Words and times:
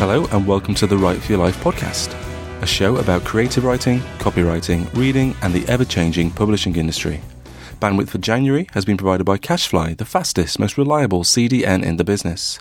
Hello, 0.00 0.24
and 0.32 0.46
welcome 0.46 0.74
to 0.76 0.86
the 0.86 0.96
Write 0.96 1.20
for 1.20 1.32
Your 1.32 1.42
Life 1.42 1.62
podcast, 1.62 2.14
a 2.62 2.66
show 2.66 2.96
about 2.96 3.22
creative 3.22 3.64
writing, 3.64 3.98
copywriting, 4.16 4.90
reading, 4.96 5.36
and 5.42 5.52
the 5.52 5.70
ever 5.70 5.84
changing 5.84 6.30
publishing 6.30 6.74
industry. 6.76 7.20
Bandwidth 7.80 8.08
for 8.08 8.16
January 8.16 8.66
has 8.72 8.86
been 8.86 8.96
provided 8.96 9.24
by 9.24 9.36
CacheFly, 9.36 9.98
the 9.98 10.06
fastest, 10.06 10.58
most 10.58 10.78
reliable 10.78 11.22
CDN 11.22 11.84
in 11.84 11.98
the 11.98 12.02
business. 12.02 12.58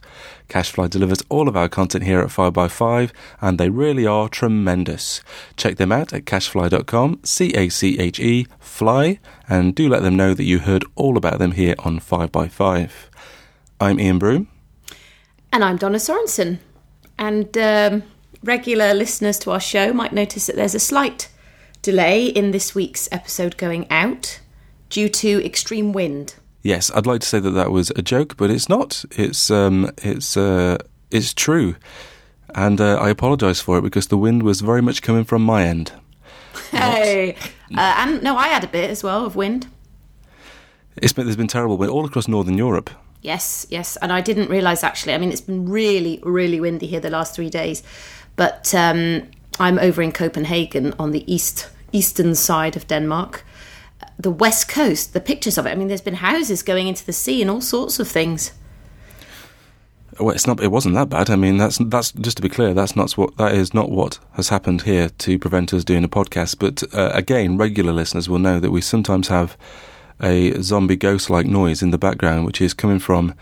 CacheFly 0.49 0.89
delivers 0.89 1.23
all 1.29 1.47
of 1.47 1.55
our 1.55 1.69
content 1.69 2.03
here 2.03 2.19
at 2.19 2.27
5by5, 2.27 3.11
and 3.39 3.57
they 3.57 3.69
really 3.69 4.05
are 4.05 4.27
tremendous. 4.27 5.21
Check 5.55 5.77
them 5.77 5.93
out 5.93 6.11
at 6.11 6.25
cachefly.com, 6.25 7.21
C 7.23 7.53
A 7.55 7.69
C 7.69 7.97
H 7.99 8.19
E, 8.19 8.47
fly, 8.59 9.17
and 9.47 9.73
do 9.73 9.87
let 9.87 10.03
them 10.03 10.17
know 10.17 10.33
that 10.33 10.43
you 10.43 10.59
heard 10.59 10.83
all 10.95 11.15
about 11.15 11.39
them 11.39 11.53
here 11.53 11.75
on 11.85 12.01
5by5. 12.01 12.91
I'm 13.79 13.97
Ian 13.97 14.19
Broome. 14.19 14.49
And 15.53 15.63
I'm 15.63 15.77
Donna 15.77 15.99
Sorensen. 15.99 16.59
And 17.19 17.55
um, 17.57 18.03
regular 18.43 18.93
listeners 18.93 19.37
to 19.39 19.51
our 19.51 19.59
show 19.59 19.91
might 19.91 20.13
notice 20.13 20.47
that 20.47 20.55
there's 20.55 20.73
a 20.73 20.79
slight 20.79 21.29
delay 21.81 22.25
in 22.25 22.51
this 22.51 22.73
week's 22.73 23.09
episode 23.11 23.57
going 23.57 23.85
out 23.91 24.39
due 24.89 25.09
to 25.09 25.45
extreme 25.45 25.91
wind. 25.91 26.35
Yes, 26.63 26.89
I'd 26.95 27.05
like 27.05 27.19
to 27.19 27.27
say 27.27 27.39
that 27.39 27.51
that 27.51 27.71
was 27.71 27.91
a 27.91 28.01
joke, 28.01 28.37
but 28.37 28.49
it's 28.49 28.69
not. 28.69 29.03
It's 29.11 29.51
um, 29.51 29.91
it's 29.97 30.37
uh, 30.37 30.77
it's 31.11 31.33
true, 31.33 31.75
and 32.55 32.79
uh, 32.79 32.95
I 32.97 33.09
apologise 33.09 33.59
for 33.59 33.77
it 33.77 33.81
because 33.81 34.07
the 34.07 34.17
wind 34.17 34.43
was 34.43 34.61
very 34.61 34.81
much 34.81 35.01
coming 35.01 35.25
from 35.25 35.41
my 35.41 35.65
end. 35.65 35.91
Hey, 36.71 37.35
uh, 37.75 37.95
and 37.97 38.23
no, 38.23 38.37
I 38.37 38.47
had 38.47 38.63
a 38.63 38.67
bit 38.67 38.89
as 38.89 39.03
well 39.03 39.25
of 39.25 39.35
wind. 39.35 39.67
It's 40.95 41.13
been, 41.13 41.25
there's 41.25 41.37
been 41.37 41.47
terrible 41.47 41.77
wind 41.77 41.91
all 41.91 42.05
across 42.05 42.27
northern 42.27 42.57
Europe. 42.57 42.89
Yes, 43.21 43.67
yes, 43.69 43.97
and 43.97 44.13
I 44.13 44.21
didn't 44.21 44.49
realise 44.49 44.83
actually. 44.83 45.13
I 45.13 45.17
mean, 45.17 45.31
it's 45.31 45.41
been 45.41 45.67
really, 45.69 46.19
really 46.23 46.59
windy 46.59 46.87
here 46.87 47.01
the 47.01 47.09
last 47.09 47.35
three 47.35 47.49
days, 47.49 47.83
but 48.35 48.73
um, 48.73 49.23
I'm 49.59 49.77
over 49.79 50.01
in 50.01 50.11
Copenhagen 50.11 50.93
on 50.97 51.11
the 51.11 51.31
east 51.31 51.69
eastern 51.91 52.35
side 52.35 52.77
of 52.77 52.87
Denmark. 52.87 53.43
The 54.17 54.31
west 54.31 54.69
coast, 54.69 55.13
the 55.13 55.19
pictures 55.19 55.57
of 55.57 55.65
it. 55.65 55.71
I 55.71 55.75
mean, 55.75 55.87
there's 55.87 56.01
been 56.01 56.15
houses 56.15 56.63
going 56.63 56.87
into 56.87 57.05
the 57.05 57.13
sea 57.13 57.41
and 57.41 57.51
all 57.51 57.61
sorts 57.61 57.99
of 57.99 58.07
things. 58.07 58.51
Well, 60.19 60.35
it's 60.35 60.47
not. 60.47 60.61
It 60.61 60.71
wasn't 60.71 60.95
that 60.95 61.09
bad. 61.09 61.29
I 61.29 61.35
mean, 61.35 61.57
that's 61.57 61.77
that's 61.77 62.11
just 62.11 62.37
to 62.37 62.43
be 62.43 62.49
clear. 62.49 62.73
That's 62.73 62.95
not 62.95 63.11
what 63.13 63.35
that 63.37 63.53
is 63.53 63.73
not 63.73 63.89
what 63.89 64.19
has 64.33 64.49
happened 64.49 64.81
here 64.81 65.09
to 65.09 65.39
prevent 65.39 65.73
us 65.73 65.83
doing 65.83 66.03
a 66.03 66.09
podcast. 66.09 66.59
But 66.59 66.83
uh, 66.93 67.11
again, 67.13 67.57
regular 67.57 67.93
listeners 67.93 68.27
will 68.29 68.39
know 68.39 68.59
that 68.59 68.71
we 68.71 68.81
sometimes 68.81 69.29
have 69.29 69.57
a 70.21 70.61
zombie 70.61 70.95
ghost-like 70.95 71.45
noise 71.45 71.81
in 71.81 71.91
the 71.91 71.97
background, 71.97 72.45
which 72.45 72.61
is 72.61 72.73
coming 72.73 72.99
from 72.99 73.33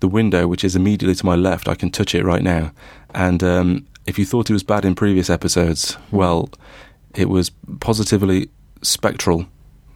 the 0.00 0.08
window, 0.08 0.46
which 0.46 0.64
is 0.64 0.76
immediately 0.76 1.14
to 1.14 1.26
my 1.26 1.34
left. 1.36 1.68
I 1.68 1.74
can 1.74 1.90
touch 1.90 2.14
it 2.14 2.24
right 2.24 2.42
now. 2.42 2.72
And 3.14 3.42
um, 3.42 3.86
if 4.06 4.18
you 4.18 4.24
thought 4.24 4.50
it 4.50 4.52
was 4.54 4.62
bad 4.62 4.84
in 4.84 4.94
previous 4.94 5.30
episodes, 5.30 5.96
well, 6.10 6.50
it 7.14 7.28
was 7.28 7.50
positively 7.80 8.48
spectral. 8.82 9.46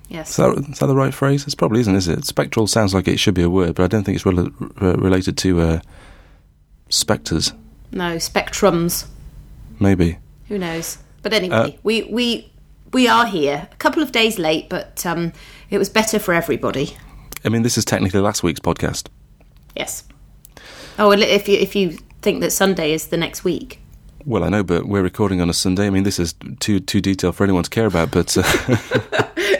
Yes. 0.09 0.31
Is 0.31 0.37
that, 0.37 0.71
is 0.71 0.79
that 0.79 0.87
the 0.87 0.95
right 0.95 1.15
phrase? 1.15 1.47
It 1.47 1.57
probably 1.57 1.81
isn't, 1.81 1.95
is 1.97 2.09
it? 2.09 2.25
Spectral 2.27 2.67
sounds 2.67 2.93
like 2.95 3.09
it 3.09 3.19
should 3.19 3.35
be 3.35 3.43
a 3.43 3.51
word, 3.51 3.75
but 3.75 3.85
I 3.85 3.87
don't 3.87 4.05
think 4.05 4.17
it's 4.17 4.27
rel- 4.27 4.51
re- 4.59 4.95
related 4.95 5.39
to 5.39 5.61
uh, 5.61 5.81
spectres. 6.89 7.53
No, 7.91 8.17
spectrums. 8.17 9.07
Maybe. 9.81 10.19
Who 10.49 10.59
knows? 10.59 10.99
But 11.23 11.33
anyway, 11.33 11.57
Uh, 11.57 11.71
we 11.83 12.03
we 12.03 12.53
we 12.93 13.09
are 13.09 13.27
here. 13.27 13.69
A 13.73 13.77
couple 13.77 14.03
of 14.03 14.13
days 14.13 14.39
late, 14.39 14.69
but 14.69 15.05
um, 15.07 15.33
it 15.75 15.79
was 15.79 15.89
better 15.89 16.19
for 16.19 16.33
everybody. 16.33 16.97
I 17.45 17.49
mean, 17.49 17.63
this 17.63 17.77
is 17.77 17.85
technically 17.85 18.21
last 18.21 18.43
week's 18.43 18.61
podcast. 18.61 19.09
Yes. 19.77 20.05
Oh, 20.99 21.11
and 21.11 21.23
if 21.23 21.49
you 21.49 21.59
if 21.59 21.75
you 21.75 21.99
think 22.23 22.41
that 22.41 22.53
Sunday 22.53 22.93
is 22.93 23.09
the 23.09 23.17
next 23.17 23.45
week, 23.45 23.81
Well, 24.25 24.45
I 24.45 24.49
know, 24.49 24.63
but 24.63 24.87
we're 24.87 25.03
recording 25.03 25.41
on 25.41 25.51
a 25.51 25.53
Sunday. 25.53 25.87
I 25.87 25.91
mean, 25.91 26.05
this 26.05 26.19
is 26.19 26.35
too 26.61 26.79
too 26.81 27.01
detailed 27.01 27.35
for 27.37 27.45
anyone 27.45 27.65
to 27.65 27.71
care 27.71 27.87
about. 27.87 28.11
But 28.13 28.37
uh, 28.39 28.43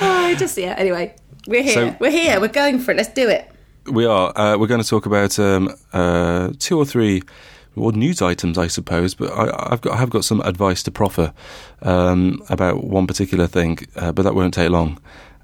oh, 0.00 0.34
just 0.38 0.56
yeah. 0.58 0.74
Anyway, 0.76 1.14
we're 1.46 1.62
here. 1.62 1.74
So- 1.74 1.96
we're 2.00 2.10
here. 2.10 2.40
We're 2.40 2.48
going 2.48 2.78
for 2.78 2.90
it. 2.92 2.96
Let's 2.96 3.12
do 3.12 3.28
it. 3.28 3.50
we 3.90 4.04
are. 4.06 4.32
Uh, 4.38 4.58
we're 4.58 4.66
going 4.68 4.82
to 4.82 4.88
talk 4.88 5.06
about 5.06 5.38
um, 5.38 5.74
uh, 5.92 6.50
two 6.58 6.78
or 6.78 6.84
three 6.84 7.22
well, 7.74 7.92
news 7.92 8.22
items, 8.22 8.58
I 8.58 8.66
suppose. 8.66 9.14
But 9.14 9.32
I, 9.32 9.72
I've 9.72 9.80
got 9.80 9.94
I 9.94 9.96
have 9.96 10.10
got 10.10 10.24
some 10.24 10.40
advice 10.42 10.82
to 10.84 10.90
proffer 10.90 11.32
um, 11.82 12.42
about 12.48 12.84
one 12.84 13.06
particular 13.06 13.46
thing, 13.46 13.78
uh, 13.96 14.12
but 14.12 14.22
that 14.22 14.34
won't 14.34 14.54
take 14.54 14.70
long. 14.70 15.00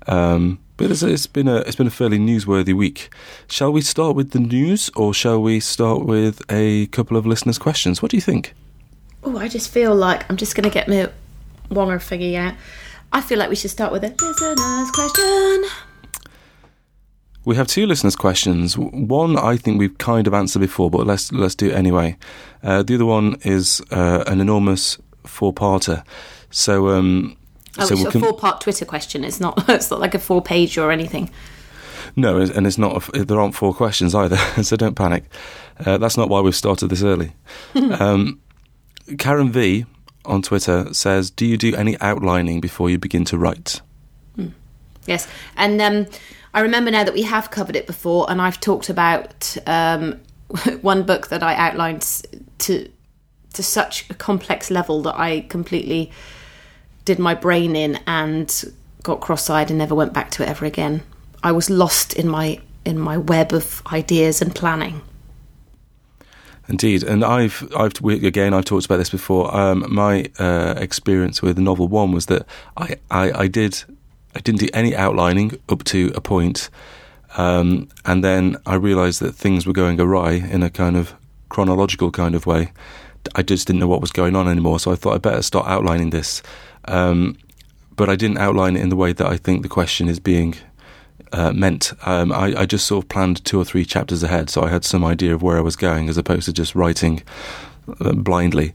Um, 0.06 0.58
but 0.76 0.90
it's, 0.90 1.02
it's 1.02 1.26
been 1.26 1.48
a 1.48 1.56
it's 1.56 1.76
been 1.76 1.86
a 1.86 1.90
fairly 1.90 2.18
newsworthy 2.18 2.74
week. 2.74 3.10
Shall 3.48 3.72
we 3.72 3.80
start 3.80 4.14
with 4.14 4.30
the 4.30 4.40
news, 4.40 4.90
or 4.96 5.12
shall 5.12 5.40
we 5.42 5.60
start 5.60 6.04
with 6.04 6.40
a 6.50 6.86
couple 6.86 7.16
of 7.16 7.26
listeners' 7.26 7.58
questions? 7.58 8.00
What 8.02 8.10
do 8.10 8.16
you 8.16 8.22
think? 8.22 8.54
Oh, 9.24 9.36
I 9.36 9.48
just 9.48 9.70
feel 9.70 9.94
like 9.94 10.28
I'm 10.30 10.36
just 10.36 10.54
going 10.54 10.64
to 10.64 10.70
get 10.70 10.88
my 10.88 11.10
wonger 11.70 11.98
thingy 11.98 12.36
out. 12.36 12.54
I 13.12 13.20
feel 13.20 13.38
like 13.38 13.48
we 13.48 13.56
should 13.56 13.70
start 13.70 13.92
with 13.92 14.04
a 14.04 14.14
listener's 14.20 14.90
question. 14.90 15.87
We 17.48 17.56
have 17.56 17.66
two 17.66 17.86
listeners' 17.86 18.14
questions. 18.14 18.76
One 18.76 19.38
I 19.38 19.56
think 19.56 19.78
we've 19.78 19.96
kind 19.96 20.26
of 20.26 20.34
answered 20.34 20.58
before, 20.58 20.90
but 20.90 21.06
let's 21.06 21.32
let's 21.32 21.54
do 21.54 21.70
it 21.70 21.74
anyway. 21.74 22.18
Uh, 22.62 22.82
the 22.82 22.94
other 22.96 23.06
one 23.06 23.36
is 23.42 23.80
uh, 23.90 24.22
an 24.26 24.42
enormous 24.42 24.98
four-parter. 25.24 26.04
So, 26.50 26.90
um, 26.90 27.38
Oh, 27.78 27.86
so 27.86 27.94
it's 27.94 28.02
we'll 28.02 28.08
a 28.08 28.12
com- 28.12 28.20
four-part 28.20 28.60
Twitter 28.60 28.84
question. 28.84 29.24
It's 29.24 29.40
not. 29.40 29.64
It's 29.70 29.90
not 29.90 29.98
like 29.98 30.14
a 30.14 30.18
four-page 30.18 30.76
or 30.76 30.92
anything. 30.92 31.30
no, 32.16 32.36
and 32.36 32.66
it's 32.66 32.76
not. 32.76 33.08
a 33.16 33.24
There 33.24 33.40
aren't 33.40 33.54
four 33.54 33.72
questions 33.72 34.14
either, 34.14 34.36
so 34.62 34.76
don't 34.76 34.94
panic. 34.94 35.24
Uh, 35.86 35.96
that's 35.96 36.18
not 36.18 36.28
why 36.28 36.42
we've 36.42 36.54
started 36.54 36.88
this 36.90 37.02
early. 37.02 37.32
um, 37.98 38.42
Karen 39.18 39.50
V 39.50 39.86
on 40.26 40.42
Twitter 40.42 40.92
says, 40.92 41.30
"Do 41.30 41.46
you 41.46 41.56
do 41.56 41.74
any 41.74 41.98
outlining 42.02 42.60
before 42.60 42.90
you 42.90 42.98
begin 42.98 43.24
to 43.24 43.38
write?" 43.38 43.80
Yes, 45.06 45.26
and 45.56 45.80
um, 45.80 46.06
I 46.54 46.60
remember 46.60 46.90
now 46.90 47.04
that 47.04 47.14
we 47.14 47.22
have 47.22 47.50
covered 47.50 47.76
it 47.76 47.86
before, 47.86 48.30
and 48.30 48.40
I've 48.40 48.60
talked 48.60 48.88
about 48.88 49.56
um, 49.66 50.20
one 50.80 51.02
book 51.04 51.28
that 51.28 51.42
I 51.42 51.54
outlined 51.54 52.22
to 52.58 52.90
to 53.54 53.62
such 53.62 54.08
a 54.10 54.14
complex 54.14 54.70
level 54.70 55.02
that 55.02 55.18
I 55.18 55.40
completely 55.48 56.12
did 57.04 57.18
my 57.18 57.34
brain 57.34 57.74
in 57.74 57.98
and 58.06 58.72
got 59.02 59.20
cross-eyed 59.20 59.70
and 59.70 59.78
never 59.78 59.94
went 59.94 60.12
back 60.12 60.30
to 60.32 60.42
it 60.42 60.48
ever 60.48 60.66
again. 60.66 61.02
I 61.42 61.52
was 61.52 61.70
lost 61.70 62.12
in 62.12 62.28
my 62.28 62.60
in 62.84 62.98
my 62.98 63.16
web 63.16 63.52
of 63.52 63.82
ideas 63.92 64.40
and 64.42 64.54
planning. 64.54 65.02
Indeed, 66.68 67.02
and 67.02 67.24
I've, 67.24 67.66
I've 67.74 67.98
we, 68.02 68.26
again, 68.26 68.52
I've 68.52 68.66
talked 68.66 68.84
about 68.84 68.98
this 68.98 69.08
before. 69.08 69.54
Um, 69.56 69.86
my 69.88 70.26
uh, 70.38 70.74
experience 70.76 71.40
with 71.40 71.58
novel 71.58 71.88
one 71.88 72.12
was 72.12 72.26
that 72.26 72.46
I, 72.76 72.96
I, 73.10 73.32
I 73.32 73.48
did, 73.48 73.82
I 74.38 74.40
didn't 74.40 74.60
do 74.60 74.68
any 74.72 74.94
outlining 74.94 75.58
up 75.68 75.82
to 75.84 76.12
a 76.14 76.20
point, 76.20 76.70
um, 77.36 77.88
and 78.04 78.22
then 78.22 78.56
I 78.66 78.76
realised 78.76 79.20
that 79.20 79.32
things 79.32 79.66
were 79.66 79.72
going 79.72 80.00
awry 80.00 80.34
in 80.34 80.62
a 80.62 80.70
kind 80.70 80.96
of 80.96 81.12
chronological 81.48 82.12
kind 82.12 82.36
of 82.36 82.46
way. 82.46 82.70
I 83.34 83.42
just 83.42 83.66
didn't 83.66 83.80
know 83.80 83.88
what 83.88 84.00
was 84.00 84.12
going 84.12 84.36
on 84.36 84.46
anymore, 84.46 84.78
so 84.78 84.92
I 84.92 84.94
thought 84.94 85.14
I 85.14 85.18
better 85.18 85.42
start 85.42 85.66
outlining 85.66 86.10
this. 86.10 86.40
Um, 86.84 87.36
but 87.96 88.08
I 88.08 88.14
didn't 88.14 88.38
outline 88.38 88.76
it 88.76 88.80
in 88.80 88.90
the 88.90 88.96
way 88.96 89.12
that 89.12 89.26
I 89.26 89.36
think 89.36 89.62
the 89.62 89.68
question 89.68 90.08
is 90.08 90.20
being 90.20 90.54
uh, 91.32 91.52
meant. 91.52 91.92
Um, 92.06 92.30
I, 92.30 92.60
I 92.60 92.64
just 92.64 92.86
sort 92.86 93.04
of 93.04 93.08
planned 93.08 93.44
two 93.44 93.58
or 93.60 93.64
three 93.64 93.84
chapters 93.84 94.22
ahead, 94.22 94.50
so 94.50 94.62
I 94.62 94.68
had 94.68 94.84
some 94.84 95.04
idea 95.04 95.34
of 95.34 95.42
where 95.42 95.58
I 95.58 95.62
was 95.62 95.74
going, 95.74 96.08
as 96.08 96.16
opposed 96.16 96.44
to 96.44 96.52
just 96.52 96.76
writing 96.76 97.24
uh, 98.00 98.12
blindly. 98.12 98.74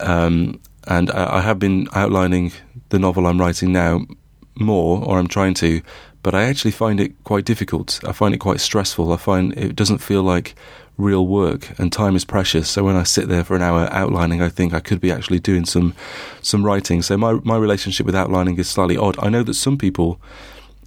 Um, 0.00 0.58
and 0.88 1.10
I, 1.10 1.36
I 1.36 1.40
have 1.42 1.58
been 1.58 1.86
outlining 1.92 2.52
the 2.88 2.98
novel 2.98 3.26
I'm 3.26 3.38
writing 3.38 3.72
now 3.72 4.06
more, 4.54 5.04
or 5.04 5.18
I'm 5.18 5.28
trying 5.28 5.54
to, 5.54 5.82
but 6.22 6.34
I 6.34 6.44
actually 6.44 6.70
find 6.70 7.00
it 7.00 7.12
quite 7.24 7.44
difficult. 7.44 8.00
I 8.04 8.12
find 8.12 8.34
it 8.34 8.38
quite 8.38 8.60
stressful. 8.60 9.12
I 9.12 9.16
find 9.16 9.52
it 9.58 9.74
doesn't 9.74 9.98
feel 9.98 10.22
like 10.22 10.54
real 10.98 11.26
work, 11.26 11.78
and 11.78 11.92
time 11.92 12.14
is 12.14 12.24
precious. 12.24 12.68
So 12.68 12.84
when 12.84 12.96
I 12.96 13.02
sit 13.02 13.28
there 13.28 13.44
for 13.44 13.56
an 13.56 13.62
hour 13.62 13.88
outlining, 13.92 14.42
I 14.42 14.48
think 14.48 14.72
I 14.72 14.80
could 14.80 15.00
be 15.00 15.10
actually 15.10 15.40
doing 15.40 15.64
some 15.64 15.94
some 16.42 16.64
writing. 16.64 17.02
So 17.02 17.16
my 17.16 17.34
my 17.44 17.56
relationship 17.56 18.06
with 18.06 18.14
outlining 18.14 18.58
is 18.58 18.68
slightly 18.68 18.96
odd. 18.96 19.16
I 19.18 19.28
know 19.28 19.42
that 19.42 19.54
some 19.54 19.78
people 19.78 20.20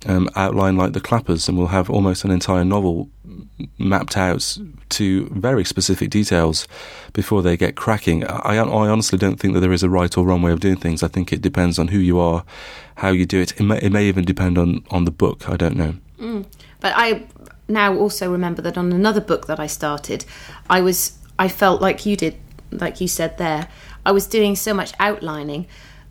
um, 0.05 0.29
outline 0.35 0.77
like 0.77 0.93
the 0.93 1.01
clappers 1.01 1.47
and 1.47 1.57
we'll 1.57 1.67
have 1.67 1.89
almost 1.89 2.23
an 2.23 2.31
entire 2.31 2.65
novel 2.65 3.09
mapped 3.77 4.17
out 4.17 4.57
to 4.89 5.27
very 5.29 5.63
specific 5.63 6.09
details 6.09 6.67
before 7.13 7.41
they 7.41 7.57
get 7.57 7.75
cracking. 7.75 8.25
I, 8.25 8.57
I 8.57 8.89
honestly 8.89 9.17
don't 9.17 9.39
think 9.39 9.53
that 9.53 9.59
there 9.61 9.73
is 9.73 9.83
a 9.83 9.89
right 9.89 10.15
or 10.17 10.25
wrong 10.25 10.41
way 10.41 10.51
of 10.51 10.59
doing 10.59 10.77
things. 10.77 11.03
I 11.03 11.07
think 11.07 11.33
it 11.33 11.41
depends 11.41 11.79
on 11.79 11.89
who 11.89 11.99
you 11.99 12.19
are, 12.19 12.43
how 12.95 13.09
you 13.09 13.25
do 13.25 13.41
it. 13.41 13.59
It 13.59 13.63
may, 13.63 13.79
it 13.79 13.91
may 13.91 14.05
even 14.05 14.25
depend 14.25 14.57
on, 14.57 14.83
on 14.91 15.05
the 15.05 15.11
book. 15.11 15.49
I 15.49 15.57
don't 15.57 15.75
know. 15.75 15.95
But 16.79 16.93
I 16.95 17.25
now 17.67 17.95
also 17.95 18.31
remember 18.31 18.61
that 18.61 18.77
on 18.77 18.91
another 18.91 19.21
book 19.21 19.47
that 19.47 19.59
I 19.59 19.67
started, 19.67 20.25
I 20.69 20.81
was 20.81 21.17
I 21.37 21.47
felt 21.47 21.81
like 21.81 22.05
you 22.05 22.15
did, 22.15 22.37
like 22.71 23.01
you 23.01 23.07
said 23.07 23.37
there, 23.37 23.67
I 24.05 24.11
was 24.11 24.27
doing 24.27 24.55
so 24.55 24.73
much 24.73 24.93
outlining 24.99 25.67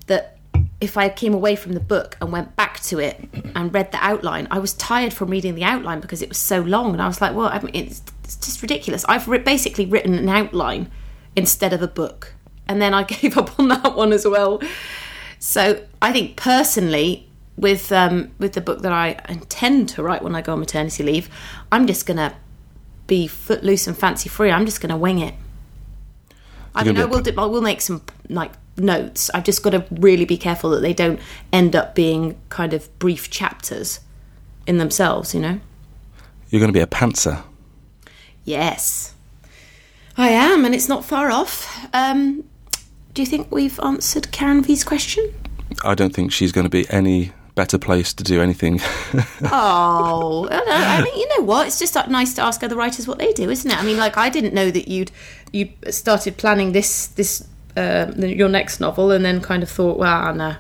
that 0.07 0.37
if 0.85 0.97
I 0.97 1.09
came 1.09 1.35
away 1.35 1.57
from 1.57 1.73
the 1.73 1.81
book 1.81 2.17
and 2.21 2.31
went 2.31 2.55
back 2.57 2.81
to 2.81 2.99
it 2.99 3.29
and 3.55 3.73
read 3.73 3.91
the 3.91 3.99
outline, 4.05 4.47
I 4.51 4.59
was 4.59 4.75
tired 4.75 5.13
from 5.13 5.31
reading 5.31 5.55
the 5.55 5.65
outline 5.65 6.01
because 6.01 6.23
it 6.23 6.29
was 6.29 6.39
so 6.39 6.61
long, 6.61 6.93
and 6.93 7.03
I 7.03 7.07
was 7.07 7.21
like, 7.21 7.35
well, 7.35 7.49
I 7.49 7.61
mean, 7.61 7.75
it's 7.75 8.03
it's 8.23 8.37
just 8.37 8.63
ridiculous. 8.63 9.05
I've 9.09 9.27
basically 9.45 9.87
written 9.87 10.15
an 10.15 10.29
outline 10.29 10.91
instead 11.35 11.73
of 11.73 11.83
a 11.83 11.89
book, 11.89 12.35
and 12.69 12.81
then 12.81 12.95
I 12.95 13.03
gave 13.15 13.37
up 13.37 13.59
on 13.59 13.69
that 13.69 13.97
one 13.97 14.13
as 14.13 14.27
well. 14.27 14.61
So 15.39 15.85
I 16.01 16.13
think 16.13 16.37
personally, 16.37 17.29
with 17.57 17.91
um, 17.91 18.33
with 18.39 18.53
the 18.53 18.61
book 18.61 18.83
that 18.83 18.93
I 18.93 19.21
intend 19.29 19.89
to 19.91 20.03
write 20.03 20.23
when 20.23 20.35
I 20.35 20.43
go 20.43 20.53
on 20.53 20.61
maternity 20.61 21.03
leave, 21.03 21.29
I'm 21.73 21.87
just 21.87 22.07
gonna 22.07 22.37
be 23.07 23.27
footloose 23.27 23.87
and 23.87 23.97
fancy 23.97 24.29
free. 24.29 24.51
I'm 24.51 24.67
just 24.67 24.81
gonna 24.81 24.97
wing 24.97 25.19
it. 25.19 25.35
I 26.75 26.85
mean, 26.85 26.97
I 26.97 27.05
will. 27.05 27.21
Do, 27.21 27.33
I 27.39 27.45
will 27.47 27.63
make 27.63 27.81
some 27.81 28.03
like 28.29 28.53
notes. 28.77 29.31
I've 29.33 29.45
just 29.45 29.63
got 29.63 29.71
to 29.71 29.85
really 29.91 30.25
be 30.25 30.37
careful 30.37 30.71
that 30.71 30.81
they 30.81 30.93
don't 30.93 31.21
end 31.53 31.77
up 31.77 31.95
being 31.95 32.37
kind 32.49 32.75
of 32.75 32.97
brief 32.99 33.31
chapters 33.31 34.01
in 34.67 34.79
themselves. 34.79 35.35
You 35.35 35.41
know. 35.41 35.61
You're 36.51 36.61
going 36.61 36.73
to 36.73 36.77
be 36.77 36.83
a 36.83 36.87
pantser. 36.87 37.43
Yes, 38.45 39.15
I 40.17 40.29
am, 40.29 40.65
and 40.65 40.75
it's 40.75 40.89
not 40.89 41.05
far 41.05 41.31
off. 41.31 41.87
Um, 41.93 42.45
do 43.15 43.23
you 43.23 43.27
think 43.27 43.51
we've 43.51 43.79
answered 43.81 44.31
Karen 44.33 44.63
V's 44.63 44.85
question? 44.85 45.33
I 45.85 45.95
don't 45.95 46.15
think 46.15 46.33
she's 46.33 46.53
going 46.53 46.65
to 46.65 46.71
be 46.71 46.89
any 46.91 47.33
better 47.55 47.79
place 47.79 48.13
to 48.15 48.25
do 48.25 48.41
anything. 48.41 48.81
Oh, 49.53 50.49
I. 50.51 50.99
I 50.99 51.03
mean, 51.05 51.17
you 51.17 51.29
know 51.37 51.45
what? 51.45 51.67
It's 51.67 51.79
just 51.79 51.97
uh, 51.97 52.07
nice 52.07 52.35
to 52.35 52.43
ask 52.43 52.63
other 52.63 52.77
writers 52.77 53.07
what 53.07 53.19
they 53.19 53.33
do, 53.33 53.51
isn't 53.51 53.71
it? 53.71 53.79
I 53.79 53.85
mean, 53.85 53.97
like 53.97 54.17
I 54.17 54.29
didn't 54.29 54.55
know 54.55 54.71
that 54.71 54.89
you'd 54.89 55.11
you 55.53 55.69
started 55.91 56.37
planning 56.37 56.73
this 56.73 57.07
this 57.09 57.47
uh, 57.77 58.13
your 58.17 58.49
next 58.49 58.81
novel, 58.81 59.11
and 59.11 59.25
then 59.25 59.41
kind 59.41 59.63
of 59.63 59.71
thought, 59.71 59.99
well, 59.99 60.35
no, 60.35 60.57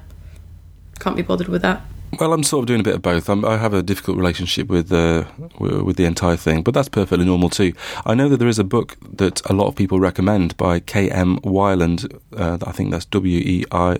can't 1.00 1.16
be 1.16 1.22
bothered 1.22 1.48
with 1.48 1.62
that. 1.62 1.80
well, 2.20 2.32
I'm 2.32 2.42
sort 2.44 2.62
of 2.62 2.66
doing 2.66 2.80
a 2.80 2.84
bit 2.84 2.94
of 2.94 3.02
both. 3.02 3.28
I'm, 3.28 3.44
I 3.44 3.56
have 3.56 3.74
a 3.74 3.82
difficult 3.82 4.16
relationship 4.16 4.68
with 4.68 4.92
uh, 4.92 5.24
with 5.58 5.96
the 5.96 6.04
entire 6.04 6.36
thing, 6.36 6.62
but 6.62 6.74
that's 6.74 6.88
perfectly 6.88 7.24
normal 7.26 7.50
too. 7.50 7.72
I 8.06 8.14
know 8.14 8.28
that 8.28 8.36
there 8.38 8.48
is 8.48 8.58
a 8.58 8.64
book 8.64 8.96
that 9.16 9.40
a 9.50 9.52
lot 9.52 9.66
of 9.66 9.74
people 9.74 9.98
recommend 10.00 10.56
by 10.56 10.80
K.M. 10.80 11.38
Weiland. 11.40 12.06
Uh, 12.36 12.58
I 12.66 12.72
think 12.72 12.90
that's 12.92 13.06
W 13.06 13.38
E 13.38 13.64
I. 13.72 13.98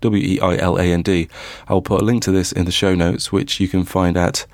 W 0.00 0.22
E 0.22 0.40
I 0.40 0.56
L 0.56 0.76
A 0.78 0.84
N 0.84 1.02
D. 1.02 1.28
I'll 1.68 1.82
put 1.82 2.02
a 2.02 2.04
link 2.04 2.22
to 2.24 2.30
this 2.30 2.52
in 2.52 2.64
the 2.64 2.72
show 2.72 2.94
notes, 2.94 3.32
which 3.32 3.60
you 3.60 3.68
can 3.68 3.84
find 3.84 4.16
at 4.16 4.46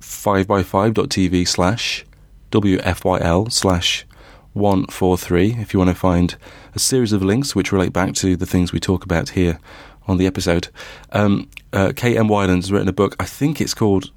5by5.tv 0.00 1.46
slash 1.46 2.04
WFYL 2.50 3.52
slash 3.52 4.06
143 4.54 5.56
if 5.58 5.72
you 5.72 5.78
want 5.78 5.90
to 5.90 5.94
find 5.94 6.36
a 6.74 6.78
series 6.78 7.12
of 7.12 7.22
links 7.22 7.54
which 7.54 7.72
relate 7.72 7.92
back 7.92 8.14
to 8.14 8.36
the 8.36 8.46
things 8.46 8.72
we 8.72 8.80
talk 8.80 9.04
about 9.04 9.30
here 9.30 9.60
on 10.06 10.16
the 10.16 10.26
episode. 10.26 10.68
Um, 11.12 11.48
uh, 11.72 11.92
K.M. 11.94 12.28
Weiland's 12.28 12.72
written 12.72 12.88
a 12.88 12.92
book, 12.92 13.14
I 13.20 13.24
think 13.24 13.60
it's 13.60 13.74
called 13.74 14.10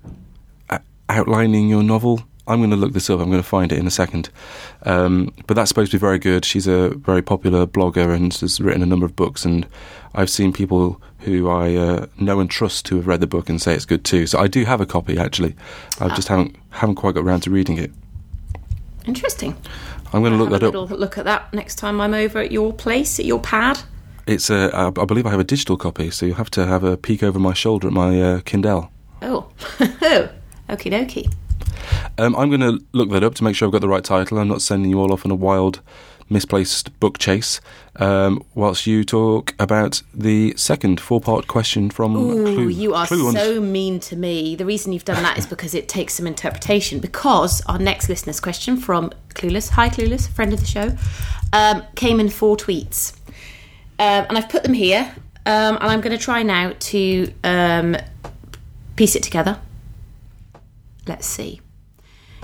Outlining 1.09 1.67
Your 1.67 1.83
Novel. 1.83 2.23
I'm 2.47 2.59
going 2.59 2.71
to 2.71 2.75
look 2.75 2.93
this 2.93 3.09
up, 3.09 3.19
I'm 3.19 3.29
going 3.29 3.41
to 3.41 3.47
find 3.47 3.71
it 3.71 3.77
in 3.79 3.85
a 3.87 3.91
second. 3.91 4.29
Um, 4.83 5.33
but 5.47 5.53
that's 5.53 5.69
supposed 5.69 5.91
to 5.91 5.97
be 5.97 6.01
very 6.01 6.19
good. 6.19 6.43
She's 6.43 6.67
a 6.67 6.89
very 6.89 7.21
popular 7.21 7.65
blogger 7.65 8.13
and 8.15 8.33
has 8.35 8.59
written 8.59 8.81
a 8.81 8.85
number 8.85 9.05
of 9.05 9.15
books, 9.15 9.45
and 9.45 9.67
I've 10.15 10.29
seen 10.29 10.51
people 10.51 11.01
who 11.19 11.49
I 11.49 11.75
uh, 11.75 12.05
know 12.17 12.39
and 12.39 12.49
trust 12.49 12.87
who 12.87 12.95
have 12.97 13.07
read 13.07 13.19
the 13.21 13.27
book 13.27 13.47
and 13.47 13.61
say 13.61 13.75
it's 13.75 13.85
good 13.85 14.03
too. 14.03 14.25
So 14.25 14.39
I 14.39 14.47
do 14.47 14.65
have 14.65 14.81
a 14.81 14.85
copy 14.87 15.17
actually. 15.19 15.55
I 15.99 16.09
just 16.15 16.27
haven't 16.29 16.55
haven't 16.71 16.95
quite 16.95 17.13
got 17.13 17.23
around 17.23 17.41
to 17.41 17.51
reading 17.51 17.77
it. 17.77 17.91
Interesting. 19.05 19.55
I'm 20.13 20.21
going 20.21 20.33
to 20.33 20.39
I'll 20.39 20.43
look 20.45 20.51
have 20.51 20.59
that 20.61 20.65
a 20.65 20.69
up. 20.69 20.73
little 20.89 20.97
look 20.97 21.17
at 21.17 21.25
that 21.25 21.53
next 21.53 21.75
time 21.75 22.01
I'm 22.01 22.13
over 22.13 22.39
at 22.39 22.51
your 22.51 22.73
place 22.73 23.19
at 23.19 23.25
your 23.25 23.39
pad. 23.39 23.79
It's 24.27 24.49
a. 24.49 24.71
I 24.73 24.89
believe 25.05 25.25
I 25.25 25.31
have 25.31 25.39
a 25.39 25.43
digital 25.43 25.77
copy, 25.77 26.11
so 26.11 26.25
you'll 26.25 26.35
have 26.35 26.51
to 26.51 26.65
have 26.65 26.83
a 26.83 26.97
peek 26.97 27.23
over 27.23 27.39
my 27.39 27.53
shoulder 27.53 27.87
at 27.87 27.93
my 27.93 28.21
uh, 28.21 28.39
Kindle. 28.41 28.91
Oh, 29.21 29.49
oh, 29.79 30.29
okie 30.69 30.91
dokie. 30.91 31.31
Um, 32.17 32.35
I'm 32.35 32.49
going 32.49 32.61
to 32.61 32.83
look 32.91 33.09
that 33.11 33.23
up 33.23 33.35
to 33.35 33.43
make 33.43 33.55
sure 33.55 33.67
I've 33.67 33.71
got 33.71 33.81
the 33.81 33.89
right 33.89 34.03
title. 34.03 34.37
I'm 34.37 34.47
not 34.47 34.61
sending 34.61 34.91
you 34.91 34.99
all 34.99 35.11
off 35.11 35.25
on 35.25 35.31
a 35.31 35.35
wild, 35.35 35.81
misplaced 36.29 36.97
book 36.99 37.17
chase. 37.17 37.61
Um, 37.97 38.43
whilst 38.55 38.87
you 38.87 39.03
talk 39.03 39.53
about 39.59 40.01
the 40.13 40.53
second 40.55 40.99
four-part 40.99 41.47
question 41.47 41.89
from 41.89 42.15
Ooh, 42.15 42.55
Clue. 42.55 42.69
you 42.69 42.93
are 42.93 43.05
Clue 43.05 43.31
so 43.33 43.59
mean 43.59 43.99
to 44.01 44.15
me. 44.15 44.55
The 44.55 44.65
reason 44.65 44.93
you've 44.93 45.05
done 45.05 45.21
that 45.23 45.37
is 45.37 45.45
because 45.45 45.73
it 45.73 45.89
takes 45.89 46.13
some 46.13 46.27
interpretation. 46.27 46.99
Because 46.99 47.61
our 47.65 47.79
next 47.79 48.09
listener's 48.09 48.39
question 48.39 48.77
from 48.77 49.11
Clueless, 49.29 49.69
hi 49.69 49.89
Clueless, 49.89 50.29
friend 50.29 50.53
of 50.53 50.59
the 50.59 50.65
show, 50.65 50.95
um, 51.53 51.83
came 51.95 52.19
in 52.19 52.29
four 52.29 52.55
tweets. 52.55 53.13
Um, 53.99 54.25
and 54.29 54.37
I've 54.37 54.49
put 54.49 54.63
them 54.63 54.73
here. 54.73 55.13
Um, 55.45 55.77
and 55.77 55.85
I'm 55.85 56.01
going 56.01 56.15
to 56.15 56.23
try 56.23 56.43
now 56.43 56.73
to 56.77 57.33
um, 57.43 57.97
piece 58.95 59.15
it 59.15 59.23
together. 59.23 59.59
Let's 61.07 61.25
see. 61.25 61.60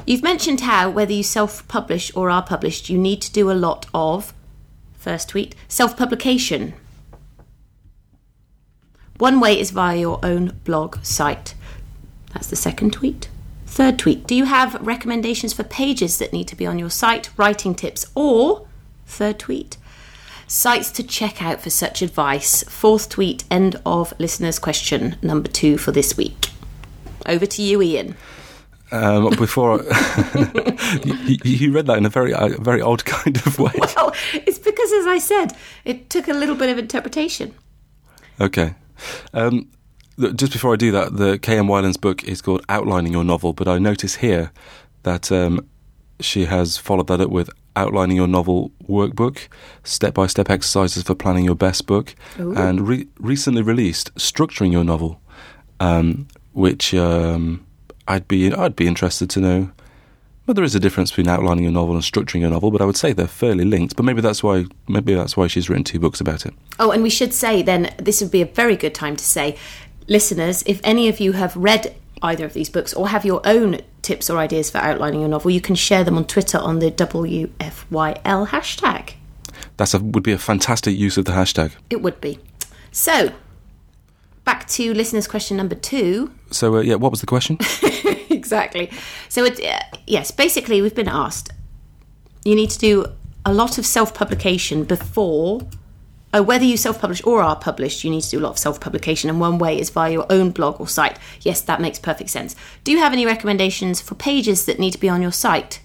You've 0.07 0.23
mentioned 0.23 0.61
how, 0.61 0.89
whether 0.89 1.11
you 1.11 1.21
self 1.21 1.67
publish 1.67 2.15
or 2.15 2.29
are 2.29 2.41
published, 2.41 2.89
you 2.89 2.97
need 2.97 3.21
to 3.23 3.31
do 3.31 3.51
a 3.51 3.61
lot 3.67 3.87
of, 3.93 4.33
first 4.93 5.27
tweet, 5.27 5.53
self 5.67 5.97
publication. 5.97 6.73
One 9.17 9.41
way 9.41 9.59
is 9.59 9.71
via 9.71 9.97
your 9.97 10.19
own 10.23 10.59
blog 10.63 11.03
site. 11.03 11.55
That's 12.33 12.47
the 12.47 12.55
second 12.55 12.93
tweet. 12.93 13.27
Third 13.65 13.99
tweet. 13.99 14.25
Do 14.25 14.33
you 14.33 14.45
have 14.45 14.75
recommendations 14.75 15.51
for 15.51 15.63
pages 15.65 16.19
that 16.19 16.31
need 16.31 16.47
to 16.47 16.55
be 16.55 16.65
on 16.65 16.79
your 16.79 16.89
site, 16.89 17.29
writing 17.35 17.75
tips, 17.75 18.05
or, 18.15 18.65
third 19.05 19.39
tweet, 19.39 19.75
sites 20.47 20.89
to 20.91 21.03
check 21.03 21.43
out 21.43 21.59
for 21.59 21.69
such 21.69 22.01
advice? 22.01 22.63
Fourth 22.63 23.09
tweet, 23.09 23.43
end 23.51 23.81
of 23.85 24.17
listener's 24.19 24.57
question 24.57 25.17
number 25.21 25.49
two 25.49 25.77
for 25.77 25.91
this 25.91 26.15
week. 26.15 26.51
Over 27.25 27.45
to 27.45 27.61
you, 27.61 27.81
Ian. 27.81 28.15
Um, 28.91 29.29
before 29.37 29.83
you, 31.03 31.37
you 31.43 31.71
read 31.71 31.87
that 31.87 31.97
in 31.97 32.05
a 32.05 32.09
very, 32.09 32.33
uh, 32.33 32.49
very 32.59 32.81
odd 32.81 33.05
kind 33.17 33.35
of 33.37 33.59
way. 33.59 33.73
Oh, 33.97 34.13
it's 34.33 34.59
because, 34.59 34.91
as 34.93 35.07
I 35.07 35.17
said, 35.17 35.55
it 35.85 36.09
took 36.09 36.27
a 36.27 36.33
little 36.33 36.55
bit 36.55 36.69
of 36.69 36.77
interpretation. 36.77 37.53
Okay. 38.39 38.75
Um, 39.33 39.67
th- 40.19 40.35
just 40.35 40.53
before 40.53 40.73
I 40.73 40.77
do 40.77 40.91
that, 40.91 41.17
the 41.17 41.37
K.M. 41.39 41.67
Weiland's 41.67 41.97
book 41.97 42.23
is 42.23 42.41
called 42.41 42.63
Outlining 42.69 43.11
Your 43.11 43.23
Novel, 43.23 43.53
but 43.53 43.67
I 43.67 43.77
notice 43.77 44.15
here 44.15 44.51
that 45.03 45.31
um, 45.31 45.67
she 46.19 46.45
has 46.45 46.77
followed 46.77 47.07
that 47.07 47.21
up 47.21 47.29
with 47.29 47.49
Outlining 47.75 48.17
Your 48.17 48.27
Novel 48.27 48.71
Workbook, 48.87 49.47
step 49.83 50.15
by 50.15 50.27
step 50.27 50.49
exercises 50.49 51.03
for 51.03 51.13
planning 51.13 51.45
your 51.45 51.55
best 51.55 51.85
book, 51.85 52.15
Ooh. 52.39 52.55
and 52.55 52.87
re- 52.87 53.07
recently 53.19 53.61
released 53.61 54.13
Structuring 54.15 54.71
Your 54.71 54.83
Novel, 54.83 55.21
um, 55.79 56.27
which 56.53 56.95
um, 56.95 57.66
I'd 58.07 58.27
be 58.27 58.53
I'd 58.53 58.75
be 58.75 58.87
interested 58.87 59.29
to 59.31 59.39
know. 59.39 59.71
Well, 60.45 60.55
there 60.55 60.63
is 60.63 60.75
a 60.75 60.79
difference 60.79 61.11
between 61.11 61.27
outlining 61.27 61.65
a 61.65 61.71
novel 61.71 61.95
and 61.95 62.03
structuring 62.03 62.45
a 62.45 62.49
novel, 62.49 62.71
but 62.71 62.81
I 62.81 62.85
would 62.85 62.95
say 62.95 63.11
they're 63.11 63.27
fairly 63.27 63.65
linked. 63.65 63.97
But 63.97 64.03
maybe 64.03 64.21
that's 64.21 64.41
why 64.41 64.65
maybe 64.87 65.13
that's 65.13 65.35
why 65.35 65.47
she's 65.47 65.69
written 65.69 65.83
two 65.83 65.99
books 65.99 66.21
about 66.21 66.45
it. 66.45 66.53
Oh, 66.79 66.91
and 66.91 67.03
we 67.03 67.09
should 67.09 67.33
say 67.33 67.61
then, 67.61 67.93
this 67.97 68.21
would 68.21 68.31
be 68.31 68.41
a 68.41 68.45
very 68.45 68.77
good 68.77 68.95
time 68.95 69.17
to 69.17 69.25
say, 69.25 69.57
listeners, 70.07 70.63
if 70.65 70.79
any 70.83 71.09
of 71.09 71.19
you 71.19 71.33
have 71.33 71.55
read 71.57 71.95
either 72.21 72.45
of 72.45 72.53
these 72.53 72.69
books 72.69 72.93
or 72.93 73.09
have 73.09 73.25
your 73.25 73.41
own 73.45 73.81
tips 74.01 74.29
or 74.29 74.37
ideas 74.37 74.69
for 74.71 74.77
outlining 74.77 75.19
your 75.19 75.29
novel, 75.29 75.51
you 75.51 75.61
can 75.61 75.75
share 75.75 76.03
them 76.03 76.17
on 76.17 76.25
Twitter 76.25 76.57
on 76.57 76.79
the 76.79 76.91
WFYL 76.91 78.47
hashtag. 78.47 79.13
That 79.75 79.93
would 80.01 80.23
be 80.23 80.31
a 80.31 80.37
fantastic 80.37 80.97
use 80.97 81.17
of 81.17 81.25
the 81.25 81.33
hashtag. 81.33 81.73
It 81.89 82.01
would 82.01 82.21
be. 82.21 82.39
So, 82.91 83.33
back 84.47 84.67
to 84.69 84.93
listeners' 84.95 85.27
question 85.27 85.57
number 85.57 85.75
two. 85.75 86.31
So 86.49 86.77
uh, 86.77 86.79
yeah, 86.79 86.95
what 86.95 87.11
was 87.11 87.21
the 87.21 87.27
question? 87.27 87.59
exactly. 88.31 88.89
So, 89.29 89.43
it, 89.43 89.63
uh, 89.63 89.79
yes, 90.07 90.31
basically, 90.31 90.81
we've 90.81 90.95
been 90.95 91.09
asked 91.09 91.51
you 92.47 92.55
need 92.55 92.69
to 92.69 92.79
do 92.79 93.05
a 93.45 93.53
lot 93.53 93.77
of 93.77 93.85
self 93.85 94.13
publication 94.13 94.85
before. 94.85 95.61
Uh, 96.33 96.43
whether 96.43 96.65
you 96.65 96.77
self 96.77 96.99
publish 96.99 97.21
or 97.25 97.41
are 97.41 97.55
published, 97.57 98.03
you 98.03 98.09
need 98.09 98.21
to 98.21 98.29
do 98.29 98.39
a 98.39 98.43
lot 98.43 98.51
of 98.51 98.57
self 98.57 98.79
publication, 98.79 99.29
and 99.29 99.39
one 99.39 99.57
way 99.57 99.77
is 99.79 99.89
via 99.89 100.11
your 100.11 100.25
own 100.29 100.51
blog 100.51 100.79
or 100.79 100.87
site. 100.87 101.19
Yes, 101.41 101.61
that 101.61 101.81
makes 101.81 101.99
perfect 101.99 102.29
sense. 102.29 102.55
Do 102.83 102.91
you 102.91 102.99
have 102.99 103.13
any 103.13 103.25
recommendations 103.25 104.01
for 104.01 104.15
pages 104.15 104.65
that 104.65 104.79
need 104.79 104.91
to 104.91 104.97
be 104.97 105.09
on 105.09 105.21
your 105.21 105.31
site? 105.31 105.81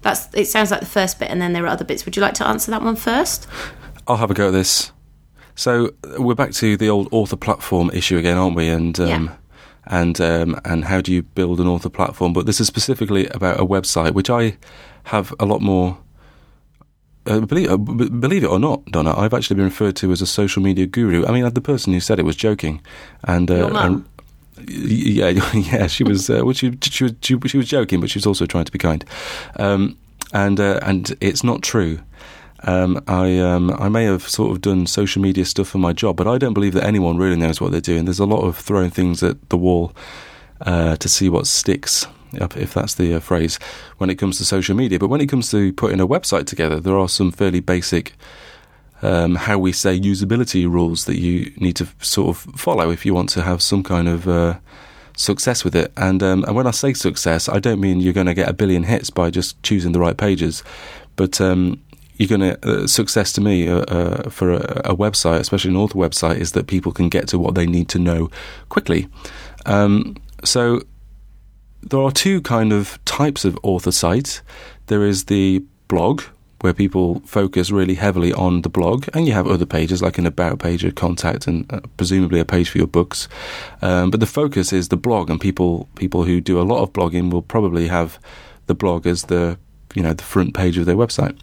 That's 0.00 0.28
it. 0.34 0.46
Sounds 0.46 0.70
like 0.70 0.80
the 0.80 0.86
first 0.86 1.18
bit, 1.18 1.30
and 1.30 1.40
then 1.40 1.52
there 1.52 1.64
are 1.64 1.68
other 1.68 1.84
bits. 1.84 2.06
Would 2.06 2.16
you 2.16 2.22
like 2.22 2.34
to 2.34 2.46
answer 2.46 2.70
that 2.70 2.82
one 2.82 2.96
first? 2.96 3.46
I'll 4.06 4.18
have 4.18 4.30
a 4.30 4.34
go 4.34 4.48
at 4.48 4.52
this. 4.52 4.90
So 5.54 5.92
uh, 6.04 6.20
we're 6.22 6.34
back 6.34 6.52
to 6.52 6.76
the 6.76 6.88
old 6.88 7.08
author 7.12 7.36
platform 7.36 7.90
issue 7.92 8.16
again, 8.18 8.36
aren't 8.36 8.56
we? 8.56 8.68
And 8.68 8.98
um, 9.00 9.08
Yeah. 9.08 9.34
and 9.86 10.20
um, 10.20 10.60
and 10.64 10.84
how 10.84 11.00
do 11.00 11.12
you 11.12 11.22
build 11.22 11.60
an 11.60 11.66
author 11.66 11.88
platform? 11.90 12.32
But 12.32 12.46
this 12.46 12.60
is 12.60 12.66
specifically 12.66 13.26
about 13.28 13.60
a 13.60 13.64
website, 13.66 14.12
which 14.14 14.30
I 14.30 14.56
have 15.04 15.32
a 15.38 15.44
lot 15.46 15.60
more. 15.60 15.98
Uh, 17.26 17.40
believe, 17.40 17.70
uh, 17.70 17.78
b- 17.78 18.10
believe 18.10 18.44
it 18.44 18.48
or 18.48 18.58
not, 18.58 18.84
Donna, 18.86 19.16
I've 19.16 19.32
actually 19.32 19.56
been 19.56 19.64
referred 19.64 19.96
to 19.96 20.12
as 20.12 20.20
a 20.20 20.26
social 20.26 20.62
media 20.62 20.84
guru. 20.84 21.24
I 21.24 21.30
mean, 21.32 21.50
the 21.54 21.60
person 21.62 21.94
who 21.94 22.00
said 22.00 22.18
it 22.18 22.24
was 22.26 22.36
joking, 22.36 22.82
and 23.22 23.50
uh, 23.50 23.68
and- 23.86 24.04
yeah, 24.68 25.28
yeah, 25.54 25.86
she 25.86 26.04
was. 26.04 26.28
Uh, 26.28 26.42
well, 26.44 26.52
she, 26.52 26.76
she 26.82 27.04
was 27.04 27.14
she, 27.22 27.38
she 27.46 27.56
was 27.56 27.66
joking, 27.68 28.00
but 28.00 28.10
she 28.10 28.18
was 28.18 28.26
also 28.26 28.44
trying 28.46 28.64
to 28.66 28.72
be 28.72 28.78
kind. 28.78 29.04
Um, 29.58 29.96
and 30.32 30.60
uh, 30.60 30.80
and 30.82 31.16
it's 31.20 31.42
not 31.42 31.62
true. 31.62 31.98
Um, 32.66 33.02
I 33.06 33.38
um, 33.38 33.70
I 33.78 33.88
may 33.88 34.04
have 34.04 34.28
sort 34.28 34.50
of 34.52 34.60
done 34.60 34.86
social 34.86 35.20
media 35.20 35.44
stuff 35.44 35.68
for 35.68 35.78
my 35.78 35.92
job, 35.92 36.16
but 36.16 36.26
I 36.26 36.38
don't 36.38 36.54
believe 36.54 36.72
that 36.72 36.84
anyone 36.84 37.18
really 37.18 37.36
knows 37.36 37.60
what 37.60 37.72
they're 37.72 37.80
doing. 37.80 38.04
There's 38.06 38.18
a 38.18 38.26
lot 38.26 38.42
of 38.42 38.56
throwing 38.56 38.90
things 38.90 39.22
at 39.22 39.48
the 39.50 39.58
wall 39.58 39.92
uh, 40.62 40.96
to 40.96 41.08
see 41.08 41.28
what 41.28 41.46
sticks. 41.46 42.06
if 42.32 42.74
that's 42.74 42.94
the 42.94 43.14
uh, 43.14 43.20
phrase, 43.20 43.58
when 43.98 44.10
it 44.10 44.16
comes 44.16 44.38
to 44.38 44.44
social 44.44 44.74
media. 44.74 44.98
But 44.98 45.08
when 45.08 45.20
it 45.20 45.28
comes 45.28 45.50
to 45.50 45.72
putting 45.72 46.00
a 46.00 46.06
website 46.06 46.46
together, 46.46 46.80
there 46.80 46.98
are 46.98 47.08
some 47.08 47.30
fairly 47.30 47.60
basic, 47.60 48.14
um, 49.02 49.36
how 49.36 49.58
we 49.58 49.72
say, 49.72 49.98
usability 49.98 50.68
rules 50.68 51.04
that 51.04 51.18
you 51.18 51.52
need 51.56 51.76
to 51.76 51.88
sort 52.00 52.36
of 52.36 52.58
follow 52.58 52.90
if 52.90 53.04
you 53.04 53.14
want 53.14 53.28
to 53.30 53.42
have 53.42 53.62
some 53.62 53.82
kind 53.82 54.08
of 54.08 54.26
uh, 54.26 54.58
success 55.16 55.64
with 55.64 55.76
it. 55.76 55.92
And 55.96 56.22
um, 56.22 56.44
and 56.44 56.56
when 56.56 56.66
I 56.66 56.72
say 56.72 56.94
success, 56.94 57.48
I 57.48 57.58
don't 57.58 57.80
mean 57.80 58.00
you're 58.00 58.12
going 58.12 58.26
to 58.26 58.34
get 58.34 58.48
a 58.48 58.54
billion 58.54 58.84
hits 58.84 59.10
by 59.10 59.30
just 59.30 59.62
choosing 59.62 59.92
the 59.92 60.00
right 60.00 60.16
pages, 60.16 60.62
but 61.16 61.40
um, 61.40 61.80
you're 62.16 62.28
going 62.28 62.40
to 62.40 62.68
uh, 62.68 62.86
success 62.86 63.32
to 63.32 63.40
me 63.40 63.68
uh, 63.68 63.78
uh, 63.80 64.30
for 64.30 64.52
a, 64.52 64.82
a, 64.84 64.96
website, 64.96 65.40
especially 65.40 65.70
an 65.70 65.76
author 65.76 65.98
website, 65.98 66.36
is 66.36 66.52
that 66.52 66.66
people 66.66 66.92
can 66.92 67.08
get 67.08 67.28
to 67.28 67.38
what 67.38 67.54
they 67.54 67.66
need 67.66 67.88
to 67.88 67.98
know 67.98 68.30
quickly. 68.68 69.08
Um, 69.66 70.16
so 70.44 70.82
there 71.82 72.00
are 72.00 72.12
two 72.12 72.40
kind 72.42 72.72
of 72.72 72.98
types 73.04 73.44
of 73.44 73.58
author 73.62 73.92
sites. 73.92 74.42
There 74.86 75.04
is 75.04 75.24
the 75.24 75.64
blog, 75.88 76.22
where 76.60 76.72
people 76.72 77.20
focus 77.26 77.70
really 77.70 77.94
heavily 77.94 78.32
on 78.32 78.62
the 78.62 78.70
blog, 78.70 79.06
and 79.12 79.26
you 79.26 79.34
have 79.34 79.46
other 79.46 79.66
pages 79.66 80.00
like 80.00 80.16
an 80.16 80.24
about 80.24 80.60
page, 80.60 80.82
a 80.82 80.92
contact, 80.92 81.46
and 81.46 81.70
uh, 81.70 81.80
presumably 81.96 82.40
a 82.40 82.44
page 82.44 82.70
for 82.70 82.78
your 82.78 82.86
books. 82.86 83.28
Um, 83.82 84.10
but 84.10 84.20
the 84.20 84.26
focus 84.26 84.72
is 84.72 84.88
the 84.88 84.96
blog, 84.96 85.28
and 85.28 85.40
people 85.40 85.88
people 85.94 86.24
who 86.24 86.40
do 86.40 86.58
a 86.60 86.62
lot 86.62 86.82
of 86.82 86.92
blogging 86.92 87.30
will 87.30 87.42
probably 87.42 87.88
have 87.88 88.18
the 88.66 88.74
blog 88.74 89.06
as 89.06 89.24
the 89.24 89.58
you 89.94 90.02
know 90.02 90.14
the 90.14 90.22
front 90.22 90.54
page 90.54 90.78
of 90.78 90.86
their 90.86 90.96
website. 90.96 91.36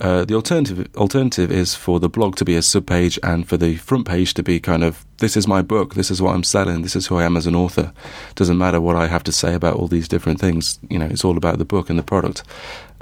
Uh, 0.00 0.24
the 0.24 0.34
alternative 0.34 0.88
alternative 0.96 1.52
is 1.52 1.74
for 1.74 2.00
the 2.00 2.08
blog 2.08 2.34
to 2.36 2.44
be 2.44 2.56
a 2.56 2.60
subpage 2.60 3.18
and 3.22 3.48
for 3.48 3.56
the 3.56 3.76
front 3.76 4.06
page 4.06 4.34
to 4.34 4.42
be 4.42 4.58
kind 4.58 4.82
of 4.82 5.06
this 5.18 5.36
is 5.36 5.46
my 5.46 5.62
book, 5.62 5.94
this 5.94 6.10
is 6.10 6.20
what 6.20 6.34
I'm 6.34 6.42
selling, 6.42 6.82
this 6.82 6.96
is 6.96 7.06
who 7.06 7.16
I 7.16 7.24
am 7.24 7.36
as 7.36 7.46
an 7.46 7.54
author. 7.54 7.92
Doesn't 8.34 8.58
matter 8.58 8.80
what 8.80 8.96
I 8.96 9.06
have 9.06 9.22
to 9.24 9.32
say 9.32 9.54
about 9.54 9.76
all 9.76 9.86
these 9.86 10.08
different 10.08 10.40
things. 10.40 10.78
You 10.90 10.98
know, 10.98 11.06
it's 11.06 11.24
all 11.24 11.36
about 11.36 11.58
the 11.58 11.64
book 11.64 11.90
and 11.90 11.98
the 11.98 12.02
product. 12.02 12.42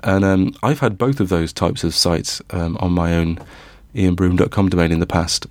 And 0.03 0.25
um, 0.25 0.55
I've 0.63 0.81
had 0.81 0.99
both 0.99 1.21
of 1.21 1.29
those 1.29 1.53
types 1.53 1.85
of 1.85 1.95
sites 1.95 2.43
um, 2.51 2.77
on 2.81 2.93
my 2.93 3.15
own 3.15 3.39
ianbroome.com 3.95 4.69
domain 4.69 4.93
in 4.93 5.01
the 5.01 5.07
past 5.07 5.47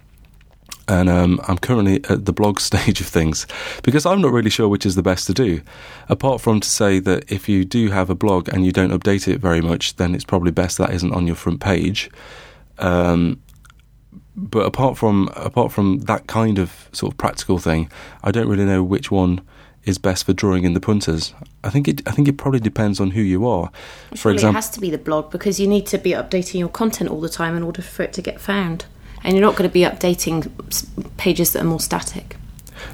and 0.92 1.10
um, 1.10 1.40
I'm 1.48 1.58
currently 1.58 2.04
at 2.10 2.26
the 2.26 2.34
blog 2.34 2.60
stage 2.70 3.00
of 3.00 3.08
things 3.08 3.48
because 3.84 4.06
I'm 4.06 4.22
not 4.22 4.32
really 4.32 4.50
sure 4.50 4.68
which 4.68 4.86
is 4.86 4.96
the 4.96 5.02
best 5.02 5.26
to 5.28 5.34
do. 5.34 5.62
Apart 6.10 6.42
from 6.42 6.60
to 6.60 6.70
say 6.70 7.00
that 7.00 7.32
if 7.32 7.48
you 7.48 7.64
do 7.64 7.90
have 7.90 8.10
a 8.10 8.16
blog 8.16 8.50
and 8.50 8.66
you 8.66 8.74
don't 8.74 8.92
update 8.92 9.28
it 9.28 9.40
very 9.40 9.62
much, 9.62 9.96
then 9.96 10.14
it's 10.14 10.26
probably 10.26 10.52
best 10.52 10.78
that 10.80 10.92
isn't 10.92 11.14
on 11.14 11.28
your 11.28 11.36
front 11.36 11.62
page. 11.62 12.12
Um, 12.78 13.42
but 14.36 14.66
apart 14.66 14.98
from 14.98 15.30
apart 15.36 15.72
from 15.72 16.00
that 16.02 16.28
kind 16.28 16.60
of 16.60 16.90
sort 16.92 17.14
of 17.14 17.18
practical 17.18 17.58
thing, 17.58 17.90
I 18.24 18.32
don't 18.32 18.48
really 18.48 18.66
know 18.66 18.84
which 18.84 19.12
one 19.12 19.42
is 19.84 19.98
best 19.98 20.26
for 20.26 20.34
drawing 20.34 20.64
in 20.64 20.74
the 20.74 20.80
punters. 20.80 21.34
I 21.64 21.70
think 21.70 21.88
it. 21.88 22.02
I 22.08 22.12
think 22.12 22.28
it 22.28 22.38
probably 22.38 22.60
depends 22.60 23.00
on 23.00 23.12
who 23.12 23.22
you 23.22 23.48
are. 23.48 23.72
for 24.16 24.32
example, 24.32 24.52
it 24.52 24.62
has 24.62 24.70
to 24.72 24.80
be 24.80 24.90
the 24.90 24.98
blog 24.98 25.32
because 25.32 25.60
you 25.60 25.68
need 25.68 25.86
to 25.88 25.98
be 25.98 26.12
updating 26.12 26.60
your 26.60 26.70
content 26.70 27.10
all 27.10 27.22
the 27.22 27.30
time 27.30 27.56
in 27.56 27.64
order 27.64 27.82
for 27.82 28.04
it 28.04 28.14
to 28.14 28.22
get 28.22 28.40
found 28.40 28.86
and 29.24 29.34
you're 29.34 29.46
not 29.46 29.56
going 29.56 29.70
to 29.70 29.74
be 29.74 29.82
updating 29.82 30.50
pages 31.18 31.54
that 31.54 31.62
are 31.62 31.66
more 31.66 31.80
static. 31.80 32.36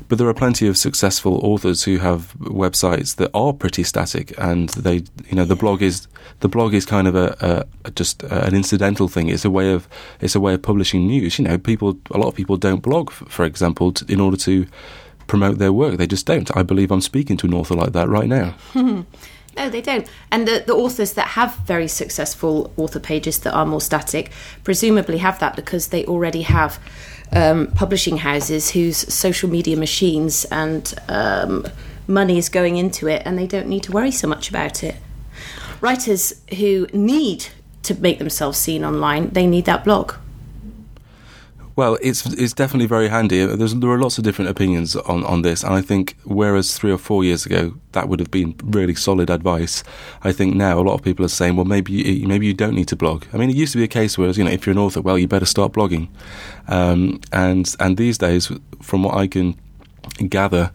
But 0.09 0.17
there 0.17 0.27
are 0.27 0.33
plenty 0.33 0.67
of 0.67 0.77
successful 0.77 1.39
authors 1.43 1.83
who 1.83 1.97
have 1.97 2.33
websites 2.39 3.15
that 3.15 3.31
are 3.33 3.53
pretty 3.53 3.83
static, 3.83 4.33
and 4.37 4.69
they, 4.69 5.03
you 5.29 5.35
know, 5.35 5.45
the 5.45 5.55
blog 5.55 5.81
is 5.81 6.07
the 6.41 6.49
blog 6.49 6.73
is 6.73 6.85
kind 6.85 7.07
of 7.07 7.15
a, 7.15 7.65
a 7.85 7.91
just 7.91 8.23
an 8.23 8.53
incidental 8.53 9.07
thing. 9.07 9.29
It's 9.29 9.45
a 9.45 9.49
way 9.49 9.71
of 9.71 9.87
it's 10.19 10.35
a 10.35 10.39
way 10.39 10.53
of 10.53 10.61
publishing 10.61 11.07
news. 11.07 11.39
You 11.39 11.45
know, 11.45 11.57
people 11.57 11.97
a 12.11 12.17
lot 12.17 12.27
of 12.27 12.35
people 12.35 12.57
don't 12.57 12.81
blog, 12.81 13.11
for 13.11 13.45
example, 13.45 13.93
in 14.07 14.19
order 14.19 14.37
to 14.37 14.67
promote 15.27 15.57
their 15.57 15.73
work. 15.73 15.97
They 15.97 16.07
just 16.07 16.25
don't. 16.25 16.55
I 16.55 16.63
believe 16.63 16.91
I'm 16.91 17.01
speaking 17.01 17.37
to 17.37 17.47
an 17.47 17.53
author 17.53 17.75
like 17.75 17.93
that 17.93 18.07
right 18.09 18.27
now. 18.27 18.55
No, 19.57 19.69
they 19.69 19.81
don't. 19.81 20.07
And 20.31 20.47
the, 20.47 20.63
the 20.65 20.75
authors 20.75 21.13
that 21.13 21.29
have 21.29 21.55
very 21.65 21.87
successful 21.87 22.71
author 22.77 22.99
pages 22.99 23.39
that 23.39 23.53
are 23.53 23.65
more 23.65 23.81
static 23.81 24.31
presumably 24.63 25.17
have 25.17 25.39
that 25.39 25.55
because 25.55 25.87
they 25.87 26.05
already 26.05 26.43
have 26.43 26.79
um, 27.31 27.67
publishing 27.71 28.17
houses 28.17 28.71
whose 28.71 28.97
social 29.11 29.49
media 29.49 29.75
machines 29.75 30.45
and 30.45 30.93
um, 31.09 31.65
money 32.07 32.37
is 32.37 32.49
going 32.49 32.77
into 32.77 33.07
it 33.07 33.23
and 33.25 33.37
they 33.37 33.47
don't 33.47 33.67
need 33.67 33.81
to 33.83 33.91
worry 33.91 34.11
so 34.11 34.27
much 34.27 34.47
about 34.47 34.83
it. 34.83 34.95
Writers 35.81 36.39
who 36.57 36.87
need 36.93 37.47
to 37.81 37.95
make 37.95 38.19
themselves 38.19 38.59
seen 38.59 38.85
online, 38.85 39.29
they 39.29 39.47
need 39.47 39.65
that 39.65 39.83
blog. 39.83 40.13
Well, 41.77 41.99
it's 42.01 42.25
it's 42.25 42.53
definitely 42.53 42.87
very 42.87 43.07
handy. 43.07 43.45
There's, 43.45 43.75
there 43.75 43.91
are 43.91 43.99
lots 43.99 44.17
of 44.17 44.23
different 44.23 44.49
opinions 44.49 44.95
on, 44.95 45.23
on 45.23 45.43
this, 45.43 45.63
and 45.63 45.75
I 45.75 45.81
think 45.81 46.17
whereas 46.23 46.75
three 46.75 46.91
or 46.91 46.97
four 46.97 47.23
years 47.23 47.45
ago 47.45 47.75
that 47.91 48.09
would 48.09 48.19
have 48.19 48.31
been 48.31 48.55
really 48.63 48.95
solid 48.95 49.29
advice, 49.29 49.83
I 50.23 50.31
think 50.31 50.55
now 50.55 50.79
a 50.79 50.81
lot 50.81 50.95
of 50.95 51.03
people 51.03 51.23
are 51.23 51.29
saying, 51.29 51.55
well, 51.55 51.65
maybe 51.65 51.93
you, 51.93 52.27
maybe 52.27 52.47
you 52.47 52.55
don't 52.55 52.73
need 52.73 52.87
to 52.87 52.95
blog. 52.95 53.25
I 53.31 53.37
mean, 53.37 53.51
it 53.51 53.55
used 53.55 53.73
to 53.73 53.77
be 53.77 53.83
a 53.83 53.87
case 53.87 54.17
where 54.17 54.27
you 54.31 54.43
know 54.43 54.49
if 54.49 54.65
you're 54.65 54.71
an 54.71 54.79
author, 54.79 55.01
well, 55.01 55.19
you 55.19 55.27
better 55.27 55.45
start 55.45 55.71
blogging, 55.71 56.07
um, 56.67 57.21
and 57.31 57.75
and 57.79 57.95
these 57.95 58.17
days, 58.17 58.51
from 58.81 59.03
what 59.03 59.13
I 59.13 59.27
can 59.27 59.55
gather, 60.29 60.71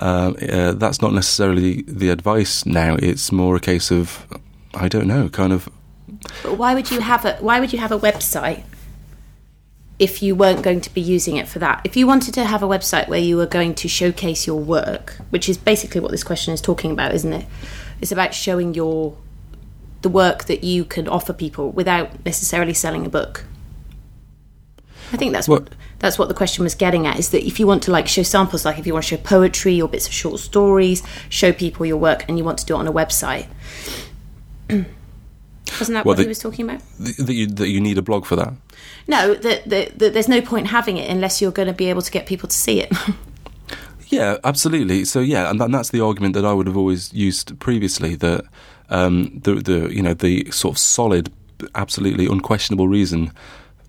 uh, 0.00 0.32
uh, 0.50 0.72
that's 0.72 1.00
not 1.00 1.12
necessarily 1.12 1.82
the 1.82 2.10
advice 2.10 2.66
now. 2.66 2.96
It's 2.96 3.30
more 3.30 3.54
a 3.54 3.60
case 3.60 3.92
of 3.92 4.26
I 4.74 4.88
don't 4.88 5.06
know, 5.06 5.28
kind 5.28 5.52
of. 5.52 5.68
But 6.42 6.58
why 6.58 6.74
would 6.74 6.90
you 6.90 7.00
have 7.02 7.24
a 7.24 7.36
Why 7.36 7.60
would 7.60 7.72
you 7.72 7.78
have 7.78 7.92
a 7.92 8.00
website 8.00 8.64
if 10.00 10.22
you 10.22 10.34
weren't 10.34 10.62
going 10.62 10.80
to 10.80 10.92
be 10.94 11.00
using 11.00 11.36
it 11.36 11.46
for 11.46 11.58
that. 11.58 11.82
If 11.84 11.94
you 11.94 12.06
wanted 12.06 12.32
to 12.34 12.46
have 12.46 12.62
a 12.62 12.66
website 12.66 13.06
where 13.06 13.20
you 13.20 13.36
were 13.36 13.46
going 13.46 13.74
to 13.76 13.86
showcase 13.86 14.46
your 14.46 14.58
work, 14.58 15.16
which 15.28 15.46
is 15.46 15.58
basically 15.58 16.00
what 16.00 16.10
this 16.10 16.24
question 16.24 16.54
is 16.54 16.62
talking 16.62 16.90
about, 16.90 17.14
isn't 17.14 17.32
it? 17.32 17.46
It's 18.00 18.10
about 18.10 18.32
showing 18.32 18.72
your 18.72 19.16
the 20.00 20.08
work 20.08 20.44
that 20.46 20.64
you 20.64 20.86
can 20.86 21.06
offer 21.06 21.34
people 21.34 21.70
without 21.70 22.24
necessarily 22.24 22.72
selling 22.72 23.04
a 23.04 23.10
book. 23.10 23.44
I 25.12 25.18
think 25.18 25.32
that's 25.32 25.46
what, 25.46 25.64
what 25.64 25.74
that's 25.98 26.18
what 26.18 26.28
the 26.28 26.34
question 26.34 26.64
was 26.64 26.74
getting 26.74 27.06
at 27.06 27.18
is 27.18 27.28
that 27.32 27.46
if 27.46 27.60
you 27.60 27.66
want 27.66 27.82
to 27.82 27.90
like 27.90 28.08
show 28.08 28.22
samples 28.22 28.64
like 28.64 28.78
if 28.78 28.86
you 28.86 28.94
want 28.94 29.04
to 29.04 29.16
show 29.16 29.22
poetry 29.22 29.82
or 29.82 29.88
bits 29.88 30.06
of 30.06 30.14
short 30.14 30.40
stories, 30.40 31.02
show 31.28 31.52
people 31.52 31.84
your 31.84 31.98
work 31.98 32.24
and 32.26 32.38
you 32.38 32.44
want 32.44 32.56
to 32.58 32.64
do 32.64 32.74
it 32.74 32.78
on 32.78 32.86
a 32.86 32.92
website. 32.92 33.48
Wasn't 35.80 35.94
that 35.94 36.04
well, 36.04 36.12
what 36.12 36.16
the, 36.18 36.24
he 36.24 36.28
was 36.28 36.38
talking 36.38 36.68
about? 36.68 36.82
That 36.98 37.32
you, 37.32 37.46
that 37.46 37.68
you 37.68 37.80
need 37.80 37.98
a 37.98 38.02
blog 38.02 38.26
for 38.26 38.36
that? 38.36 38.52
No, 39.06 39.34
that, 39.34 39.68
that, 39.68 39.98
that 39.98 40.12
there's 40.12 40.28
no 40.28 40.40
point 40.40 40.68
having 40.68 40.96
it 40.96 41.10
unless 41.10 41.40
you're 41.40 41.52
going 41.52 41.68
to 41.68 41.74
be 41.74 41.86
able 41.90 42.02
to 42.02 42.10
get 42.10 42.26
people 42.26 42.48
to 42.48 42.56
see 42.56 42.80
it. 42.80 42.92
yeah, 44.08 44.38
absolutely. 44.44 45.04
So 45.04 45.20
yeah, 45.20 45.50
and, 45.50 45.60
that's 45.74 45.90
the 45.90 46.00
argument 46.00 46.34
that 46.34 46.44
I 46.44 46.52
would 46.52 46.66
have 46.66 46.76
always 46.76 47.12
used 47.12 47.58
previously. 47.60 48.14
That 48.16 48.44
um, 48.88 49.40
the 49.42 49.54
the 49.54 49.94
you 49.94 50.02
know 50.02 50.14
the 50.14 50.50
sort 50.50 50.74
of 50.74 50.78
solid, 50.78 51.32
absolutely 51.74 52.26
unquestionable 52.26 52.88
reason 52.88 53.32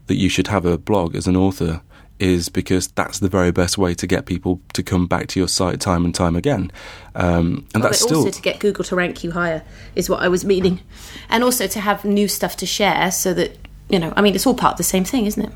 that 0.07 0.15
you 0.15 0.29
should 0.29 0.48
have 0.48 0.65
a 0.65 0.77
blog 0.77 1.15
as 1.15 1.27
an 1.27 1.36
author 1.36 1.81
is 2.22 2.50
because 2.50 2.88
that's 2.90 3.20
the 3.20 3.30
very 3.30 3.51
best 3.51 3.78
way 3.78 3.94
to 3.96 4.06
get 4.06 4.25
people 4.25 4.62
to 4.74 4.84
come 4.84 5.08
back 5.08 5.28
to 5.28 5.40
your 5.40 5.48
site 5.48 5.80
time 5.80 6.06
and 6.06 6.13
time 6.13 6.36
again. 6.36 6.72
Um, 7.16 7.66
and 7.74 7.82
well, 7.82 7.84
that's 7.84 8.00
still 8.00 8.18
also 8.20 8.32
to 8.32 8.42
get 8.42 8.60
Google 8.60 8.84
to 8.86 8.96
rank 8.96 9.24
you 9.24 9.32
higher 9.32 9.63
is 9.96 10.10
what 10.10 10.22
I 10.22 10.28
was 10.28 10.46
meaning, 10.46 10.82
and 11.30 11.44
also 11.44 11.68
to 11.68 11.80
have 11.80 12.06
new 12.06 12.28
stuff 12.28 12.56
to 12.58 12.66
share 12.66 13.12
so 13.12 13.34
that 13.34 13.58
you 13.90 14.00
know. 14.00 14.13
I 14.16 14.22
mean, 14.22 14.36
it's 14.36 14.46
all 14.46 14.54
part 14.54 14.74
of 14.74 14.78
the 14.78 14.84
same 14.84 15.04
thing, 15.04 15.25
isn't 15.25 15.44
it? 15.44 15.51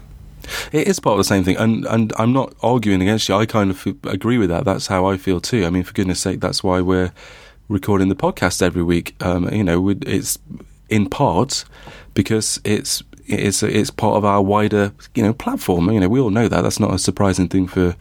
It 0.71 0.87
is 0.87 0.99
part 0.99 1.13
of 1.13 1.17
the 1.19 1.23
same 1.23 1.43
thing, 1.43 1.57
and 1.57 1.85
and 1.85 2.13
I'm 2.17 2.33
not 2.33 2.53
arguing 2.61 3.01
against 3.01 3.29
you. 3.29 3.35
I 3.35 3.45
kind 3.45 3.71
of 3.71 3.85
agree 4.03 4.37
with 4.37 4.49
that. 4.49 4.65
That's 4.65 4.87
how 4.87 5.05
I 5.05 5.17
feel 5.17 5.39
too. 5.39 5.65
I 5.65 5.69
mean, 5.69 5.83
for 5.83 5.93
goodness' 5.93 6.19
sake, 6.19 6.39
that's 6.39 6.63
why 6.63 6.81
we're 6.81 7.11
recording 7.69 8.09
the 8.09 8.15
podcast 8.15 8.61
every 8.61 8.83
week. 8.83 9.15
Um, 9.23 9.49
you 9.53 9.63
know, 9.63 9.89
it's 9.89 10.37
in 10.89 11.09
part 11.09 11.65
because 12.13 12.59
it's 12.63 13.03
it's 13.27 13.63
it's 13.63 13.89
part 13.89 14.17
of 14.17 14.25
our 14.25 14.41
wider 14.41 14.93
you 15.13 15.23
know 15.23 15.33
platform. 15.33 15.91
You 15.91 15.99
know, 15.99 16.09
we 16.09 16.19
all 16.19 16.29
know 16.29 16.47
that. 16.47 16.61
That's 16.61 16.79
not 16.79 16.93
a 16.93 16.99
surprising 16.99 17.47
thing 17.47 17.67
for 17.67 17.95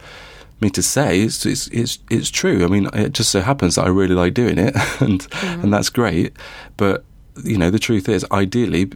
me 0.61 0.69
to 0.71 0.83
say. 0.83 1.21
It's 1.21 1.45
it's 1.45 1.67
it's, 1.67 1.99
it's 2.09 2.29
true. 2.29 2.63
I 2.63 2.67
mean, 2.67 2.89
it 2.93 3.13
just 3.13 3.31
so 3.31 3.41
happens 3.41 3.75
that 3.75 3.85
I 3.85 3.89
really 3.89 4.15
like 4.15 4.33
doing 4.33 4.57
it, 4.57 4.75
and 5.01 5.21
mm. 5.21 5.63
and 5.63 5.73
that's 5.73 5.89
great. 5.89 6.35
But 6.77 7.03
you 7.43 7.57
know, 7.57 7.69
the 7.69 7.79
truth 7.79 8.07
is, 8.07 8.25
ideally, 8.31 8.89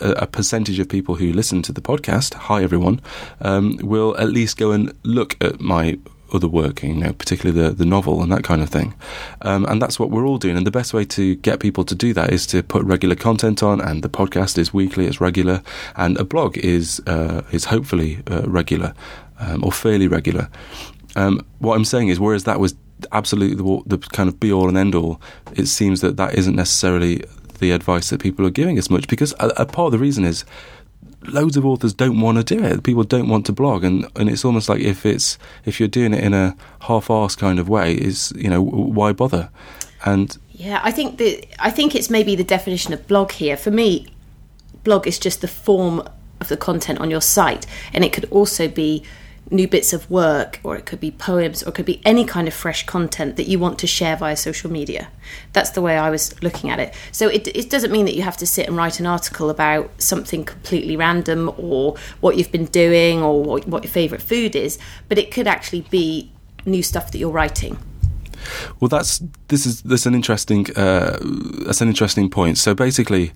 a, 0.00 0.10
a, 0.10 0.26
percentage 0.26 0.78
of 0.78 0.88
people 0.88 1.16
who 1.16 1.32
listen 1.32 1.60
to 1.62 1.72
the 1.72 1.80
podcast, 1.80 2.34
hi 2.34 2.62
everyone, 2.62 3.00
um, 3.40 3.78
will 3.82 4.16
at 4.16 4.28
least 4.28 4.56
go 4.56 4.70
and 4.70 4.92
look 5.02 5.36
at 5.42 5.60
my 5.60 5.98
other 6.32 6.48
work, 6.48 6.82
you 6.82 6.94
know, 6.94 7.12
particularly 7.12 7.60
the, 7.60 7.70
the 7.70 7.84
novel 7.84 8.22
and 8.22 8.30
that 8.32 8.44
kind 8.44 8.62
of 8.62 8.68
thing. 8.68 8.94
Um, 9.42 9.64
and 9.66 9.80
that's 9.80 9.98
what 9.98 10.10
we're 10.10 10.26
all 10.26 10.38
doing. 10.38 10.56
And 10.56 10.66
the 10.66 10.70
best 10.70 10.94
way 10.94 11.04
to 11.06 11.36
get 11.36 11.60
people 11.60 11.84
to 11.84 11.94
do 11.94 12.12
that 12.14 12.32
is 12.32 12.46
to 12.48 12.62
put 12.62 12.84
regular 12.84 13.16
content 13.16 13.62
on. 13.62 13.80
And 13.80 14.02
the 14.02 14.08
podcast 14.08 14.58
is 14.58 14.72
weekly, 14.72 15.06
it's 15.06 15.20
regular, 15.20 15.62
and 15.96 16.16
a 16.18 16.24
blog 16.24 16.56
is 16.58 17.00
uh, 17.06 17.42
is 17.52 17.66
hopefully 17.66 18.22
uh, 18.30 18.42
regular 18.46 18.94
um, 19.38 19.64
or 19.64 19.72
fairly 19.72 20.08
regular. 20.08 20.48
Um, 21.16 21.44
what 21.58 21.74
I'm 21.74 21.84
saying 21.84 22.08
is, 22.08 22.20
whereas 22.20 22.44
that 22.44 22.60
was 22.60 22.74
absolutely 23.12 23.56
the, 23.56 23.96
the 23.96 23.98
kind 23.98 24.28
of 24.28 24.38
be 24.38 24.52
all 24.52 24.68
and 24.68 24.76
end 24.76 24.94
all, 24.94 25.20
it 25.54 25.66
seems 25.66 26.00
that 26.02 26.16
that 26.16 26.34
isn't 26.34 26.54
necessarily 26.54 27.24
the 27.58 27.70
advice 27.72 28.10
that 28.10 28.20
people 28.20 28.46
are 28.46 28.50
giving 28.50 28.78
as 28.78 28.90
much 28.90 29.06
because 29.06 29.32
a, 29.38 29.48
a 29.58 29.66
part 29.66 29.86
of 29.86 29.92
the 29.92 29.98
reason 29.98 30.24
is 30.24 30.44
loads 31.22 31.56
of 31.56 31.66
authors 31.66 31.92
don't 31.92 32.20
want 32.20 32.38
to 32.38 32.44
do 32.44 32.62
it. 32.62 32.82
People 32.82 33.04
don't 33.04 33.28
want 33.28 33.46
to 33.46 33.52
blog, 33.52 33.84
and, 33.84 34.06
and 34.16 34.28
it's 34.28 34.44
almost 34.44 34.68
like 34.68 34.80
if 34.80 35.04
it's 35.04 35.38
if 35.64 35.80
you're 35.80 35.88
doing 35.88 36.14
it 36.14 36.22
in 36.24 36.34
a 36.34 36.56
half-assed 36.80 37.38
kind 37.38 37.58
of 37.58 37.68
way, 37.68 37.94
is 37.94 38.32
you 38.36 38.48
know 38.48 38.62
why 38.62 39.12
bother? 39.12 39.50
And 40.04 40.36
Yeah, 40.52 40.80
I 40.82 40.90
think 40.90 41.18
the 41.18 41.44
I 41.58 41.70
think 41.70 41.94
it's 41.94 42.10
maybe 42.10 42.36
the 42.36 42.44
definition 42.44 42.92
of 42.92 43.06
blog 43.06 43.32
here. 43.32 43.56
For 43.56 43.70
me, 43.70 44.06
blog 44.84 45.06
is 45.06 45.18
just 45.18 45.40
the 45.40 45.48
form 45.48 46.02
of 46.40 46.48
the 46.48 46.56
content 46.56 47.00
on 47.00 47.10
your 47.10 47.20
site, 47.20 47.66
and 47.92 48.04
it 48.04 48.12
could 48.12 48.26
also 48.30 48.68
be 48.68 49.02
new 49.50 49.66
bits 49.66 49.92
of 49.92 50.08
work, 50.10 50.60
or 50.62 50.76
it 50.76 50.86
could 50.86 51.00
be 51.00 51.10
poems, 51.10 51.62
or 51.62 51.70
it 51.70 51.74
could 51.74 51.86
be 51.86 52.00
any 52.04 52.24
kind 52.24 52.46
of 52.46 52.54
fresh 52.54 52.86
content 52.86 53.36
that 53.36 53.48
you 53.48 53.58
want 53.58 53.78
to 53.80 53.86
share 53.86 54.16
via 54.16 54.36
social 54.36 54.70
media. 54.70 55.08
That's 55.52 55.70
the 55.70 55.82
way 55.82 55.98
I 55.98 56.10
was 56.10 56.40
looking 56.42 56.70
at 56.70 56.78
it. 56.78 56.94
So 57.10 57.28
it, 57.28 57.48
it 57.48 57.68
doesn't 57.68 57.90
mean 57.90 58.04
that 58.04 58.14
you 58.14 58.22
have 58.22 58.36
to 58.36 58.46
sit 58.46 58.68
and 58.68 58.76
write 58.76 59.00
an 59.00 59.06
article 59.06 59.50
about 59.50 59.90
something 60.00 60.44
completely 60.44 60.96
random, 60.96 61.52
or 61.56 61.96
what 62.20 62.36
you've 62.36 62.52
been 62.52 62.66
doing, 62.66 63.22
or 63.22 63.42
what, 63.42 63.66
what 63.66 63.82
your 63.82 63.92
favourite 63.92 64.22
food 64.22 64.54
is, 64.54 64.78
but 65.08 65.18
it 65.18 65.32
could 65.32 65.48
actually 65.48 65.82
be 65.90 66.30
new 66.64 66.82
stuff 66.82 67.10
that 67.10 67.18
you're 67.18 67.30
writing. 67.30 67.78
Well, 68.78 68.88
that's 68.88 69.22
this 69.48 69.66
is 69.66 69.82
this 69.82 70.06
an 70.06 70.14
interesting 70.14 70.66
uh, 70.76 71.18
that's 71.66 71.80
an 71.80 71.88
interesting 71.88 72.30
point. 72.30 72.56
So 72.56 72.74
basically, 72.74 73.32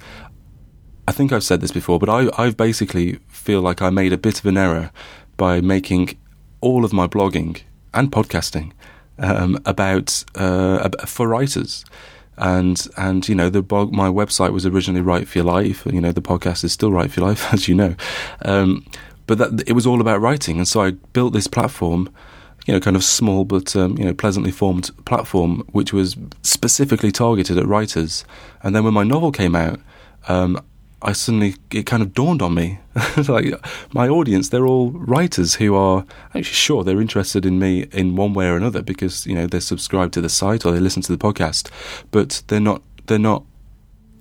I 1.06 1.12
think 1.12 1.32
I've 1.32 1.44
said 1.44 1.61
this 1.61 1.73
before, 1.73 1.99
but 1.99 2.08
I 2.08 2.30
I 2.38 2.50
basically 2.50 3.18
feel 3.28 3.61
like 3.61 3.82
I 3.82 3.90
made 3.90 4.12
a 4.12 4.18
bit 4.18 4.38
of 4.38 4.46
an 4.46 4.56
error 4.56 4.90
by 5.37 5.61
making 5.61 6.19
all 6.61 6.85
of 6.85 6.93
my 6.93 7.07
blogging 7.07 7.61
and 7.93 8.11
podcasting 8.11 8.73
um, 9.19 9.59
about 9.64 10.25
uh, 10.35 10.88
for 11.07 11.29
writers. 11.29 11.85
And 12.37 12.85
and 12.97 13.29
you 13.29 13.35
know 13.35 13.49
the 13.49 13.62
blog, 13.62 13.93
my 13.93 14.09
website 14.09 14.53
was 14.53 14.67
originally 14.67 15.00
Write 15.00 15.29
for 15.29 15.38
Your 15.38 15.45
Life. 15.47 15.87
You 15.87 16.00
know 16.00 16.11
the 16.11 16.21
podcast 16.21 16.64
is 16.64 16.73
still 16.73 16.91
Write 16.91 17.12
for 17.12 17.21
Your 17.21 17.29
Life, 17.29 17.53
as 17.53 17.69
you 17.69 17.76
know. 17.76 17.95
Um, 18.43 18.85
but 19.26 19.38
that, 19.38 19.69
it 19.69 19.73
was 19.73 19.87
all 19.87 20.00
about 20.00 20.21
writing, 20.21 20.57
and 20.59 20.67
so 20.67 20.83
I 20.83 20.91
built 20.91 21.33
this 21.33 21.47
platform 21.47 22.12
you 22.67 22.73
know, 22.73 22.81
kind 22.81 22.97
of 22.97 23.05
small 23.05 23.45
but 23.45 23.76
um, 23.76 23.97
you 23.99 24.05
know 24.05 24.14
pleasantly 24.14 24.50
formed 24.50 24.91
platform, 25.05 25.62
which 25.73 25.93
was 25.93 26.17
specifically 26.43 27.12
targeted 27.12 27.59
at 27.59 27.67
writers. 27.67 28.25
And 28.62 28.75
then 28.75 28.85
when 28.85 28.95
my 28.95 29.05
novel 29.05 29.33
came 29.33 29.55
out, 29.55 29.81
um, 30.29 30.59
I 31.04 31.12
suddenly 31.12 31.56
it 31.70 31.84
kind 31.84 32.02
of 32.02 32.14
dawned 32.14 32.40
on 32.40 32.54
me, 32.54 32.78
like 33.28 33.52
my 33.92 34.08
audience, 34.08 34.49
they're 34.49 34.66
all 34.66 34.90
writers 34.90 35.56
who 35.56 35.75
are 35.75 36.06
actually 36.28 36.44
sure 36.44 36.82
they're 36.82 37.00
interested 37.00 37.44
in 37.44 37.58
me 37.58 37.87
in 37.92 38.16
one 38.16 38.32
way 38.32 38.46
or 38.46 38.56
another 38.56 38.80
because 38.80 39.26
you 39.26 39.34
know 39.34 39.46
they're 39.46 39.61
subscribed 39.61 40.14
to 40.14 40.23
the 40.23 40.30
site 40.30 40.64
or 40.64 40.73
they 40.73 40.80
listen 40.80 41.02
to 41.02 41.14
the 41.14 41.18
podcast, 41.18 41.70
but 42.11 42.42
they're 42.49 42.58
not 42.58 42.82
they're 43.06 43.18
not 43.18 43.44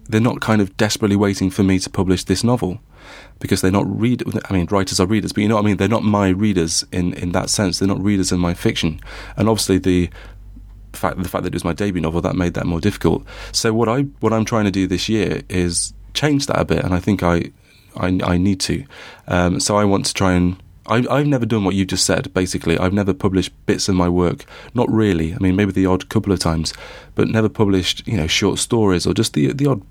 they're 0.10 0.20
not 0.20 0.42
kind 0.42 0.62
of 0.62 0.76
desperately 0.76 1.16
waiting 1.16 1.50
for 1.50 1.64
me 1.64 1.80
to 1.80 1.90
publish 1.90 2.26
this 2.26 2.44
novel 2.44 2.82
because 3.40 3.62
they're 3.62 3.72
not 3.72 3.88
read. 3.88 4.22
I 4.50 4.54
mean, 4.54 4.68
writers 4.68 5.00
are 5.00 5.08
readers, 5.08 5.32
but 5.32 5.42
you 5.42 5.48
know 5.48 5.56
what 5.56 5.64
I 5.64 5.68
mean. 5.68 5.78
They're 5.78 5.88
not 5.88 6.04
my 6.04 6.30
readers 6.30 6.86
in 6.92 7.14
in 7.14 7.32
that 7.32 7.50
sense. 7.50 7.80
They're 7.80 7.88
not 7.88 8.04
readers 8.04 8.32
in 8.34 8.40
my 8.40 8.54
fiction, 8.54 9.00
and 9.38 9.48
obviously 9.48 9.78
the 9.78 10.10
fact 10.92 11.22
the 11.22 11.30
fact 11.30 11.44
that 11.44 11.54
it 11.54 11.56
was 11.56 11.64
my 11.64 11.74
debut 11.74 12.02
novel 12.02 12.22
that 12.22 12.36
made 12.36 12.56
that 12.56 12.66
more 12.66 12.82
difficult. 12.82 13.24
So 13.54 13.74
what 13.74 13.88
I 13.88 14.02
what 14.20 14.34
I'm 14.34 14.46
trying 14.46 14.66
to 14.66 14.72
do 14.72 14.86
this 14.86 15.08
year 15.08 15.44
is 15.48 15.94
change 16.14 16.48
that 16.48 16.60
a 16.60 16.66
bit, 16.66 16.84
and 16.84 16.94
I 16.94 17.00
think 17.00 17.24
I 17.24 17.52
I, 17.96 18.20
I 18.24 18.38
need 18.38 18.60
to. 18.62 18.86
Um, 19.28 19.60
so 19.60 19.78
I 19.78 19.86
want 19.86 20.06
to 20.08 20.14
try 20.14 20.34
and. 20.34 20.58
I, 20.86 21.06
I've 21.10 21.28
never 21.28 21.46
done 21.46 21.64
what 21.64 21.76
you 21.76 21.86
just 21.86 22.06
said. 22.06 22.34
Basically, 22.34 22.78
I've 22.78 22.92
never 22.92 23.14
published 23.14 23.54
bits 23.66 23.88
of 23.88 23.96
my 23.96 24.10
work. 24.10 24.44
Not 24.74 24.92
really. 24.92 25.34
I 25.34 25.38
mean, 25.40 25.56
maybe 25.56 25.72
the 25.72 25.86
odd 25.86 26.10
couple 26.10 26.34
of 26.34 26.40
times, 26.40 26.74
but 27.16 27.30
never 27.30 27.48
published, 27.48 28.06
you 28.06 28.18
know, 28.18 28.28
short 28.28 28.60
stories 28.60 29.08
or 29.08 29.14
just 29.14 29.34
the 29.34 29.54
the 29.54 29.68
odd 29.68 29.82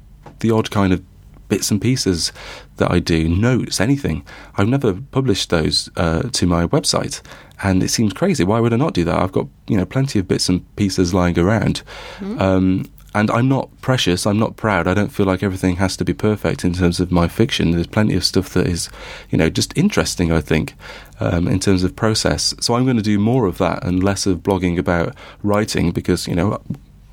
the 0.41 0.50
odd 0.50 0.71
kind 0.71 0.93
of 0.93 1.02
bits 1.49 1.71
and 1.71 1.81
pieces 1.81 2.33
that 2.76 2.91
I 2.91 2.99
do, 2.99 3.29
notes, 3.29 3.81
anything. 3.81 4.25
I've 4.57 4.69
never 4.69 4.95
published 4.95 5.50
those 5.50 5.91
uh, 5.97 6.23
to 6.33 6.47
my 6.47 6.67
website, 6.67 7.23
and 7.62 7.83
it 7.83 7.88
seems 7.88 8.12
crazy. 8.12 8.45
Why 8.45 8.61
would 8.61 8.73
I 8.73 8.76
not 8.76 8.95
do 8.95 9.05
that? 9.05 9.19
I've 9.19 9.33
got 9.33 9.49
you 9.69 9.79
know 9.79 9.87
plenty 9.87 10.19
of 10.19 10.29
bits 10.29 10.49
and 10.49 10.64
pieces 10.76 11.14
lying 11.14 11.38
around. 11.38 11.83
Mm. 12.20 12.40
Um, 12.40 12.85
and 13.14 13.31
I'm 13.31 13.48
not 13.48 13.68
precious. 13.81 14.27
I'm 14.27 14.38
not 14.38 14.57
proud. 14.57 14.87
I 14.87 14.94
don't 14.94 15.11
feel 15.11 15.27
like 15.27 15.42
everything 15.42 15.77
has 15.77 15.96
to 15.98 16.05
be 16.05 16.14
perfect 16.14 16.64
in 16.64 16.72
terms 16.72 16.98
of 16.98 17.12
my 17.12 17.29
fiction. 17.29 17.72
There's 17.72 17.87
plenty 17.87 18.14
of 18.14 18.25
stuff 18.25 18.51
that 18.51 18.66
is, 18.66 18.88
you 19.31 19.37
know, 19.37 19.51
just 19.51 19.77
interesting. 19.77 20.33
I 20.33 20.40
think 20.40 20.75
um, 21.20 21.46
in 21.46 21.61
terms 21.61 21.85
of 21.85 21.94
process. 21.94 22.55
So 22.61 22.75
I'm 22.75 22.85
going 22.85 22.96
to 22.96 23.03
do 23.03 23.18
more 23.18 23.46
of 23.46 23.59
that 23.59 23.85
and 23.85 24.03
less 24.03 24.27
of 24.27 24.38
blogging 24.38 24.79
about 24.79 25.14
writing 25.42 25.92
because 25.92 26.27
you 26.27 26.35
know 26.35 26.61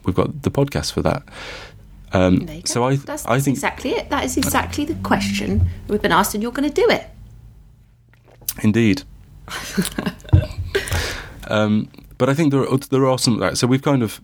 we've 0.03 0.15
got 0.15 0.41
the 0.41 0.51
podcast 0.51 0.93
for 0.93 1.01
that. 1.03 1.23
Um, 2.11 2.47
so 2.65 2.85
I, 2.85 2.95
that's, 2.95 3.05
that's 3.05 3.25
I 3.27 3.39
think 3.39 3.55
exactly 3.55 3.91
it. 3.91 4.09
That 4.09 4.23
is 4.23 4.35
exactly 4.35 4.85
the 4.85 4.95
question 4.95 5.67
we've 5.87 6.01
been 6.01 6.11
asked, 6.11 6.33
and 6.33 6.41
you're 6.41 6.51
going 6.51 6.69
to 6.69 6.73
do 6.73 6.89
it. 6.89 7.05
Indeed. 8.63 9.03
um, 11.47 11.89
but 12.17 12.29
I 12.29 12.33
think 12.33 12.51
there 12.51 12.67
are, 12.67 12.77
there 12.77 13.05
are 13.05 13.19
some. 13.19 13.55
So 13.55 13.67
we've 13.67 13.81
kind 13.81 14.01
of 14.01 14.21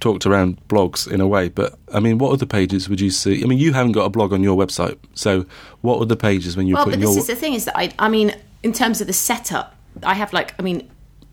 talked 0.00 0.26
around 0.26 0.60
blogs 0.68 1.10
in 1.10 1.20
a 1.20 1.26
way, 1.26 1.48
but 1.48 1.78
I 1.92 2.00
mean, 2.00 2.18
what 2.18 2.32
other 2.32 2.46
pages 2.46 2.88
would 2.88 3.00
you 3.00 3.10
see? 3.10 3.42
I 3.42 3.46
mean, 3.46 3.58
you 3.58 3.72
haven't 3.72 3.92
got 3.92 4.04
a 4.04 4.10
blog 4.10 4.32
on 4.32 4.42
your 4.42 4.56
website, 4.56 4.98
so 5.14 5.46
what 5.80 6.00
other 6.00 6.16
pages 6.16 6.56
when 6.56 6.66
you're 6.66 6.76
well, 6.76 6.84
putting 6.84 7.00
but 7.00 7.06
this 7.06 7.16
your? 7.16 7.20
is 7.22 7.26
the 7.26 7.36
thing 7.36 7.54
is 7.54 7.64
that 7.64 7.76
I, 7.76 7.92
I 7.98 8.08
mean, 8.08 8.34
in 8.62 8.72
terms 8.72 9.00
of 9.00 9.06
the 9.06 9.12
setup, 9.12 9.74
I 10.02 10.14
have 10.14 10.32
like, 10.32 10.54
I 10.58 10.62
mean, 10.62 10.88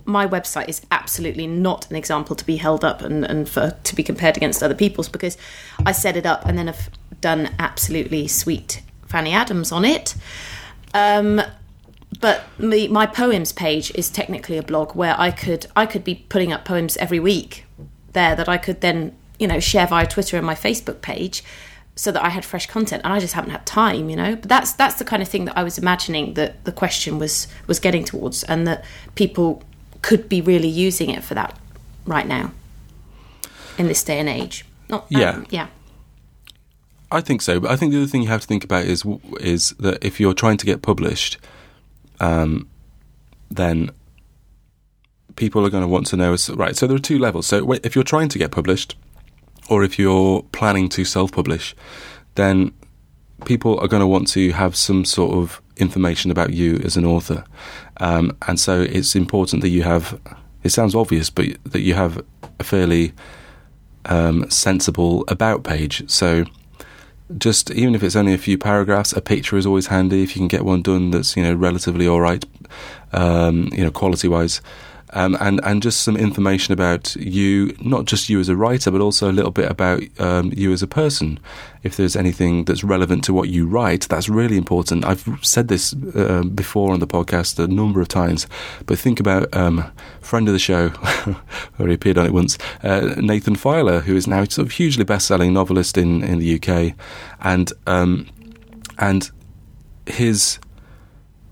my 0.05 0.27
website 0.27 0.69
is 0.69 0.81
absolutely 0.91 1.47
not 1.47 1.89
an 1.89 1.95
example 1.95 2.35
to 2.35 2.45
be 2.45 2.57
held 2.57 2.85
up 2.85 3.01
and, 3.01 3.25
and 3.25 3.49
for 3.49 3.71
to 3.83 3.95
be 3.95 4.03
compared 4.03 4.37
against 4.37 4.61
other 4.61 4.75
people's 4.75 5.09
because 5.09 5.37
I 5.85 5.91
set 5.91 6.15
it 6.15 6.25
up 6.25 6.45
and 6.45 6.57
then 6.57 6.69
I've 6.69 6.89
done 7.21 7.53
absolutely 7.57 8.27
sweet 8.27 8.81
Fanny 9.07 9.31
Adams 9.31 9.71
on 9.71 9.83
it. 9.83 10.15
Um, 10.93 11.41
but 12.21 12.43
my 12.59 13.05
poems 13.05 13.51
page 13.51 13.91
is 13.95 14.09
technically 14.09 14.57
a 14.57 14.63
blog 14.63 14.95
where 14.95 15.15
I 15.19 15.31
could 15.31 15.67
I 15.75 15.85
could 15.85 16.03
be 16.03 16.15
putting 16.15 16.53
up 16.53 16.65
poems 16.65 16.95
every 16.97 17.19
week 17.19 17.64
there 18.15 18.35
that 18.35 18.49
I 18.49 18.57
could 18.57 18.81
then 18.81 19.15
you 19.37 19.47
know 19.47 19.59
share 19.59 19.85
via 19.85 20.07
Twitter 20.07 20.37
and 20.37 20.45
my 20.45 20.55
Facebook 20.55 21.01
page 21.01 21.43
so 21.95 22.11
that 22.11 22.23
I 22.23 22.29
had 22.29 22.43
fresh 22.43 22.65
content 22.65 23.03
and 23.05 23.13
I 23.13 23.19
just 23.19 23.35
haven't 23.35 23.51
had 23.51 23.65
time 23.65 24.09
you 24.09 24.15
know 24.15 24.35
but 24.35 24.49
that's 24.49 24.73
that's 24.73 24.95
the 24.95 25.05
kind 25.05 25.21
of 25.21 25.29
thing 25.29 25.45
that 25.45 25.55
I 25.55 25.63
was 25.63 25.77
imagining 25.77 26.33
that 26.33 26.65
the 26.65 26.71
question 26.71 27.19
was 27.19 27.47
was 27.67 27.79
getting 27.79 28.03
towards 28.03 28.43
and 28.43 28.65
that 28.67 28.83
people 29.13 29.61
could 30.01 30.27
be 30.27 30.41
really 30.41 30.67
using 30.67 31.09
it 31.09 31.23
for 31.23 31.35
that 31.35 31.57
right 32.05 32.27
now 32.27 32.51
in 33.77 33.87
this 33.87 34.03
day 34.03 34.19
and 34.19 34.29
age. 34.29 34.65
Not, 34.89 35.01
um, 35.03 35.07
yeah, 35.09 35.29
um, 35.29 35.47
yeah. 35.49 35.67
I 37.11 37.21
think 37.21 37.41
so, 37.41 37.59
but 37.59 37.71
I 37.71 37.75
think 37.75 37.91
the 37.91 37.97
other 37.97 38.07
thing 38.07 38.21
you 38.21 38.27
have 38.29 38.41
to 38.41 38.47
think 38.47 38.63
about 38.63 38.85
is 38.85 39.03
is 39.39 39.69
that 39.79 40.03
if 40.03 40.19
you're 40.19 40.33
trying 40.33 40.57
to 40.57 40.65
get 40.65 40.81
published, 40.81 41.37
um, 42.19 42.67
then 43.49 43.91
people 45.35 45.65
are 45.65 45.69
going 45.69 45.83
to 45.83 45.87
want 45.87 46.07
to 46.07 46.17
know. 46.17 46.33
is 46.33 46.49
Right, 46.49 46.75
so 46.75 46.87
there 46.87 46.95
are 46.95 46.99
two 46.99 47.19
levels. 47.19 47.47
So 47.47 47.73
if 47.73 47.95
you're 47.95 48.03
trying 48.03 48.29
to 48.29 48.39
get 48.39 48.51
published, 48.51 48.95
or 49.69 49.83
if 49.83 49.97
you're 49.97 50.43
planning 50.51 50.89
to 50.89 51.03
self-publish, 51.03 51.75
then 52.35 52.71
people 53.45 53.79
are 53.79 53.87
going 53.87 54.01
to 54.01 54.07
want 54.07 54.27
to 54.29 54.51
have 54.51 54.75
some 54.75 55.05
sort 55.05 55.35
of 55.35 55.61
information 55.77 56.31
about 56.31 56.53
you 56.53 56.77
as 56.83 56.95
an 56.95 57.05
author. 57.05 57.43
Um, 57.97 58.37
and 58.47 58.59
so 58.59 58.81
it's 58.81 59.15
important 59.15 59.61
that 59.61 59.69
you 59.69 59.83
have, 59.83 60.19
it 60.63 60.69
sounds 60.69 60.95
obvious, 60.95 61.29
but 61.29 61.47
that 61.65 61.81
you 61.81 61.93
have 61.95 62.23
a 62.59 62.63
fairly 62.63 63.13
um, 64.05 64.49
sensible 64.49 65.25
about 65.27 65.63
page. 65.63 66.09
So 66.09 66.45
just 67.37 67.71
even 67.71 67.95
if 67.95 68.03
it's 68.03 68.15
only 68.15 68.33
a 68.33 68.37
few 68.37 68.57
paragraphs, 68.57 69.13
a 69.13 69.21
picture 69.21 69.57
is 69.57 69.65
always 69.65 69.87
handy 69.87 70.23
if 70.23 70.35
you 70.35 70.39
can 70.39 70.47
get 70.47 70.63
one 70.63 70.81
done 70.81 71.11
that's 71.11 71.35
you 71.35 71.41
know 71.41 71.55
relatively 71.55 72.07
all 72.07 72.21
right, 72.21 72.45
um, 73.13 73.69
you 73.71 73.83
know 73.83 73.89
quality 73.89 74.27
wise 74.27 74.61
um, 75.15 75.37
and 75.39 75.61
and 75.63 75.81
just 75.81 76.01
some 76.01 76.17
information 76.17 76.73
about 76.73 77.15
you, 77.15 77.75
not 77.79 78.05
just 78.05 78.29
you 78.29 78.39
as 78.39 78.49
a 78.49 78.55
writer, 78.55 78.91
but 78.91 79.01
also 79.01 79.31
a 79.31 79.33
little 79.33 79.51
bit 79.51 79.71
about 79.71 80.03
um, 80.19 80.51
you 80.55 80.73
as 80.73 80.83
a 80.83 80.87
person. 80.87 81.39
If 81.83 81.95
there's 81.95 82.15
anything 82.15 82.65
that's 82.65 82.83
relevant 82.83 83.23
to 83.25 83.33
what 83.33 83.47
you 83.47 83.65
write, 83.65 84.07
that's 84.09 84.27
really 84.27 84.57
important. 84.57 85.05
I've 85.05 85.25
said 85.41 85.69
this 85.69 85.95
uh, 86.15 86.43
before 86.43 86.91
on 86.91 86.99
the 86.99 87.07
podcast 87.07 87.63
a 87.63 87.67
number 87.67 88.01
of 88.01 88.09
times, 88.09 88.45
but 88.85 88.99
think 88.99 89.19
about 89.19 89.55
um, 89.55 89.89
friend 90.19 90.47
of 90.49 90.53
the 90.53 90.59
show, 90.59 90.91
already 91.79 91.95
appeared 91.95 92.17
on 92.17 92.25
it 92.25 92.33
once, 92.33 92.57
uh, 92.83 93.15
Nathan 93.17 93.55
Filer, 93.55 94.01
who 94.01 94.15
is 94.15 94.27
now 94.27 94.43
sort 94.43 94.67
of 94.67 94.73
hugely 94.73 95.05
best-selling 95.05 95.53
novelist 95.53 95.97
in 95.97 96.23
in 96.23 96.39
the 96.39 96.55
UK, 96.55 96.93
and 97.39 97.71
um, 97.87 98.27
and 98.97 99.31
his 100.05 100.59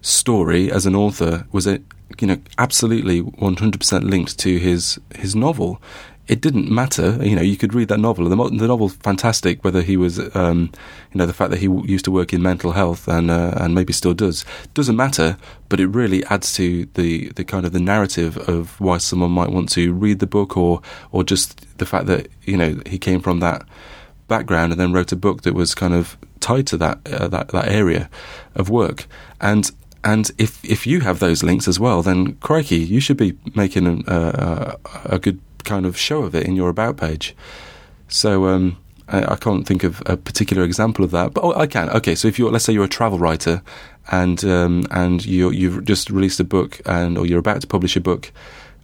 story 0.01 0.69
as 0.69 0.85
an 0.85 0.95
author 0.95 1.47
was 1.53 1.65
a 1.65 1.79
you 2.19 2.27
know, 2.27 2.37
absolutely 2.57 3.21
100% 3.21 4.03
linked 4.03 4.37
to 4.39 4.57
his 4.57 4.99
his 5.15 5.35
novel. 5.35 5.81
It 6.25 6.39
didn't 6.39 6.71
matter, 6.71 7.17
you 7.21 7.35
know. 7.35 7.41
You 7.41 7.57
could 7.57 7.73
read 7.73 7.89
that 7.89 7.99
novel. 7.99 8.29
The, 8.29 8.35
the 8.35 8.67
novel's 8.67 8.95
fantastic. 8.95 9.61
Whether 9.61 9.81
he 9.81 9.97
was, 9.97 10.19
um, 10.35 10.71
you 11.11 11.17
know, 11.17 11.25
the 11.25 11.33
fact 11.33 11.51
that 11.51 11.59
he 11.59 11.67
w- 11.67 11.85
used 11.85 12.05
to 12.05 12.11
work 12.11 12.31
in 12.31 12.41
mental 12.41 12.71
health 12.71 13.09
and 13.09 13.29
uh, 13.29 13.53
and 13.57 13.75
maybe 13.75 13.91
still 13.91 14.13
does 14.13 14.45
doesn't 14.73 14.95
matter. 14.95 15.37
But 15.67 15.81
it 15.81 15.87
really 15.87 16.23
adds 16.25 16.53
to 16.53 16.85
the, 16.93 17.29
the 17.35 17.43
kind 17.43 17.65
of 17.65 17.73
the 17.73 17.81
narrative 17.81 18.37
of 18.47 18.79
why 18.79 18.99
someone 18.99 19.31
might 19.31 19.49
want 19.49 19.67
to 19.73 19.91
read 19.91 20.19
the 20.19 20.27
book, 20.27 20.55
or 20.55 20.81
or 21.11 21.25
just 21.25 21.77
the 21.77 21.85
fact 21.85 22.05
that 22.05 22.29
you 22.43 22.55
know 22.55 22.79
he 22.85 22.97
came 22.97 23.19
from 23.19 23.41
that 23.41 23.65
background 24.29 24.71
and 24.71 24.79
then 24.79 24.93
wrote 24.93 25.11
a 25.11 25.17
book 25.17 25.41
that 25.41 25.53
was 25.53 25.75
kind 25.75 25.93
of 25.93 26.17
tied 26.39 26.67
to 26.67 26.77
that 26.77 26.99
uh, 27.11 27.27
that 27.27 27.49
that 27.49 27.67
area 27.67 28.09
of 28.55 28.69
work. 28.69 29.07
And 29.41 29.69
and 30.03 30.31
if 30.37 30.63
if 30.65 30.85
you 30.85 31.01
have 31.01 31.19
those 31.19 31.43
links 31.43 31.67
as 31.67 31.79
well, 31.79 32.01
then 32.01 32.33
crikey, 32.35 32.77
you 32.77 32.99
should 32.99 33.17
be 33.17 33.37
making 33.55 34.03
a, 34.07 34.13
a, 34.13 34.77
a 35.05 35.19
good 35.19 35.39
kind 35.63 35.85
of 35.85 35.97
show 35.97 36.23
of 36.23 36.35
it 36.35 36.45
in 36.45 36.55
your 36.55 36.69
about 36.69 36.97
page. 36.97 37.35
So 38.09 38.47
um, 38.47 38.77
I, 39.07 39.33
I 39.33 39.35
can't 39.35 39.65
think 39.65 39.83
of 39.83 40.01
a 40.05 40.17
particular 40.17 40.63
example 40.63 41.05
of 41.05 41.11
that, 41.11 41.33
but 41.33 41.43
oh, 41.43 41.53
I 41.53 41.67
can. 41.67 41.89
Okay, 41.89 42.15
so 42.15 42.27
if 42.27 42.37
you're, 42.37 42.51
let's 42.51 42.65
say 42.65 42.73
you're 42.73 42.83
a 42.85 42.89
travel 42.89 43.17
writer, 43.17 43.61
and 44.11 44.43
um, 44.43 44.85
and 44.91 45.25
you 45.25 45.51
you've 45.51 45.85
just 45.85 46.09
released 46.09 46.39
a 46.39 46.43
book, 46.43 46.81
and 46.85 47.17
or 47.17 47.25
you're 47.25 47.39
about 47.39 47.61
to 47.61 47.67
publish 47.67 47.95
a 47.95 48.01
book, 48.01 48.31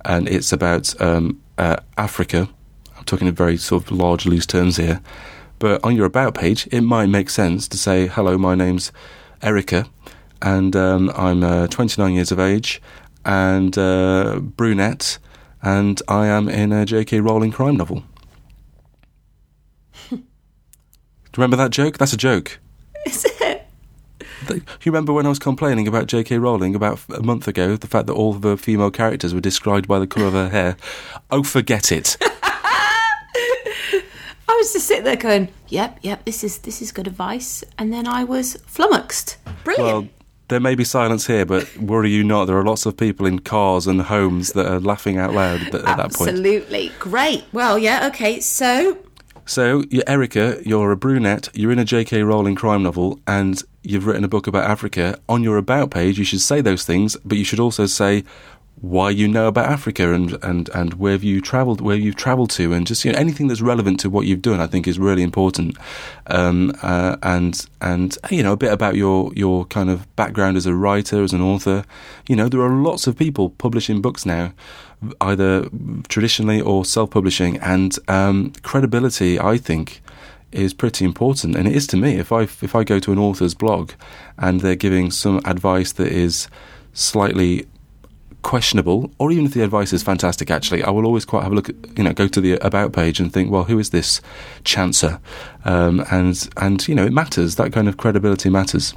and 0.06 0.28
it's 0.28 0.54
about 0.54 1.00
um, 1.02 1.42
uh, 1.58 1.78
Africa. 1.98 2.50
I'm 2.98 3.04
talking 3.04 3.28
in 3.28 3.36
very 3.36 3.58
sort 3.58 3.84
of 3.84 3.92
large, 3.92 4.26
loose 4.26 4.46
terms 4.46 4.78
here. 4.78 5.02
But 5.58 5.84
on 5.84 5.96
your 5.96 6.06
about 6.06 6.36
page, 6.36 6.68
it 6.72 6.82
might 6.82 7.08
make 7.08 7.30
sense 7.30 7.68
to 7.68 7.78
say, 7.78 8.08
"Hello, 8.08 8.38
my 8.38 8.56
name's 8.56 8.94
Erica, 9.42 9.88
and 10.42 10.76
um, 10.76 11.12
I'm 11.16 11.44
uh, 11.44 11.68
29 11.68 12.14
years 12.14 12.32
of 12.32 12.40
age, 12.40 12.82
and 13.26 13.78
uh, 13.78 14.40
brunette, 14.42 15.18
and 15.62 16.02
I 16.08 16.28
am 16.28 16.50
in 16.50 16.72
a 16.72 16.86
J.K. 16.86 17.20
Rowling 17.20 17.52
crime 17.52 17.78
novel." 17.78 18.04
Do 20.10 20.18
you 20.18 20.24
remember 21.38 21.58
that 21.58 21.72
joke? 21.72 21.98
That's 21.98 22.14
a 22.14 22.18
joke. 22.18 22.60
Is 23.06 23.26
it? 23.26 23.66
You 24.50 24.92
remember 24.92 25.14
when 25.14 25.26
I 25.26 25.30
was 25.30 25.40
complaining 25.40 25.88
about 25.88 26.08
J.K. 26.08 26.40
Rowling 26.40 26.74
about 26.74 27.02
a 27.10 27.22
month 27.22 27.48
ago, 27.48 27.76
the 27.76 27.88
fact 27.88 28.08
that 28.08 28.14
all 28.14 28.34
the 28.34 28.58
female 28.58 28.90
characters 28.90 29.34
were 29.34 29.42
described 29.42 29.88
by 29.88 30.00
the 30.00 30.08
colour 30.08 30.28
of 30.28 30.34
her 30.34 30.50
hair? 30.50 30.78
Oh, 31.32 31.44
forget 31.44 31.92
it. 31.92 32.18
I 34.50 34.54
was 34.58 34.74
just 34.74 34.88
sitting 34.88 35.04
there 35.04 35.16
going, 35.16 35.50
"Yep, 35.68 36.00
yep, 36.02 36.26
this 36.26 36.44
is 36.44 36.58
this 36.60 36.82
is 36.82 36.92
good 36.92 37.06
advice," 37.06 37.64
and 37.78 37.94
then 37.94 38.08
I 38.08 38.24
was 38.24 38.56
flummoxed. 38.66 39.38
Brilliant. 39.64 39.88
Well, 39.88 40.08
there 40.50 40.60
may 40.60 40.76
be 40.76 40.84
silence 40.84 41.28
here, 41.28 41.46
but 41.46 41.78
worry 41.78 42.10
you 42.10 42.24
not, 42.24 42.46
there 42.46 42.58
are 42.58 42.66
lots 42.66 42.86
of 42.86 42.98
people 42.98 43.26
in 43.26 43.40
cars 43.40 43.88
and 43.88 44.02
homes 44.02 44.54
that 44.54 44.66
are 44.66 44.80
laughing 44.80 45.18
out 45.18 45.34
loud 45.34 45.62
at, 45.62 45.76
at 45.76 45.84
that 45.84 46.14
point. 46.14 46.30
Absolutely 46.30 46.92
great. 47.00 47.46
Well, 47.54 47.80
yeah, 47.80 48.08
okay. 48.08 48.40
So 48.40 48.98
So, 49.46 49.84
you're 49.90 50.04
Erica, 50.06 50.62
you're 50.64 50.92
a 50.92 50.98
brunette, 50.98 51.50
you're 51.54 51.72
in 51.72 51.80
a 51.80 51.86
J.K. 51.86 52.22
Rowling 52.22 52.54
crime 52.54 52.84
novel, 52.84 53.20
and 53.26 53.60
you've 53.82 54.06
written 54.06 54.24
a 54.24 54.28
book 54.28 54.46
about 54.46 54.70
Africa. 54.70 55.20
On 55.28 55.42
your 55.42 55.58
About 55.58 55.90
page, 55.90 56.20
you 56.20 56.26
should 56.26 56.42
say 56.42 56.62
those 56.62 56.84
things, 56.84 57.18
but 57.26 57.38
you 57.38 57.44
should 57.44 57.60
also 57.60 57.88
say 57.88 58.24
why 58.82 59.10
you 59.10 59.28
know 59.28 59.48
about 59.48 59.66
Africa 59.66 60.14
and, 60.14 60.38
and, 60.44 60.70
and 60.70 60.94
where 60.94 61.12
have 61.12 61.24
you 61.24 61.42
travelled, 61.42 61.82
where 61.82 61.96
you've 61.96 62.16
travelled 62.16 62.50
to, 62.52 62.74
and 62.74 62.88
just 62.88 63.04
you 63.04 63.12
know 63.12 63.20
anything 63.20 63.48
that's 63.48 63.62
relevant 63.62 64.00
to 64.02 64.10
what 64.10 64.26
you've 64.26 64.42
done. 64.42 64.60
I 64.60 64.68
think 64.68 64.88
is 64.88 64.98
really 64.98 65.24
important, 65.24 65.78
um, 66.28 66.74
uh, 66.82 67.18
and 67.22 67.66
and 67.82 68.18
you 68.30 68.44
know 68.44 68.54
a 68.54 68.58
bit 68.58 68.72
about 68.72 68.96
your 68.96 69.34
your 69.36 69.66
kind 69.66 69.90
of 69.90 70.14
background 70.16 70.58
as 70.58 70.66
a 70.66 70.74
writer, 70.74 71.24
as 71.24 71.34
an 71.34 71.42
author. 71.42 71.84
You 72.28 72.36
know 72.36 72.48
there 72.48 72.62
are 72.62 72.70
lots 72.70 73.08
of 73.08 73.18
people 73.18 73.50
publishing 73.52 74.02
books 74.02 74.26
now 74.26 74.54
either 75.22 75.70
traditionally 76.08 76.62
or 76.62 76.84
self-publishing, 76.86 77.58
and 77.60 77.98
um, 78.08 78.52
credibility, 78.64 79.40
I 79.40 79.58
think, 79.58 80.02
is 80.52 80.74
pretty 80.74 81.06
important, 81.06 81.56
and 81.56 81.68
it 81.68 81.76
is 81.76 81.88
to 81.88 81.98
me. 81.98 82.16
If 82.16 82.32
I 82.32 82.42
if 82.42 82.76
I 82.76 82.84
go 82.84 83.00
to 83.00 83.12
an 83.12 83.20
author's 83.20 83.54
blog 83.54 83.92
and 84.38 84.62
they're 84.62 84.76
giving 84.76 85.12
some 85.12 85.42
advice 85.46 85.92
that 85.94 86.12
is 86.12 86.48
slightly 86.94 87.68
questionable, 88.42 89.12
or 89.18 89.32
even 89.32 89.46
if 89.46 89.54
the 89.54 89.62
advice 89.62 89.94
is 89.94 90.04
fantastic, 90.04 90.50
actually, 90.50 90.84
I 90.84 90.90
will 90.90 91.06
always 91.06 91.26
quite 91.26 91.44
have 91.44 91.52
a 91.52 91.56
look 91.56 91.70
at, 91.70 91.76
you 91.98 92.04
know, 92.04 92.14
go 92.14 92.28
to 92.28 92.42
the 92.42 92.54
about 92.66 92.94
page 92.94 93.20
and 93.20 93.32
think, 93.32 93.52
well, 93.52 93.66
who 93.66 93.80
is 93.80 93.90
this 93.90 94.22
chancer? 94.64 95.20
Um, 95.66 96.06
and 96.12 96.50
and 96.58 96.88
you 96.88 96.96
know, 96.96 97.06
it 97.06 97.14
matters. 97.14 97.56
That 97.56 97.74
kind 97.74 97.88
of 97.88 97.98
credibility 97.98 98.50
matters. 98.50 98.94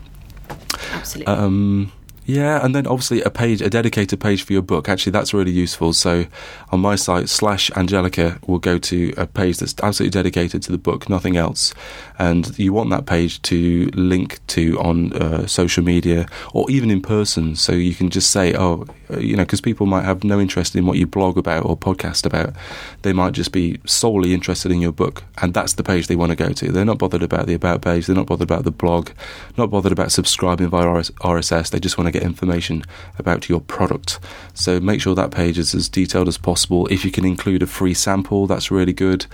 absolutely. 0.92 1.32
Um, 1.32 1.92
yeah, 2.24 2.64
and 2.64 2.74
then 2.74 2.86
obviously 2.86 3.20
a 3.22 3.30
page, 3.30 3.60
a 3.60 3.68
dedicated 3.68 4.20
page 4.20 4.44
for 4.44 4.52
your 4.52 4.62
book. 4.62 4.88
Actually, 4.88 5.12
that's 5.12 5.34
really 5.34 5.50
useful. 5.50 5.92
So, 5.92 6.26
on 6.70 6.80
my 6.80 6.94
site 6.94 7.28
slash 7.28 7.70
Angelica 7.72 8.38
will 8.46 8.60
go 8.60 8.78
to 8.78 9.12
a 9.16 9.26
page 9.26 9.58
that's 9.58 9.74
absolutely 9.82 10.10
dedicated 10.10 10.62
to 10.62 10.72
the 10.72 10.78
book, 10.78 11.08
nothing 11.08 11.36
else. 11.36 11.74
And 12.18 12.56
you 12.58 12.72
want 12.72 12.90
that 12.90 13.06
page 13.06 13.42
to 13.42 13.90
link 13.94 14.38
to 14.48 14.78
on 14.80 15.12
uh, 15.14 15.46
social 15.46 15.82
media 15.82 16.26
or 16.52 16.70
even 16.70 16.90
in 16.90 17.02
person, 17.02 17.56
so 17.56 17.72
you 17.72 17.94
can 17.94 18.08
just 18.08 18.30
say, 18.30 18.54
oh, 18.54 18.86
uh, 19.12 19.18
you 19.18 19.36
know, 19.36 19.42
because 19.42 19.60
people 19.60 19.86
might 19.86 20.04
have 20.04 20.24
no 20.24 20.40
interest 20.40 20.76
in 20.76 20.86
what 20.86 20.96
you 20.96 21.06
blog 21.06 21.36
about 21.36 21.66
or 21.66 21.76
podcast 21.76 22.24
about. 22.24 22.54
They 23.02 23.12
might 23.12 23.32
just 23.32 23.52
be 23.52 23.80
solely 23.84 24.32
interested 24.32 24.70
in 24.70 24.80
your 24.80 24.92
book, 24.92 25.24
and 25.38 25.54
that's 25.54 25.74
the 25.74 25.82
page 25.82 26.06
they 26.06 26.16
want 26.16 26.30
to 26.30 26.36
go 26.36 26.52
to. 26.52 26.70
They're 26.70 26.84
not 26.84 26.98
bothered 26.98 27.22
about 27.22 27.46
the 27.46 27.54
about 27.54 27.82
page. 27.82 28.06
They're 28.06 28.16
not 28.16 28.26
bothered 28.26 28.48
about 28.48 28.64
the 28.64 28.70
blog. 28.70 29.10
Not 29.56 29.70
bothered 29.70 29.92
about 29.92 30.12
subscribing 30.12 30.68
via 30.68 30.86
RSS. 30.86 31.70
They 31.70 31.80
just 31.80 31.98
want 31.98 32.06
to 32.06 32.12
get 32.12 32.21
information 32.22 32.84
about 33.18 33.48
your 33.48 33.60
product. 33.60 34.18
So 34.54 34.80
make 34.80 35.00
sure 35.00 35.14
that 35.14 35.30
page 35.30 35.58
is 35.58 35.74
as 35.74 35.88
detailed 35.88 36.28
as 36.28 36.38
possible. 36.38 36.86
If 36.88 37.04
you 37.04 37.10
can 37.10 37.24
include 37.24 37.62
a 37.62 37.66
free 37.66 37.94
sample, 37.94 38.46
that's 38.46 38.70
really 38.70 38.92
good. 38.92 39.26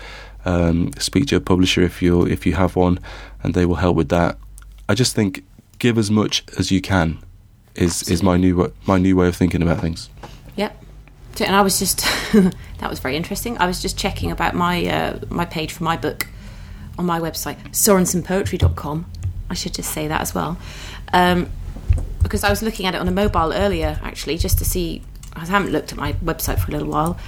Um, 0.45 0.93
speak 0.99 1.27
to 1.27 1.35
your 1.35 1.41
publisher 1.41 1.83
if 1.83 2.01
you 2.01 2.27
if 2.27 2.47
you 2.47 2.55
have 2.55 2.77
one, 2.77 2.99
and 3.43 3.55
they 3.55 3.67
will 3.67 3.77
help 3.77 3.97
with 3.97 4.09
that. 4.09 4.39
I 4.89 4.95
just 4.95 5.15
think 5.15 5.45
give 5.79 5.99
as 5.99 6.11
much 6.11 6.45
as 6.59 6.71
you 6.71 6.81
can 6.81 7.19
is 7.75 8.09
is 8.09 8.23
my 8.23 8.37
new 8.37 8.73
my 8.87 8.99
new 8.99 9.17
way 9.17 9.29
of 9.29 9.37
thinking 9.37 9.63
about 9.63 9.81
things. 9.81 10.09
Yep. 10.57 10.85
And 11.41 11.55
I 11.55 11.63
was 11.63 11.79
just 11.79 11.99
that 12.33 12.91
was 12.91 12.99
very 12.99 13.17
interesting. 13.17 13.59
I 13.59 13.67
was 13.67 13.81
just 13.81 13.97
checking 13.97 14.31
about 14.31 14.55
my 14.55 14.87
uh, 14.87 15.19
my 15.29 15.45
page 15.45 15.73
for 15.73 15.85
my 15.85 15.97
book 15.97 16.27
on 16.99 17.07
my 17.07 17.21
website, 17.21 17.57
sorensenpoetry.com. 17.71 19.07
I 19.51 19.55
should 19.55 19.75
just 19.75 19.93
say 19.93 20.09
that 20.09 20.21
as 20.21 20.35
well. 20.35 20.59
Um, 21.13 21.51
because 22.23 22.45
I 22.45 22.51
was 22.51 22.63
looking 22.63 22.87
at 22.87 22.95
it 22.95 23.01
on 23.01 23.09
a 23.09 23.13
mobile 23.13 23.53
earlier, 23.53 23.99
actually, 24.03 24.39
just 24.39 24.59
to 24.59 24.65
see. 24.65 25.03
I 25.35 25.45
haven't 25.45 25.71
looked 25.71 25.93
at 25.93 25.99
my 25.99 26.15
website 26.15 26.59
for 26.59 26.71
a 26.71 26.73
little 26.73 26.89
while, 26.89 27.19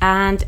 and 0.00 0.44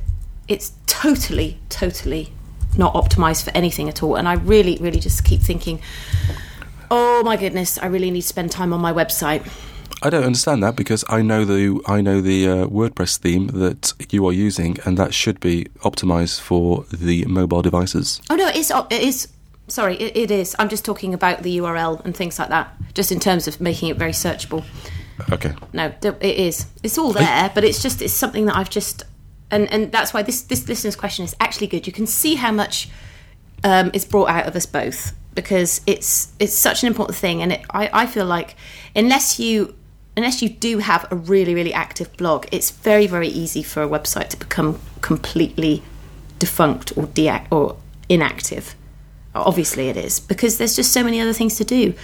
it's 0.49 0.73
totally, 0.87 1.59
totally 1.69 2.33
not 2.77 2.95
optimized 2.95 3.45
for 3.45 3.51
anything 3.51 3.89
at 3.89 4.03
all. 4.03 4.17
And 4.17 4.29
I 4.29 4.35
really, 4.35 4.79
really 4.81 5.01
just 5.01 5.25
keep 5.25 5.41
thinking, 5.41 5.81
oh 6.91 7.23
my 7.25 7.37
goodness, 7.37 7.79
I 7.79 7.87
really 7.87 8.11
need 8.11 8.23
to 8.23 8.27
spend 8.27 8.51
time 8.51 8.73
on 8.73 8.81
my 8.81 8.93
website. 8.93 9.47
I 10.03 10.11
don't 10.11 10.25
understand 10.25 10.63
that 10.65 10.75
because 10.75 11.05
I 11.09 11.23
know 11.23 11.45
the 11.45 11.81
I 11.87 12.01
know 12.01 12.21
the 12.21 12.49
uh, 12.49 12.67
WordPress 12.67 13.19
theme 13.19 13.47
that 13.49 13.93
you 14.11 14.27
are 14.27 14.33
using, 14.33 14.79
and 14.85 14.99
that 14.99 15.15
should 15.15 15.39
be 15.39 15.67
optimized 15.81 16.41
for 16.41 16.85
the 16.93 17.25
mobile 17.27 17.63
devices. 17.63 18.21
Oh 18.29 18.35
no, 18.35 18.49
it 18.49 18.57
is. 18.57 18.73
It 18.91 19.03
is. 19.03 19.29
Sorry, 19.69 19.95
it, 19.97 20.17
it 20.17 20.31
is. 20.31 20.57
I'm 20.59 20.69
just 20.69 20.85
talking 20.85 21.15
about 21.15 21.45
the 21.45 21.59
URL 21.59 22.05
and 22.05 22.17
things 22.17 22.39
like 22.39 22.49
that, 22.49 22.75
just 22.95 23.13
in 23.13 23.21
terms 23.21 23.49
of 23.49 23.61
making 23.61 23.89
it 23.89 23.97
very 23.97 24.13
searchable. 24.13 24.65
Okay. 25.31 25.55
No, 25.73 25.93
it 26.03 26.23
is. 26.23 26.67
It's 26.83 26.99
all 26.99 27.13
there, 27.13 27.51
but 27.55 27.65
it's 27.65 27.83
just 27.83 28.03
it's 28.03 28.15
something 28.15 28.47
that 28.47 28.57
I've 28.57 28.71
just 28.71 29.05
and 29.53 29.71
and 29.71 29.93
that's 29.93 30.13
why 30.13 30.23
this 30.23 30.43
this 30.43 30.67
listener's 30.67 30.97
question 30.97 31.25
is 31.25 31.37
actually 31.39 31.69
good. 31.69 31.87
You 31.87 31.93
can 31.93 32.07
see 32.07 32.35
how 32.35 32.51
much 32.51 32.89
um, 33.63 33.91
is 33.93 34.05
brought 34.05 34.29
out 34.29 34.47
of 34.47 34.57
us 34.57 34.67
both 34.67 35.13
because 35.35 35.81
it's 35.87 36.33
it's 36.41 36.55
such 36.55 36.83
an 36.83 36.89
important 36.89 37.17
thing, 37.17 37.43
and 37.43 37.53
it, 37.53 37.61
I 37.71 37.91
I 37.93 38.07
feel 38.07 38.27
like 38.27 38.57
unless 38.97 39.39
you 39.39 39.75
unless 40.17 40.43
you 40.43 40.49
do 40.49 40.79
have 40.79 41.07
a 41.13 41.17
really 41.17 41.55
really 41.55 41.73
active 41.73 42.17
blog, 42.17 42.47
it's 42.51 42.71
very 42.71 43.07
very 43.07 43.29
easy 43.29 43.63
for 43.63 43.83
a 43.83 43.89
website 43.89 44.29
to 44.31 44.37
become 44.37 44.81
completely 45.03 45.83
defunct 46.39 46.97
or 46.97 47.07
de- 47.07 47.47
or 47.51 47.77
inactive. 48.09 48.75
Obviously, 49.35 49.89
it 49.89 49.97
is 49.97 50.19
because 50.19 50.59
there's 50.59 50.77
just 50.77 50.93
so 50.93 51.05
many 51.05 51.21
other 51.21 51.33
things 51.33 51.57
to 51.57 51.65
do. 51.65 51.95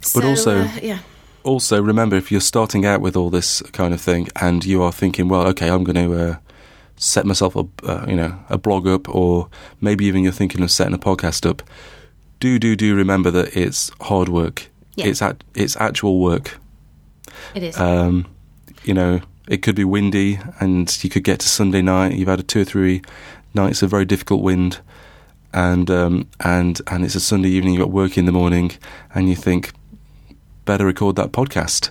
But 0.00 0.22
So, 0.22 0.28
also- 0.28 0.58
uh, 0.62 0.68
yeah. 0.82 0.98
Also, 1.42 1.80
remember 1.80 2.16
if 2.16 2.30
you're 2.30 2.40
starting 2.42 2.84
out 2.84 3.00
with 3.00 3.16
all 3.16 3.30
this 3.30 3.62
kind 3.72 3.94
of 3.94 4.00
thing, 4.00 4.28
and 4.36 4.62
you 4.64 4.82
are 4.82 4.92
thinking, 4.92 5.28
well, 5.28 5.46
okay, 5.48 5.70
I'm 5.70 5.84
going 5.84 5.96
to 6.10 6.14
uh, 6.32 6.36
set 6.96 7.24
myself 7.24 7.56
a 7.56 7.64
uh, 7.82 8.04
you 8.06 8.14
know 8.16 8.38
a 8.50 8.58
blog 8.58 8.86
up, 8.86 9.08
or 9.08 9.48
maybe 9.80 10.04
even 10.04 10.22
you're 10.22 10.32
thinking 10.34 10.62
of 10.62 10.70
setting 10.70 10.92
a 10.94 10.98
podcast 10.98 11.48
up. 11.48 11.62
Do 12.40 12.58
do 12.58 12.76
do 12.76 12.94
remember 12.94 13.30
that 13.30 13.56
it's 13.56 13.90
hard 14.02 14.28
work. 14.28 14.68
Yeah. 14.96 15.06
It's 15.06 15.22
at, 15.22 15.42
it's 15.54 15.76
actual 15.76 16.20
work. 16.20 16.58
It 17.54 17.62
is. 17.62 17.78
Um, 17.78 18.26
you 18.84 18.92
know, 18.92 19.20
it 19.48 19.62
could 19.62 19.74
be 19.76 19.84
windy, 19.84 20.38
and 20.60 21.02
you 21.02 21.08
could 21.08 21.24
get 21.24 21.40
to 21.40 21.48
Sunday 21.48 21.80
night. 21.80 22.12
You've 22.16 22.28
had 22.28 22.40
a 22.40 22.42
two 22.42 22.60
or 22.60 22.64
three 22.64 23.00
nights 23.54 23.82
of 23.82 23.88
very 23.90 24.04
difficult 24.04 24.42
wind, 24.42 24.80
and 25.54 25.90
um, 25.90 26.28
and 26.44 26.80
and 26.86 27.02
it's 27.04 27.14
a 27.14 27.20
Sunday 27.20 27.48
evening. 27.48 27.74
You've 27.74 27.82
got 27.84 27.90
work 27.92 28.18
in 28.18 28.26
the 28.26 28.32
morning, 28.32 28.72
and 29.14 29.28
you 29.28 29.36
think, 29.36 29.72
better 30.64 30.86
record 30.86 31.16
that 31.16 31.32
podcast. 31.32 31.90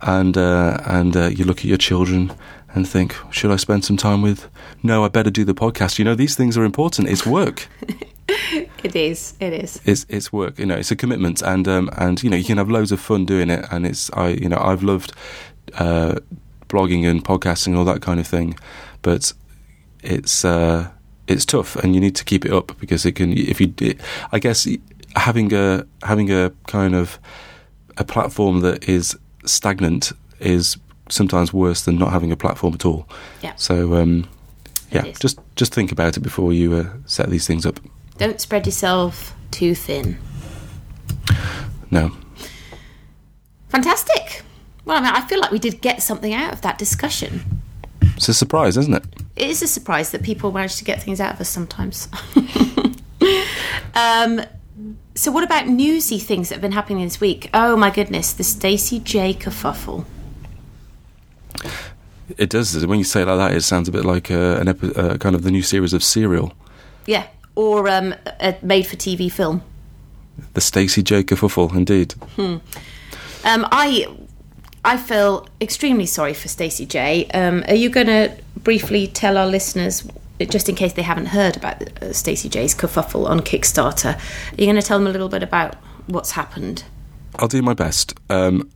And 0.00 0.36
uh, 0.36 0.78
and 0.86 1.16
uh, 1.16 1.26
you 1.28 1.44
look 1.44 1.58
at 1.58 1.64
your 1.64 1.78
children 1.78 2.32
and 2.74 2.88
think, 2.88 3.16
should 3.30 3.50
I 3.50 3.56
spend 3.56 3.84
some 3.84 3.96
time 3.96 4.20
with? 4.20 4.48
No, 4.82 5.04
I 5.04 5.08
better 5.08 5.30
do 5.30 5.44
the 5.44 5.54
podcast. 5.54 5.98
You 5.98 6.04
know, 6.04 6.14
these 6.14 6.34
things 6.34 6.58
are 6.58 6.64
important. 6.64 7.08
It's 7.08 7.24
work. 7.24 7.68
it 8.28 8.96
is. 8.96 9.34
It 9.40 9.52
is. 9.52 9.80
it's 9.84 10.04
it's 10.08 10.32
work. 10.32 10.58
You 10.58 10.66
know, 10.66 10.74
it's 10.74 10.90
a 10.90 10.96
commitment, 10.96 11.40
and 11.42 11.66
um, 11.68 11.90
and 11.96 12.22
you 12.22 12.30
know, 12.30 12.36
you 12.36 12.44
can 12.44 12.58
have 12.58 12.68
loads 12.68 12.92
of 12.92 13.00
fun 13.00 13.24
doing 13.24 13.50
it. 13.50 13.64
And 13.70 13.86
it's 13.86 14.10
I, 14.12 14.28
you 14.28 14.48
know, 14.48 14.58
I've 14.58 14.82
loved 14.82 15.12
uh, 15.74 16.16
blogging 16.68 17.08
and 17.08 17.24
podcasting 17.24 17.68
and 17.68 17.76
all 17.76 17.84
that 17.84 18.02
kind 18.02 18.20
of 18.20 18.26
thing, 18.26 18.58
but 19.02 19.32
it's 20.02 20.44
uh, 20.44 20.90
it's 21.26 21.44
tough, 21.44 21.76
and 21.76 21.94
you 21.94 22.00
need 22.00 22.16
to 22.16 22.24
keep 22.24 22.44
it 22.44 22.52
up 22.52 22.78
because 22.78 23.06
it 23.06 23.12
can. 23.12 23.32
If 23.32 23.60
you, 23.60 23.72
it, 23.80 24.00
I 24.32 24.38
guess, 24.38 24.68
having 25.16 25.54
a 25.54 25.86
having 26.02 26.30
a 26.30 26.52
kind 26.66 26.94
of 26.94 27.18
a 27.96 28.04
platform 28.04 28.60
that 28.60 28.88
is 28.88 29.16
stagnant 29.44 30.12
is 30.40 30.76
sometimes 31.08 31.52
worse 31.52 31.84
than 31.84 31.98
not 31.98 32.10
having 32.10 32.32
a 32.32 32.36
platform 32.36 32.74
at 32.74 32.84
all. 32.84 33.08
Yeah. 33.42 33.54
So 33.56 33.94
um, 33.94 34.28
yeah, 34.90 35.10
just 35.20 35.38
just 35.56 35.74
think 35.74 35.92
about 35.92 36.16
it 36.16 36.20
before 36.20 36.52
you 36.52 36.74
uh, 36.74 36.88
set 37.06 37.30
these 37.30 37.46
things 37.46 37.66
up. 37.66 37.80
Don't 38.18 38.40
spread 38.40 38.66
yourself 38.66 39.34
too 39.50 39.74
thin. 39.74 40.18
No, 41.90 42.10
Fantastic. 43.74 44.42
Well, 44.84 44.98
I 44.98 45.00
mean, 45.00 45.12
I 45.12 45.20
feel 45.22 45.40
like 45.40 45.50
we 45.50 45.58
did 45.58 45.80
get 45.80 46.00
something 46.00 46.32
out 46.32 46.52
of 46.52 46.60
that 46.60 46.78
discussion. 46.78 47.42
it's 48.00 48.28
a 48.28 48.34
surprise, 48.34 48.76
isn't 48.76 48.94
it? 48.94 49.02
It 49.34 49.50
is 49.50 49.62
a 49.62 49.66
surprise 49.66 50.12
that 50.12 50.22
people 50.22 50.52
manage 50.52 50.76
to 50.76 50.84
get 50.84 51.02
things 51.02 51.20
out 51.20 51.34
of 51.34 51.40
us 51.40 51.48
sometimes. 51.48 52.06
um, 53.96 54.42
so, 55.14 55.30
what 55.30 55.44
about 55.44 55.68
newsy 55.68 56.18
things 56.18 56.48
that 56.48 56.56
have 56.56 56.62
been 56.62 56.72
happening 56.72 57.04
this 57.04 57.20
week? 57.20 57.48
Oh 57.54 57.76
my 57.76 57.90
goodness, 57.90 58.32
the 58.32 58.44
Stacey 58.44 58.98
Jay 58.98 59.32
kerfuffle. 59.34 60.04
It 62.38 62.50
does. 62.50 62.84
When 62.86 62.98
you 62.98 63.04
say 63.04 63.22
it 63.22 63.28
like 63.28 63.38
that, 63.50 63.56
it 63.56 63.60
sounds 63.62 63.88
a 63.88 63.92
bit 63.92 64.04
like 64.04 64.30
uh, 64.30 64.56
an 64.60 64.68
epi- 64.68 64.94
uh, 64.96 65.16
kind 65.18 65.34
of 65.34 65.42
the 65.42 65.50
new 65.50 65.62
series 65.62 65.92
of 65.92 66.02
Serial, 66.02 66.52
Yeah, 67.06 67.26
or 67.54 67.88
um, 67.88 68.14
a 68.40 68.56
made-for-TV 68.62 69.30
film. 69.30 69.62
the 70.54 70.60
Stacey 70.60 71.02
Jay 71.02 71.22
kerfuffle. 71.22 71.74
Indeed, 71.74 72.14
Um, 72.38 72.60
I 73.70 74.06
I 74.84 74.96
feel 74.96 75.46
extremely 75.60 76.06
sorry 76.06 76.32
for 76.34 76.48
Stacey 76.48 76.86
Jay. 76.86 77.26
Um, 77.34 77.62
are 77.68 77.74
you 77.74 77.90
going 77.90 78.06
to 78.06 78.32
briefly 78.56 79.06
tell 79.06 79.36
our 79.36 79.46
listeners, 79.46 80.02
just 80.40 80.68
in 80.68 80.74
case 80.74 80.92
they 80.94 81.02
haven't 81.02 81.26
heard 81.26 81.56
about 81.56 82.02
uh, 82.02 82.12
Stacey 82.12 82.48
Jay's 82.48 82.74
kerfuffle 82.74 83.28
on 83.28 83.40
Kickstarter, 83.40 84.16
are 84.16 84.60
you 84.60 84.66
going 84.66 84.76
to 84.76 84.82
tell 84.82 84.98
them 84.98 85.06
a 85.06 85.10
little 85.10 85.28
bit 85.28 85.42
about 85.42 85.76
what's 86.06 86.32
happened? 86.32 86.84
I'll 87.36 87.48
do 87.48 87.62
my 87.62 87.74
best. 87.74 88.14
Um, 88.30 88.70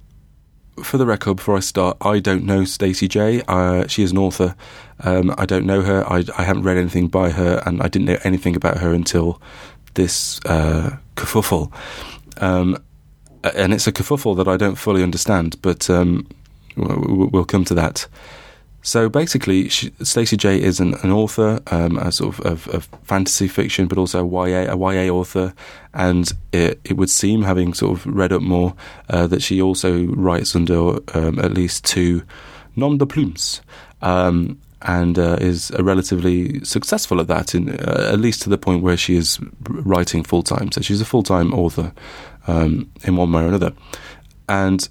for 0.83 0.99
the 0.99 1.07
record, 1.07 1.37
before 1.37 1.57
I 1.57 1.61
start, 1.61 1.97
I 2.01 2.21
don't 2.21 2.45
know 2.45 2.65
Stacey 2.65 3.09
Jay. 3.09 3.43
Uh, 3.49 3.87
she 3.87 4.03
is 4.03 4.13
an 4.13 4.19
author. 4.19 4.55
Um, 5.01 5.35
I 5.37 5.47
don't 5.47 5.67
know 5.67 5.83
her. 5.83 6.05
I, 6.11 6.25
I 6.37 6.45
haven't 6.45 6.63
read 6.63 6.77
anything 6.77 7.09
by 7.09 7.31
her, 7.31 7.63
and 7.67 7.83
I 7.83 7.89
didn't 7.89 8.07
know 8.07 8.19
anything 8.25 8.57
about 8.57 8.79
her 8.79 8.93
until 8.93 9.41
this 9.95 10.41
uh, 10.47 10.97
kerfuffle. 11.17 11.73
Um, 12.41 12.83
and 13.43 13.73
it's 13.73 13.87
a 13.87 13.93
kerfuffle 13.93 14.37
that 14.37 14.49
I 14.49 14.57
don't 14.57 14.77
fully 14.77 15.03
understand, 15.03 15.61
but 15.63 15.89
um, 15.91 16.27
we'll, 16.77 17.29
we'll 17.33 17.45
come 17.45 17.65
to 17.67 17.75
that. 17.75 18.07
So 18.83 19.09
basically, 19.09 19.69
Stacey 19.69 20.37
Jay 20.37 20.61
is 20.61 20.81
an, 20.81 20.95
an 21.03 21.11
author, 21.11 21.61
um, 21.67 21.99
a 21.99 22.13
sort 22.13 22.39
of, 22.39 22.47
of, 22.47 22.69
of 22.69 22.89
fantasy 23.03 23.49
fiction, 23.49 23.87
but 23.87 23.99
also 23.99 24.25
a 24.25 24.49
YA, 24.49 24.73
a 24.73 24.77
YA 24.77 25.13
author. 25.13 25.53
And 25.93 26.31
it, 26.53 26.81
it 26.85 26.97
would 26.97 27.11
seem, 27.11 27.43
having 27.43 27.75
sort 27.75 27.99
of 27.99 28.07
read 28.07 28.33
up 28.33 28.41
more, 28.41 28.75
uh, 29.11 29.27
that 29.27 29.43
she 29.43 29.61
also 29.61 30.05
writes 30.07 30.55
under 30.55 30.99
um, 31.15 31.39
at 31.39 31.53
least 31.53 31.85
two 31.85 32.23
nom 32.77 32.99
de 32.99 33.07
plumes, 33.07 33.61
um, 34.01 34.59
and 34.83 35.19
uh, 35.19 35.37
is 35.41 35.73
uh, 35.73 35.83
relatively 35.83 36.65
successful 36.65 37.21
at 37.21 37.27
that, 37.27 37.55
in, 37.55 37.71
uh, 37.71 38.11
at 38.13 38.21
least 38.21 38.43
to 38.43 38.49
the 38.49 38.59
point 38.59 38.83
where 38.83 38.97
she 38.97 39.17
is 39.17 39.41
writing 39.69 40.23
full 40.23 40.45
time. 40.45 40.71
So 40.71 40.81
she's 40.81 41.01
a 41.01 41.05
full 41.05 41.25
time 41.25 41.53
author 41.53 41.93
um, 42.47 42.91
in 43.03 43.17
one 43.17 43.33
way 43.33 43.43
or 43.43 43.49
another. 43.49 43.73
And 44.49 44.89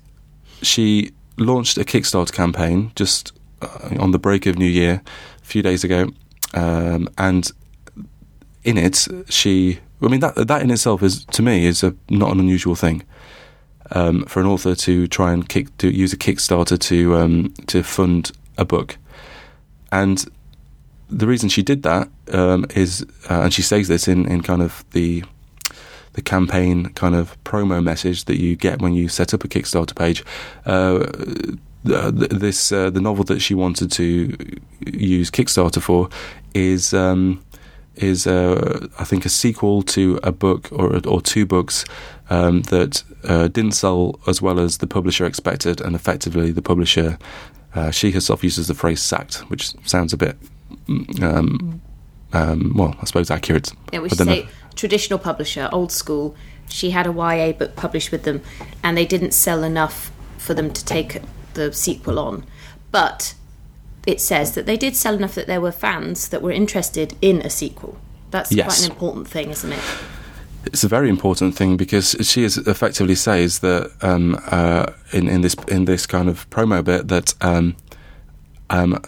she 0.62 1.12
launched 1.38 1.78
a 1.78 1.86
Kickstarter 1.86 2.34
campaign 2.34 2.91
just 2.95 3.37
on 4.00 4.12
the 4.12 4.20
break 4.20 4.46
of 4.46 4.58
New 4.58 4.65
Year 4.65 5.02
a 5.41 5.46
few 5.46 5.62
days 5.62 5.84
ago, 5.84 6.10
um, 6.54 7.10
and 7.17 7.52
in 8.63 8.78
it, 8.78 9.08
she. 9.30 9.80
I 10.00 10.10
mean, 10.10 10.20
that 10.20 10.36
that 10.48 10.62
in 10.62 10.70
itself 10.70 11.02
is 11.02 11.26
to 11.26 11.41
me 11.41 11.65
is 11.65 11.84
a 11.84 11.96
not 12.10 12.32
an 12.32 12.39
unusual 12.39 12.76
thing 12.76 13.04
um, 13.91 14.26
for 14.26 14.39
an 14.39 14.46
author 14.46 14.76
to 14.76 15.08
try 15.08 15.34
and 15.34 15.48
kick 15.48 15.76
to 15.78 15.89
use 15.89 16.13
a 16.13 16.17
Kickstarter 16.17 16.80
to 16.80 17.15
um, 17.15 17.54
to 17.67 17.84
fund 17.84 18.32
a 18.58 18.65
book, 18.65 18.98
and 19.91 20.26
the 21.10 21.28
reason 21.28 21.50
she 21.50 21.63
did 21.63 21.84
that 21.84 22.10
um, 22.34 22.65
is, 22.76 23.06
uh, 23.30 23.41
and 23.43 23.54
she 23.54 23.62
says 23.62 23.88
this 23.88 24.08
in, 24.08 24.30
in 24.30 24.41
kind 24.41 24.62
of 24.62 24.84
the 24.91 25.24
the 26.13 26.22
campaign 26.22 26.89
kind 26.96 27.15
of 27.15 27.41
promo 27.43 27.82
message 27.84 28.26
that 28.26 28.39
you 28.39 28.56
get 28.56 28.82
when 28.82 28.93
you 28.93 29.08
set 29.08 29.34
up 29.34 29.43
a 29.43 29.48
Kickstarter 29.48 29.96
page. 29.96 30.24
Uh, 30.65 31.06
th- 31.88 32.32
this 32.32 32.71
uh, 32.71 32.89
the 32.89 33.02
novel 33.02 33.23
that 33.26 33.41
she 33.41 33.54
wanted 33.54 33.91
to 33.93 34.36
use 34.86 35.32
Kickstarter 35.32 35.82
for 35.82 36.10
is 36.54 36.93
um, 36.93 37.43
is 37.95 38.28
uh, 38.28 38.88
I 39.00 39.04
think 39.04 39.26
a 39.26 39.30
sequel 39.30 39.82
to 39.84 40.19
a 40.23 40.32
book 40.32 40.69
or 40.71 41.00
or 41.08 41.21
two 41.21 41.45
books 41.45 41.86
um, 42.30 42.62
that 42.63 43.04
uh, 43.23 43.47
didn't 43.47 43.73
sell 43.73 44.19
as 44.28 44.41
well 44.41 44.60
as 44.60 44.78
the 44.78 44.88
publisher 44.88 45.26
expected, 45.26 45.82
and 45.82 45.95
effectively 45.95 46.52
the 46.52 46.62
publisher 46.62 47.17
uh, 47.76 47.91
she 47.91 48.12
herself 48.12 48.43
uses 48.43 48.67
the 48.67 48.73
phrase 48.73 49.02
sacked, 49.02 49.50
which 49.50 49.73
sounds 49.86 50.13
a 50.13 50.17
bit. 50.17 50.38
Um, 51.21 51.82
um, 52.34 52.73
well, 52.76 52.95
I 53.02 53.06
suppose 53.06 53.32
accurate. 53.32 53.71
Yeah, 53.93 54.00
we 54.00 54.10
should 54.10 54.17
don't 54.17 54.28
know. 54.28 54.47
traditional 54.76 55.19
publisher, 55.19 55.69
old 55.71 55.91
school. 55.91 56.36
She 56.69 56.91
had 56.91 57.08
a 57.08 57.12
YA 57.12 57.54
book 57.54 57.76
published 57.76 58.12
with 58.12 58.23
them, 58.23 58.41
and 58.84 58.97
they 58.97 59.06
didn't 59.06 59.32
sell 59.32 59.63
enough 59.63 60.12
for 60.38 60.54
them 60.54 60.71
to 60.71 60.84
take 60.84 61.21
the 61.58 61.74
sequel 61.74 62.17
on. 62.20 62.46
But 62.91 63.34
it 64.06 64.22
says 64.22 64.54
that 64.56 64.65
they 64.65 64.78
did 64.78 64.96
sell 64.96 65.15
enough 65.15 65.36
that 65.36 65.48
there 65.48 65.60
were 65.62 65.74
fans 65.74 66.30
that 66.30 66.41
were 66.41 66.52
interested 66.52 67.15
in 67.22 67.41
a 67.41 67.50
sequel. 67.50 67.98
That's 68.32 68.52
Yes. 68.52 68.65
quite 68.67 68.86
an 68.86 68.91
important 68.91 69.28
thing, 69.28 69.50
isn't 69.52 69.74
it? 69.74 69.84
it's 70.74 70.84
a 70.84 70.88
very 70.89 71.10
important 71.10 71.56
thing 71.56 71.78
because 71.78 72.15
she 72.22 72.43
is 72.43 72.58
effectively 72.58 73.15
says 73.15 73.60
that 73.60 73.89
um, 74.02 74.38
uh, 74.52 74.86
in 75.13 75.28
in 75.30 75.41
this 75.41 75.56
in 75.70 75.86
this 75.86 76.06
kind 76.06 76.28
of 76.30 76.50
promo 76.50 76.84
bit 76.84 77.08
that 77.08 77.34
um, 77.41 77.76
um, 78.70 79.00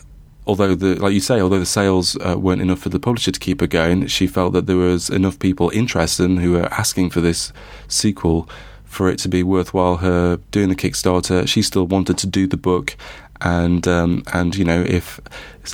although 0.47 0.73
the 0.75 0.95
like 1.03 1.13
you 1.13 1.19
say 1.19 1.41
although 1.41 1.59
the 1.59 1.65
sales 1.79 2.15
uh, 2.17 2.37
weren't 2.37 2.61
enough 2.61 2.79
for 2.79 2.89
the 2.89 2.99
publisher 2.99 3.31
to 3.31 3.39
keep 3.39 3.59
her 3.61 3.67
going, 3.67 4.07
she 4.07 4.25
felt 4.27 4.53
that 4.53 4.67
there 4.67 4.77
was 4.77 5.09
enough 5.09 5.37
people 5.37 5.69
interested 5.71 6.23
and 6.29 6.39
who 6.39 6.53
were 6.53 6.73
asking 6.73 7.09
for 7.09 7.21
this 7.21 7.51
sequel 7.87 8.47
for 8.89 9.07
it 9.07 9.19
to 9.19 9.29
be 9.29 9.43
worthwhile 9.43 9.97
her 9.97 10.37
doing 10.51 10.67
the 10.67 10.75
Kickstarter. 10.75 11.47
She 11.47 11.61
still 11.61 11.85
wanted 11.85 12.17
to 12.17 12.27
do 12.27 12.47
the 12.47 12.57
book. 12.57 12.97
And 13.41 13.87
um, 13.87 14.23
and 14.33 14.53
you 14.53 14.65
know 14.65 14.81
if, 14.81 15.21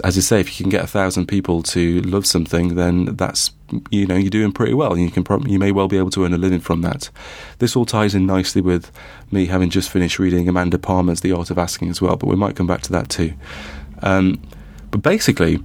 as 0.04 0.16
you 0.16 0.22
say, 0.22 0.40
if 0.40 0.60
you 0.60 0.64
can 0.64 0.70
get 0.70 0.84
a 0.84 0.88
thousand 0.88 1.26
people 1.26 1.64
to 1.64 2.00
love 2.02 2.28
something, 2.28 2.76
then 2.76 3.16
that's 3.16 3.50
you 3.90 4.06
know 4.06 4.16
you're 4.16 4.30
doing 4.30 4.52
pretty 4.52 4.76
well. 4.76 4.96
You 4.96 5.10
can 5.10 5.26
you 5.50 5.58
may 5.58 5.72
well 5.72 5.88
be 5.88 5.98
able 5.98 6.12
to 6.12 6.26
earn 6.26 6.34
a 6.36 6.38
living 6.38 6.60
from 6.60 6.84
that. 6.84 7.10
This 7.58 7.76
all 7.76 7.86
ties 7.86 8.14
in 8.14 8.28
nicely 8.28 8.62
with 8.62 8.92
me 9.32 9.48
having 9.48 9.72
just 9.72 9.90
finished 9.90 10.20
reading 10.20 10.48
Amanda 10.48 10.78
Palmer's 10.78 11.22
The 11.22 11.32
Art 11.32 11.50
of 11.50 11.58
Asking 11.58 11.90
as 11.90 12.00
well, 12.00 12.18
but 12.18 12.28
we 12.28 12.36
might 12.36 12.56
come 12.56 12.68
back 12.68 12.82
to 12.84 12.92
that 12.92 13.10
too. 13.10 13.34
Um, 14.04 14.40
but 14.92 15.02
basically, 15.02 15.60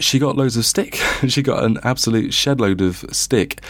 she 0.00 0.18
got 0.18 0.36
loads 0.36 0.56
of 0.56 0.64
stick. 0.64 0.94
she 1.28 1.42
got 1.42 1.62
an 1.62 1.78
absolute 1.82 2.32
shed 2.32 2.58
load 2.58 2.80
of 2.80 3.04
stick, 3.12 3.60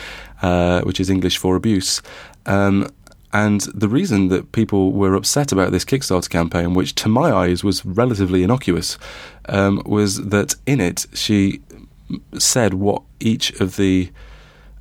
uh, 0.42 0.82
which 0.82 1.00
is 1.00 1.08
English 1.08 1.38
for 1.38 1.56
abuse. 1.56 2.02
Um, 2.46 2.88
and 3.32 3.62
the 3.74 3.88
reason 3.88 4.28
that 4.28 4.52
people 4.52 4.92
were 4.92 5.14
upset 5.14 5.52
about 5.52 5.72
this 5.72 5.86
Kickstarter 5.86 6.28
campaign, 6.28 6.74
which 6.74 6.94
to 6.96 7.08
my 7.08 7.32
eyes 7.32 7.64
was 7.64 7.84
relatively 7.86 8.42
innocuous, 8.42 8.98
um, 9.48 9.82
was 9.86 10.26
that 10.28 10.54
in 10.66 10.80
it 10.80 11.06
she 11.14 11.62
said 12.38 12.74
what 12.74 13.02
each 13.20 13.58
of 13.58 13.76
the 13.76 14.10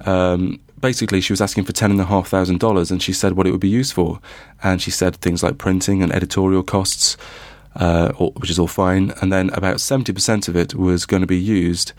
um, 0.05 0.59
basically 0.81 1.21
she 1.21 1.31
was 1.31 1.39
asking 1.39 1.63
for 1.63 1.71
ten 1.71 1.91
and 1.91 2.01
a 2.01 2.05
half 2.05 2.27
thousand 2.27 2.59
dollars, 2.59 2.91
and 2.91 3.01
she 3.01 3.13
said 3.13 3.33
what 3.33 3.47
it 3.47 3.51
would 3.51 3.61
be 3.61 3.69
used 3.69 3.93
for, 3.93 4.19
and 4.61 4.81
she 4.81 4.91
said 4.91 5.15
things 5.15 5.43
like 5.43 5.57
printing 5.57 6.03
and 6.03 6.11
editorial 6.11 6.63
costs, 6.63 7.15
uh, 7.75 8.11
which 8.11 8.49
is 8.49 8.59
all 8.59 8.67
fine, 8.67 9.13
and 9.21 9.31
then 9.31 9.49
about 9.51 9.79
seventy 9.79 10.11
percent 10.11 10.49
of 10.49 10.57
it 10.57 10.75
was 10.75 11.05
going 11.05 11.21
to 11.21 11.27
be 11.27 11.39
used. 11.39 11.93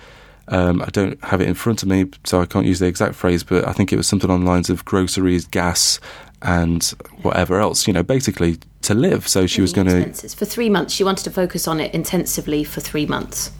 Um, 0.48 0.82
I 0.82 0.86
don't 0.86 1.22
have 1.24 1.40
it 1.40 1.48
in 1.48 1.54
front 1.54 1.82
of 1.82 1.88
me, 1.88 2.06
so 2.24 2.40
I 2.40 2.46
can't 2.46 2.66
use 2.66 2.78
the 2.78 2.86
exact 2.86 3.14
phrase, 3.14 3.44
but 3.44 3.66
I 3.66 3.72
think 3.72 3.92
it 3.92 3.96
was 3.96 4.06
something 4.06 4.30
on 4.30 4.44
the 4.44 4.50
lines 4.50 4.70
of 4.70 4.84
groceries, 4.84 5.46
gas, 5.46 6.00
and 6.42 6.82
whatever 7.22 7.60
else. 7.60 7.86
You 7.86 7.92
know, 7.92 8.02
basically 8.02 8.58
to 8.82 8.94
live. 8.94 9.28
So 9.28 9.46
she 9.46 9.60
was 9.60 9.72
going 9.72 9.86
to 9.86 10.28
For 10.36 10.44
three 10.44 10.68
months, 10.68 10.92
she 10.92 11.04
wanted 11.04 11.24
to 11.24 11.30
focus 11.30 11.68
on 11.68 11.80
it 11.80 11.94
intensively 11.94 12.64
for 12.64 12.80
three 12.80 13.06
months 13.06 13.52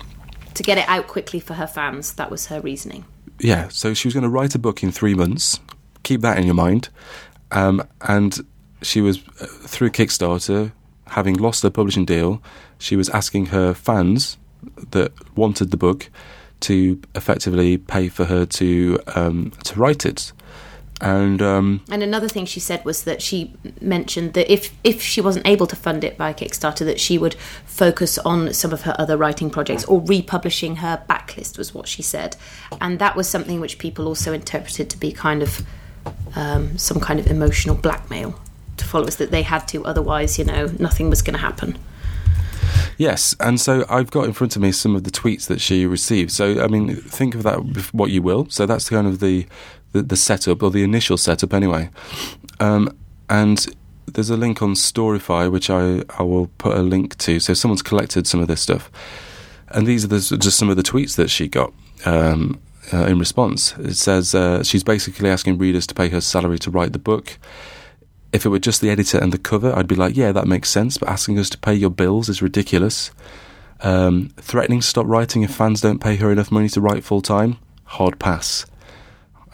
to 0.54 0.62
get 0.62 0.78
it 0.78 0.88
out 0.88 1.06
quickly 1.06 1.40
for 1.40 1.54
her 1.54 1.66
fans. 1.66 2.14
That 2.14 2.30
was 2.30 2.46
her 2.46 2.60
reasoning. 2.60 3.04
yeah, 3.38 3.68
so 3.68 3.94
she 3.94 4.08
was 4.08 4.14
going 4.14 4.24
to 4.24 4.28
write 4.28 4.54
a 4.54 4.58
book 4.58 4.82
in 4.82 4.92
three 4.92 5.14
months. 5.14 5.60
Keep 6.02 6.20
that 6.22 6.38
in 6.38 6.44
your 6.44 6.54
mind. 6.54 6.88
Um, 7.52 7.86
and 8.02 8.44
she 8.82 9.00
was 9.00 9.18
uh, 9.40 9.46
through 9.46 9.90
Kickstarter, 9.90 10.72
having 11.08 11.36
lost 11.36 11.62
her 11.62 11.70
publishing 11.70 12.04
deal, 12.04 12.42
she 12.78 12.96
was 12.96 13.08
asking 13.10 13.46
her 13.46 13.74
fans 13.74 14.36
that 14.90 15.12
wanted 15.36 15.70
the 15.70 15.76
book 15.76 16.10
to 16.62 17.00
effectively 17.14 17.76
pay 17.78 18.08
for 18.08 18.24
her 18.24 18.46
to 18.46 18.98
um, 19.14 19.52
to 19.64 19.78
write 19.78 20.06
it. 20.06 20.32
And 21.00 21.42
um, 21.42 21.82
And 21.90 22.00
another 22.02 22.28
thing 22.28 22.46
she 22.46 22.60
said 22.60 22.84
was 22.84 23.02
that 23.02 23.20
she 23.20 23.52
mentioned 23.80 24.34
that 24.34 24.50
if 24.50 24.72
if 24.84 25.02
she 25.02 25.20
wasn't 25.20 25.46
able 25.48 25.66
to 25.66 25.76
fund 25.76 26.04
it 26.04 26.16
by 26.16 26.32
Kickstarter, 26.32 26.86
that 26.86 27.00
she 27.00 27.18
would 27.18 27.34
focus 27.66 28.18
on 28.18 28.54
some 28.54 28.72
of 28.72 28.82
her 28.82 28.94
other 28.98 29.16
writing 29.16 29.50
projects 29.50 29.84
or 29.86 30.00
republishing 30.00 30.76
her 30.76 31.02
backlist 31.10 31.58
was 31.58 31.74
what 31.74 31.88
she 31.88 32.02
said, 32.02 32.36
and 32.80 32.98
that 33.00 33.16
was 33.16 33.28
something 33.28 33.60
which 33.60 33.78
people 33.78 34.06
also 34.06 34.32
interpreted 34.32 34.88
to 34.90 34.96
be 34.96 35.10
kind 35.10 35.42
of 35.42 35.66
um, 36.36 36.78
some 36.78 37.00
kind 37.00 37.18
of 37.18 37.26
emotional 37.26 37.74
blackmail 37.74 38.38
to 38.76 38.84
followers 38.84 39.16
that 39.16 39.30
they 39.30 39.42
had 39.42 39.66
to, 39.68 39.84
otherwise, 39.84 40.38
you 40.38 40.44
know, 40.44 40.66
nothing 40.78 41.10
was 41.10 41.22
going 41.22 41.34
to 41.34 41.40
happen. 41.40 41.76
Yes, 43.02 43.34
and 43.40 43.60
so 43.60 43.84
I've 43.88 44.12
got 44.12 44.26
in 44.26 44.32
front 44.32 44.54
of 44.54 44.62
me 44.62 44.70
some 44.70 44.94
of 44.94 45.02
the 45.02 45.10
tweets 45.10 45.48
that 45.48 45.60
she 45.60 45.86
received. 45.86 46.30
So 46.30 46.62
I 46.62 46.68
mean, 46.68 46.94
think 46.94 47.34
of 47.34 47.42
that 47.42 47.56
what 47.92 48.12
you 48.12 48.22
will. 48.22 48.48
So 48.48 48.64
that's 48.64 48.88
kind 48.88 49.08
of 49.08 49.18
the 49.18 49.44
the, 49.90 50.02
the 50.02 50.14
setup 50.14 50.62
or 50.62 50.70
the 50.70 50.84
initial 50.84 51.16
setup, 51.16 51.52
anyway. 51.52 51.90
Um, 52.60 52.96
and 53.28 53.66
there's 54.06 54.30
a 54.30 54.36
link 54.36 54.62
on 54.62 54.74
Storify 54.74 55.50
which 55.50 55.68
I 55.68 56.04
I 56.16 56.22
will 56.22 56.46
put 56.58 56.76
a 56.76 56.82
link 56.82 57.18
to. 57.18 57.40
So 57.40 57.54
someone's 57.54 57.82
collected 57.82 58.28
some 58.28 58.38
of 58.38 58.46
this 58.46 58.60
stuff, 58.60 58.88
and 59.70 59.84
these 59.84 60.04
are 60.04 60.08
the, 60.08 60.20
just 60.38 60.56
some 60.56 60.70
of 60.70 60.76
the 60.76 60.84
tweets 60.84 61.16
that 61.16 61.28
she 61.28 61.48
got. 61.48 61.72
Um, 62.04 62.60
uh, 62.92 63.06
in 63.06 63.18
response, 63.18 63.76
it 63.78 63.94
says 63.94 64.32
uh, 64.32 64.62
she's 64.62 64.84
basically 64.84 65.28
asking 65.28 65.58
readers 65.58 65.88
to 65.88 65.94
pay 65.94 66.08
her 66.10 66.20
salary 66.20 66.60
to 66.60 66.70
write 66.70 66.92
the 66.92 67.00
book 67.00 67.36
if 68.32 68.46
it 68.46 68.48
were 68.48 68.58
just 68.58 68.80
the 68.80 68.90
editor 68.90 69.18
and 69.18 69.32
the 69.32 69.38
cover, 69.38 69.76
I'd 69.76 69.88
be 69.88 69.94
like, 69.94 70.16
yeah, 70.16 70.32
that 70.32 70.46
makes 70.46 70.70
sense. 70.70 70.96
But 70.98 71.08
asking 71.08 71.38
us 71.38 71.50
to 71.50 71.58
pay 71.58 71.74
your 71.74 71.90
bills 71.90 72.28
is 72.28 72.42
ridiculous. 72.42 73.10
Um, 73.80 74.30
threatening 74.36 74.80
to 74.80 74.86
stop 74.86 75.06
writing 75.06 75.42
if 75.42 75.54
fans 75.54 75.80
don't 75.80 76.00
pay 76.00 76.16
her 76.16 76.30
enough 76.30 76.50
money 76.50 76.68
to 76.70 76.80
write 76.80 77.04
full 77.04 77.20
time, 77.20 77.58
hard 77.84 78.18
pass. 78.18 78.64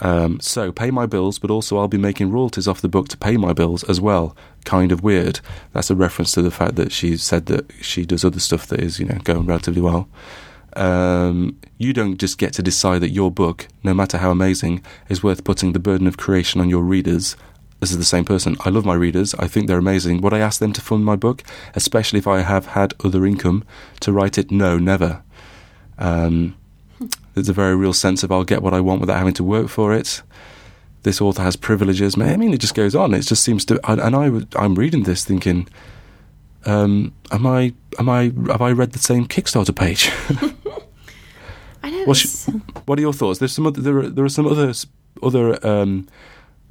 Um, 0.01 0.39
so 0.41 0.71
pay 0.71 0.93
my 0.93 1.07
bills, 1.07 1.39
but 1.41 1.51
also 1.51 1.79
I'll 1.79 1.89
be 1.89 1.99
making 1.99 2.31
royalties 2.31 2.69
off 2.69 2.81
the 2.81 2.89
book 2.89 3.09
to 3.09 3.17
pay 3.17 3.37
my 3.37 3.53
bills 3.53 3.83
as 3.85 4.01
well. 4.01 4.37
Kind 4.65 4.93
of 4.93 5.03
weird. 5.03 5.41
That's 5.73 5.91
a 5.91 5.97
reference 5.97 6.33
to 6.33 6.43
the 6.43 6.51
fact 6.51 6.77
that 6.77 6.93
she 6.93 7.17
said 7.17 7.47
that 7.47 7.71
she 7.81 8.05
does 8.07 8.25
other 8.25 8.39
stuff 8.39 8.67
that 8.69 8.81
is, 8.81 9.01
you 9.01 9.07
know, 9.07 9.19
going 9.25 9.47
relatively 9.47 9.83
well. 9.83 10.09
Um, 10.77 11.59
you 11.79 11.93
don't 11.93 12.19
just 12.19 12.39
get 12.39 12.53
to 12.53 12.63
decide 12.63 13.01
that 13.01 13.11
your 13.11 13.33
book, 13.33 13.67
no 13.83 13.95
matter 13.95 14.19
how 14.19 14.31
amazing, 14.31 14.83
is 15.09 15.23
worth 15.23 15.43
putting 15.43 15.73
the 15.73 15.81
burden 15.81 16.07
of 16.07 16.17
creation 16.17 16.61
on 16.61 16.69
your 16.69 16.83
readers 16.83 17.35
this 17.81 17.91
is 17.91 17.99
the 17.99 18.05
same 18.05 18.25
person. 18.25 18.57
I 18.61 18.71
love 18.71 18.85
my 18.85 18.95
readers. 18.95 19.35
I 19.35 19.47
think 19.47 19.67
they're 19.67 19.79
amazing. 19.79 20.21
Would 20.21 20.35
I 20.35 20.41
ask 20.41 20.59
them 20.59 20.73
to 20.73 20.81
fund 20.81 21.05
my 21.05 21.17
book, 21.17 21.45
especially 21.75 22.19
if 22.19 22.27
I 22.27 22.41
have 22.41 22.67
had 22.67 22.95
other 23.05 23.25
income 23.25 23.65
to 24.01 24.13
write 24.13 24.37
it? 24.37 24.51
No, 24.51 24.79
never. 24.79 25.23
Um, 25.99 26.57
there's 27.35 27.49
a 27.49 27.53
very 27.53 27.77
real 27.77 27.93
sense 27.93 28.23
of 28.23 28.33
I'll 28.33 28.45
get 28.45 28.63
what 28.63 28.75
I 28.75 28.81
want 28.81 29.01
without 29.01 29.19
having 29.19 29.35
to 29.35 29.45
work 29.45 29.69
for 29.69 29.95
it. 29.95 30.23
This 31.05 31.21
author 31.21 31.43
has 31.43 31.55
privileges. 31.55 32.17
I 32.19 32.37
mean, 32.37 32.53
it 32.53 32.59
just 32.59 32.75
goes 32.75 32.97
on. 32.97 33.15
It 33.15 33.23
just 33.23 33.45
seems 33.45 33.65
to. 33.67 33.81
And 33.89 34.17
I, 34.17 34.61
I'm 34.61 34.75
reading 34.75 35.05
this 35.05 35.25
thinking, 35.25 35.69
um, 36.67 37.15
am 37.31 37.47
I, 37.47 37.73
am 38.01 38.09
I, 38.09 38.33
have 38.49 38.61
I 38.61 38.73
read 38.73 38.93
the 38.93 38.99
same 38.99 39.27
Kickstarter 39.27 39.75
page? 39.75 40.11
I 41.83 41.91
know. 41.91 42.05
What's 42.05 42.47
what 42.87 42.99
are 42.99 43.03
your 43.03 43.13
thoughts? 43.13 43.39
There's 43.39 43.53
some 43.53 43.67
other, 43.67 43.81
there 43.81 43.99
are, 43.99 44.09
there 44.09 44.25
are 44.25 44.29
some 44.29 44.47
other 44.47 44.73
other 45.23 45.67
um, 45.67 46.09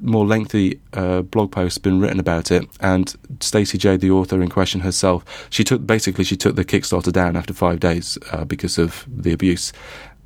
more 0.00 0.26
lengthy 0.26 0.80
uh, 0.92 1.22
blog 1.22 1.50
posts 1.50 1.78
been 1.78 2.00
written 2.00 2.20
about 2.20 2.50
it, 2.50 2.66
and 2.80 3.14
Stacey 3.40 3.78
Jay, 3.78 3.96
the 3.96 4.10
author 4.10 4.42
in 4.42 4.48
question 4.48 4.80
herself, 4.80 5.46
she 5.50 5.64
took 5.64 5.86
basically 5.86 6.24
she 6.24 6.36
took 6.36 6.56
the 6.56 6.64
Kickstarter 6.64 7.12
down 7.12 7.36
after 7.36 7.52
five 7.52 7.80
days 7.80 8.18
uh, 8.32 8.44
because 8.44 8.78
of 8.78 9.04
the 9.08 9.32
abuse, 9.32 9.72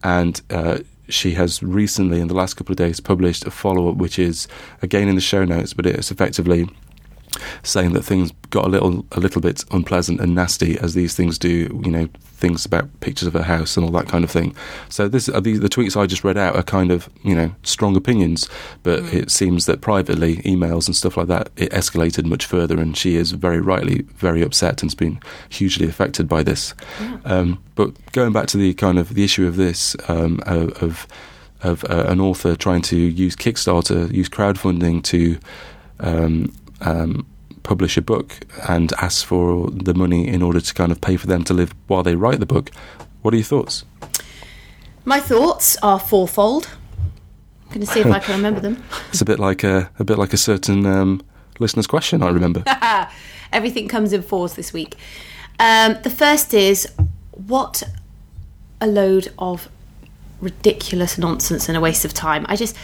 and. 0.02 0.40
Uh, 0.50 0.78
she 1.08 1.32
has 1.32 1.62
recently, 1.62 2.20
in 2.20 2.28
the 2.28 2.35
last 2.35 2.54
couple 2.54 2.72
of 2.72 2.78
days, 2.78 3.00
published 3.00 3.44
a 3.44 3.50
follow 3.50 3.90
up, 3.90 3.96
which 3.96 4.18
is 4.18 4.48
again 4.80 5.08
in 5.08 5.14
the 5.14 5.20
show 5.20 5.44
notes, 5.44 5.74
but 5.74 5.85
it's 5.85 6.11
effectively 6.11 6.66
saying 7.62 7.92
that 7.92 8.02
things 8.02 8.33
got 8.50 8.64
a 8.64 8.68
little 8.68 9.05
a 9.12 9.20
little 9.20 9.40
bit 9.40 9.64
unpleasant 9.70 10.20
and 10.20 10.35
nasty 10.35 10.78
as 10.78 10.94
these 10.94 11.14
things 11.14 11.38
do. 11.38 11.81
You 11.85 11.90
know, 11.90 12.09
things 12.42 12.66
about 12.66 12.88
pictures 13.00 13.28
of 13.28 13.35
her 13.35 13.44
house 13.44 13.76
and 13.76 13.87
all 13.87 13.92
that 13.92 14.09
kind 14.09 14.24
of 14.24 14.31
thing. 14.31 14.55
So 14.88 15.07
this 15.07 15.28
are 15.28 15.40
these, 15.40 15.61
the 15.61 15.68
tweets 15.68 15.96
I 15.96 16.07
just 16.07 16.24
read 16.24 16.37
out 16.37 16.57
are 16.57 16.62
kind 16.62 16.90
of 16.90 17.09
you 17.22 17.35
know 17.35 17.55
strong 17.62 17.96
opinions, 17.96 18.48
but 18.83 19.00
it 19.14 19.31
seems 19.31 19.66
that 19.66 19.81
privately 19.81 20.37
emails 20.38 20.87
and 20.87 20.96
stuff 20.96 21.16
like 21.16 21.28
that 21.28 21.50
it 21.57 21.70
escalated 21.70 22.24
much 22.24 22.44
further, 22.44 22.78
and 22.78 22.96
she 22.96 23.16
is 23.16 23.33
very 23.33 23.61
rightly 23.61 24.02
very 24.16 24.42
upset 24.42 24.83
and's 24.83 24.94
been 24.94 25.20
hugely 25.48 25.87
affected 25.87 26.28
by 26.28 26.42
this. 26.42 26.74
Um, 27.24 27.62
but 27.74 27.94
going 28.12 28.33
back 28.33 28.48
to 28.48 28.57
the 28.57 28.74
kind 28.74 28.98
of 28.98 29.14
the 29.14 29.24
issue 29.24 29.46
of 29.46 29.57
this 29.57 29.96
um, 30.09 30.40
of. 30.46 30.83
of 30.83 31.07
of 31.64 31.85
uh, 31.85 32.07
an 32.09 32.20
author 32.20 32.57
trying 32.57 32.83
to 32.83 32.96
use 32.96 33.37
Kickstarter, 33.37 34.12
use 34.12 34.28
crowdfunding 34.28 35.00
to 35.05 35.38
um, 36.00 36.52
um, 36.81 37.24
publish 37.62 37.96
a 37.96 38.03
book 38.03 38.40
and 38.68 38.92
ask 38.94 39.25
for 39.25 39.70
the 39.70 39.94
money 39.94 40.27
in 40.27 40.42
order 40.42 40.61
to 40.61 40.75
kind 40.75 40.92
of 40.92 41.01
pay 41.01 41.16
for 41.16 41.27
them 41.27 41.44
to 41.44 41.55
live 41.55 41.75
while 41.87 42.03
they 42.03 42.16
write 42.16 42.40
the 42.40 42.46
book. 42.46 42.70
What 43.22 43.35
are 43.35 43.37
your 43.37 43.44
thoughts? 43.44 43.85
My 45.05 45.20
thoughts 45.20 45.77
are 45.83 45.98
fourfold. 45.98 46.68
I'm 47.64 47.68
going 47.68 47.81
to 47.81 47.87
see 47.87 48.01
if 48.01 48.07
I 48.07 48.18
can 48.18 48.37
remember 48.37 48.61
them. 48.61 48.83
It's 49.09 49.20
a 49.20 49.25
bit 49.25 49.38
like 49.38 49.64
a, 49.64 49.90
a 49.98 50.05
bit 50.05 50.18
like 50.18 50.33
a 50.33 50.37
certain 50.37 50.87
um, 50.87 51.22
listener's 51.59 51.87
question. 51.87 52.22
I 52.22 52.31
remember. 52.31 52.64
Everything 53.53 53.88
comes 53.88 54.12
in 54.12 54.22
fours 54.22 54.55
this 54.55 54.72
week. 54.72 54.96
Um, 55.59 55.96
the 56.03 56.11
first 56.11 56.55
is 56.55 56.90
what 57.33 57.83
a 58.81 58.87
load 58.87 59.33
of 59.38 59.68
ridiculous 60.40 61.18
nonsense 61.18 61.68
and 61.68 61.77
a 61.77 61.81
waste 61.81 62.05
of 62.05 62.12
time. 62.12 62.44
I 62.48 62.57
just, 62.57 62.77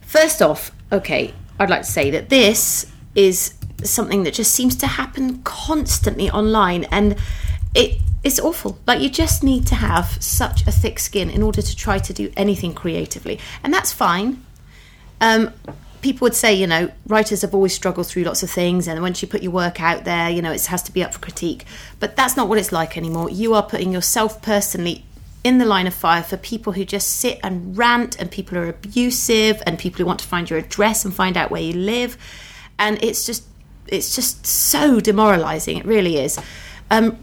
first 0.00 0.42
off, 0.42 0.72
okay, 0.90 1.32
I'd 1.58 1.70
like 1.70 1.82
to 1.82 1.90
say 1.90 2.10
that 2.10 2.28
this 2.28 2.90
is 3.14 3.54
something 3.82 4.22
that 4.24 4.34
just 4.34 4.54
seems 4.54 4.76
to 4.76 4.86
happen 4.86 5.42
constantly 5.42 6.30
online 6.30 6.84
and 6.84 7.16
it 7.74 7.98
it's 8.22 8.40
awful. 8.40 8.78
Like 8.86 9.00
you 9.00 9.10
just 9.10 9.44
need 9.44 9.66
to 9.66 9.74
have 9.74 10.16
such 10.22 10.66
a 10.66 10.72
thick 10.72 10.98
skin 10.98 11.28
in 11.28 11.42
order 11.42 11.60
to 11.60 11.76
try 11.76 11.98
to 11.98 12.12
do 12.12 12.32
anything 12.36 12.72
creatively. 12.72 13.38
And 13.62 13.72
that's 13.72 13.92
fine. 13.92 14.42
Um, 15.20 15.52
people 16.00 16.26
would 16.26 16.34
say, 16.34 16.52
you 16.52 16.66
know, 16.66 16.90
writers 17.06 17.42
have 17.42 17.54
always 17.54 17.74
struggled 17.74 18.06
through 18.06 18.24
lots 18.24 18.42
of 18.42 18.50
things, 18.50 18.86
and 18.86 19.00
once 19.00 19.22
you 19.22 19.28
put 19.28 19.42
your 19.42 19.52
work 19.52 19.80
out 19.80 20.04
there, 20.04 20.28
you 20.28 20.42
know, 20.42 20.52
it 20.52 20.64
has 20.66 20.82
to 20.82 20.92
be 20.92 21.02
up 21.02 21.14
for 21.14 21.18
critique. 21.18 21.64
But 21.98 22.14
that's 22.14 22.36
not 22.36 22.48
what 22.48 22.58
it's 22.58 22.72
like 22.72 22.96
anymore. 22.96 23.30
You 23.30 23.54
are 23.54 23.62
putting 23.62 23.92
yourself 23.92 24.42
personally 24.42 25.04
in 25.44 25.58
the 25.58 25.64
line 25.64 25.86
of 25.86 25.94
fire 25.94 26.22
for 26.22 26.36
people 26.36 26.74
who 26.74 26.84
just 26.84 27.08
sit 27.08 27.38
and 27.42 27.76
rant, 27.76 28.18
and 28.18 28.30
people 28.30 28.58
are 28.58 28.68
abusive, 28.68 29.62
and 29.66 29.78
people 29.78 29.98
who 29.98 30.06
want 30.06 30.20
to 30.20 30.26
find 30.26 30.48
your 30.48 30.58
address 30.58 31.04
and 31.04 31.14
find 31.14 31.36
out 31.36 31.50
where 31.50 31.62
you 31.62 31.72
live, 31.72 32.18
and 32.78 33.02
it's 33.02 33.24
just, 33.24 33.44
it's 33.88 34.14
just 34.14 34.46
so 34.46 35.00
demoralising. 35.00 35.78
It 35.78 35.84
really 35.84 36.18
is. 36.18 36.38
Um, 36.90 37.18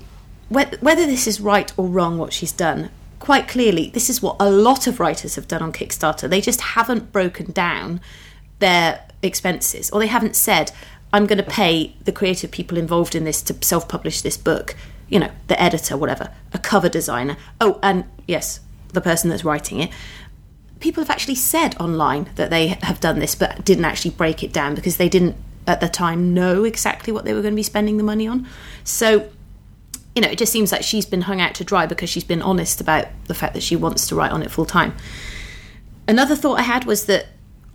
whether 0.50 1.06
this 1.06 1.28
is 1.28 1.40
right 1.40 1.72
or 1.78 1.88
wrong, 1.88 2.18
what 2.18 2.34
she's 2.34 2.52
done, 2.52 2.90
quite 3.20 3.48
clearly, 3.48 3.90
this 3.94 4.10
is 4.10 4.22
what 4.22 4.36
a 4.40 4.50
lot 4.50 4.86
of 4.88 5.00
writers 5.00 5.36
have 5.36 5.48
done 5.48 5.62
on 5.62 5.72
Kickstarter. 5.72 6.30
They 6.30 6.42
just 6.42 6.60
haven't 6.62 7.12
broken 7.14 7.52
down 7.52 8.02
their 8.60 9.06
expenses, 9.24 9.90
or 9.92 10.00
they 10.00 10.08
haven't 10.08 10.36
said, 10.36 10.72
I'm 11.14 11.26
going 11.26 11.38
to 11.38 11.50
pay 11.50 11.96
the 12.04 12.12
creative 12.12 12.52
people 12.52 12.78
involved 12.78 13.16
in 13.16 13.24
this 13.24 13.42
to 13.44 13.56
self 13.64 13.88
publish 13.88 14.22
this 14.22 14.38
book, 14.38 14.76
you 15.08 15.20
know, 15.20 15.32
the 15.48 15.62
editor, 15.62 15.96
whatever, 15.96 16.32
a 16.54 16.60
cover 16.60 16.90
designer. 16.90 17.38
Oh, 17.62 17.80
and 17.82 18.06
yes, 18.28 18.60
the 18.94 19.02
person 19.02 19.30
that's 19.30 19.46
writing 19.46 19.80
it. 19.80 19.90
People 20.80 21.04
have 21.04 21.12
actually 21.12 21.36
said 21.36 21.80
online 21.80 22.30
that 22.36 22.50
they 22.50 22.68
have 22.68 23.00
done 23.00 23.20
this, 23.20 23.36
but 23.36 23.64
didn't 23.64 23.86
actually 23.86 24.12
break 24.12 24.44
it 24.44 24.52
down 24.52 24.74
because 24.74 24.98
they 24.98 25.10
didn't 25.10 25.36
at 25.68 25.80
the 25.80 25.90
time 25.90 26.34
know 26.34 26.64
exactly 26.64 27.14
what 27.14 27.26
they 27.26 27.34
were 27.34 27.42
going 27.42 27.54
to 27.54 27.58
be 27.58 27.64
spending 27.64 27.98
the 27.98 28.04
money 28.04 28.28
on. 28.28 28.48
So 28.84 29.30
you 30.16 30.22
know, 30.22 30.28
it 30.28 30.38
just 30.38 30.52
seems 30.52 30.72
like 30.72 30.84
she's 30.84 31.06
been 31.06 31.22
hung 31.22 31.40
out 31.40 31.56
to 31.56 31.64
dry 31.64 31.86
because 31.86 32.10
she's 32.10 32.24
been 32.24 32.42
honest 32.42 32.82
about 32.82 33.08
the 33.26 33.34
fact 33.34 33.54
that 33.54 33.64
she 33.64 33.76
wants 33.76 34.08
to 34.08 34.16
write 34.16 34.32
on 34.32 34.44
it 34.44 34.52
full 34.52 34.66
time. 34.66 34.94
Another 36.08 36.36
thought 36.36 36.60
I 36.60 36.64
had 36.64 36.86
was 36.86 37.06
that 37.06 37.28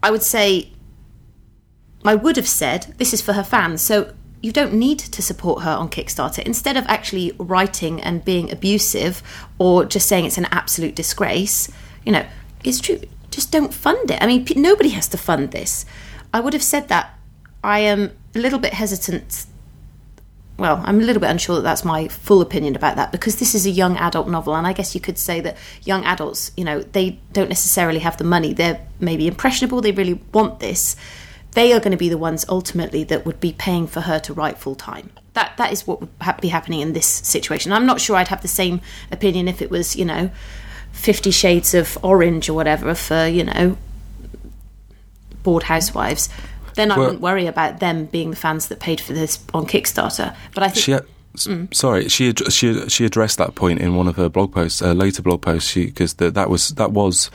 I 0.02 0.10
would 0.10 0.22
say, 0.22 0.70
I 2.04 2.14
would 2.14 2.36
have 2.36 2.46
said, 2.46 2.94
this 2.98 3.14
is 3.14 3.22
for 3.22 3.32
her 3.32 3.42
fans, 3.42 3.80
so 3.80 4.12
you 4.42 4.52
don't 4.52 4.74
need 4.74 4.98
to 4.98 5.22
support 5.22 5.62
her 5.62 5.70
on 5.70 5.88
Kickstarter. 5.88 6.40
Instead 6.40 6.76
of 6.76 6.84
actually 6.86 7.32
writing 7.38 8.02
and 8.02 8.24
being 8.24 8.52
abusive 8.52 9.22
or 9.58 9.86
just 9.86 10.06
saying 10.06 10.26
it's 10.26 10.38
an 10.38 10.46
absolute 10.50 10.94
disgrace, 10.94 11.70
you 12.04 12.12
know, 12.12 12.26
it's 12.62 12.80
true, 12.80 13.00
just 13.30 13.50
don't 13.50 13.72
fund 13.72 14.10
it. 14.10 14.22
I 14.22 14.26
mean, 14.26 14.46
nobody 14.56 14.90
has 14.90 15.08
to 15.08 15.18
fund 15.18 15.52
this. 15.52 15.86
I 16.34 16.40
would 16.40 16.52
have 16.52 16.62
said 16.62 16.88
that. 16.88 17.15
I 17.66 17.80
am 17.80 18.12
a 18.34 18.38
little 18.38 18.58
bit 18.58 18.72
hesitant 18.72 19.46
well, 20.58 20.80
I'm 20.84 21.00
a 21.00 21.02
little 21.02 21.20
bit 21.20 21.28
unsure 21.30 21.56
that 21.56 21.62
that's 21.62 21.84
my 21.84 22.08
full 22.08 22.40
opinion 22.40 22.76
about 22.76 22.96
that 22.96 23.12
because 23.12 23.36
this 23.36 23.54
is 23.54 23.66
a 23.66 23.70
young 23.70 23.96
adult 23.98 24.26
novel, 24.28 24.54
and 24.54 24.66
I 24.66 24.72
guess 24.72 24.94
you 24.94 25.02
could 25.02 25.18
say 25.18 25.40
that 25.42 25.56
young 25.84 26.02
adults, 26.04 26.50
you 26.56 26.64
know, 26.64 26.80
they 26.80 27.18
don't 27.32 27.50
necessarily 27.50 27.98
have 27.98 28.16
the 28.16 28.24
money. 28.24 28.54
They're 28.54 28.80
maybe 28.98 29.26
impressionable, 29.26 29.82
they 29.82 29.92
really 29.92 30.18
want 30.32 30.60
this. 30.60 30.96
They 31.52 31.74
are 31.74 31.78
going 31.78 31.90
to 31.90 31.98
be 31.98 32.08
the 32.08 32.18
ones 32.18 32.46
ultimately 32.48 33.04
that 33.04 33.26
would 33.26 33.38
be 33.38 33.52
paying 33.52 33.86
for 33.86 34.02
her 34.02 34.18
to 34.20 34.32
write 34.32 34.58
full 34.58 34.74
time. 34.74 35.10
That 35.34 35.56
that 35.58 35.72
is 35.72 35.86
what 35.86 36.00
would 36.00 36.10
ha- 36.22 36.38
be 36.40 36.48
happening 36.48 36.80
in 36.80 36.94
this 36.94 37.06
situation. 37.06 37.72
I'm 37.72 37.86
not 37.86 38.00
sure 38.00 38.16
I'd 38.16 38.28
have 38.28 38.42
the 38.42 38.48
same 38.48 38.80
opinion 39.12 39.48
if 39.48 39.60
it 39.60 39.70
was, 39.70 39.94
you 39.94 40.06
know, 40.06 40.30
Fifty 40.92 41.30
Shades 41.30 41.74
of 41.74 41.98
Orange 42.02 42.48
or 42.48 42.54
whatever 42.54 42.94
for 42.94 43.26
you 43.26 43.44
know 43.44 43.76
bored 45.42 45.64
housewives. 45.64 46.30
Then 46.76 46.90
I 46.92 46.96
Well- 46.96 47.06
wouldn't 47.06 47.22
worry 47.22 47.46
about 47.46 47.80
them 47.80 48.06
being 48.06 48.30
the 48.30 48.36
fans 48.36 48.68
that 48.68 48.78
paid 48.80 49.00
for 49.00 49.12
this 49.12 49.38
on 49.52 49.66
Kickstarter. 49.66 50.34
But 50.54 50.62
I 50.62 50.68
think 50.68 50.84
She, 50.84 50.92
had- 50.92 51.04
s- 51.34 51.48
sorry, 51.72 52.08
she 52.08 52.28
ad- 52.30 52.52
she 52.52 52.88
she 52.88 53.04
addressed 53.04 53.38
that 53.38 53.54
point 53.54 53.80
in 53.80 53.94
one 53.96 54.06
of 54.08 54.16
her 54.16 54.28
blog 54.28 54.52
posts, 54.52 54.80
uh, 54.82 54.92
later 54.92 55.22
blog 55.22 55.40
posts, 55.42 55.74
because 55.74 56.14
that 56.14 56.34
that 56.34 56.48
was 56.48 56.68
that 56.70 56.92
was 56.92 57.30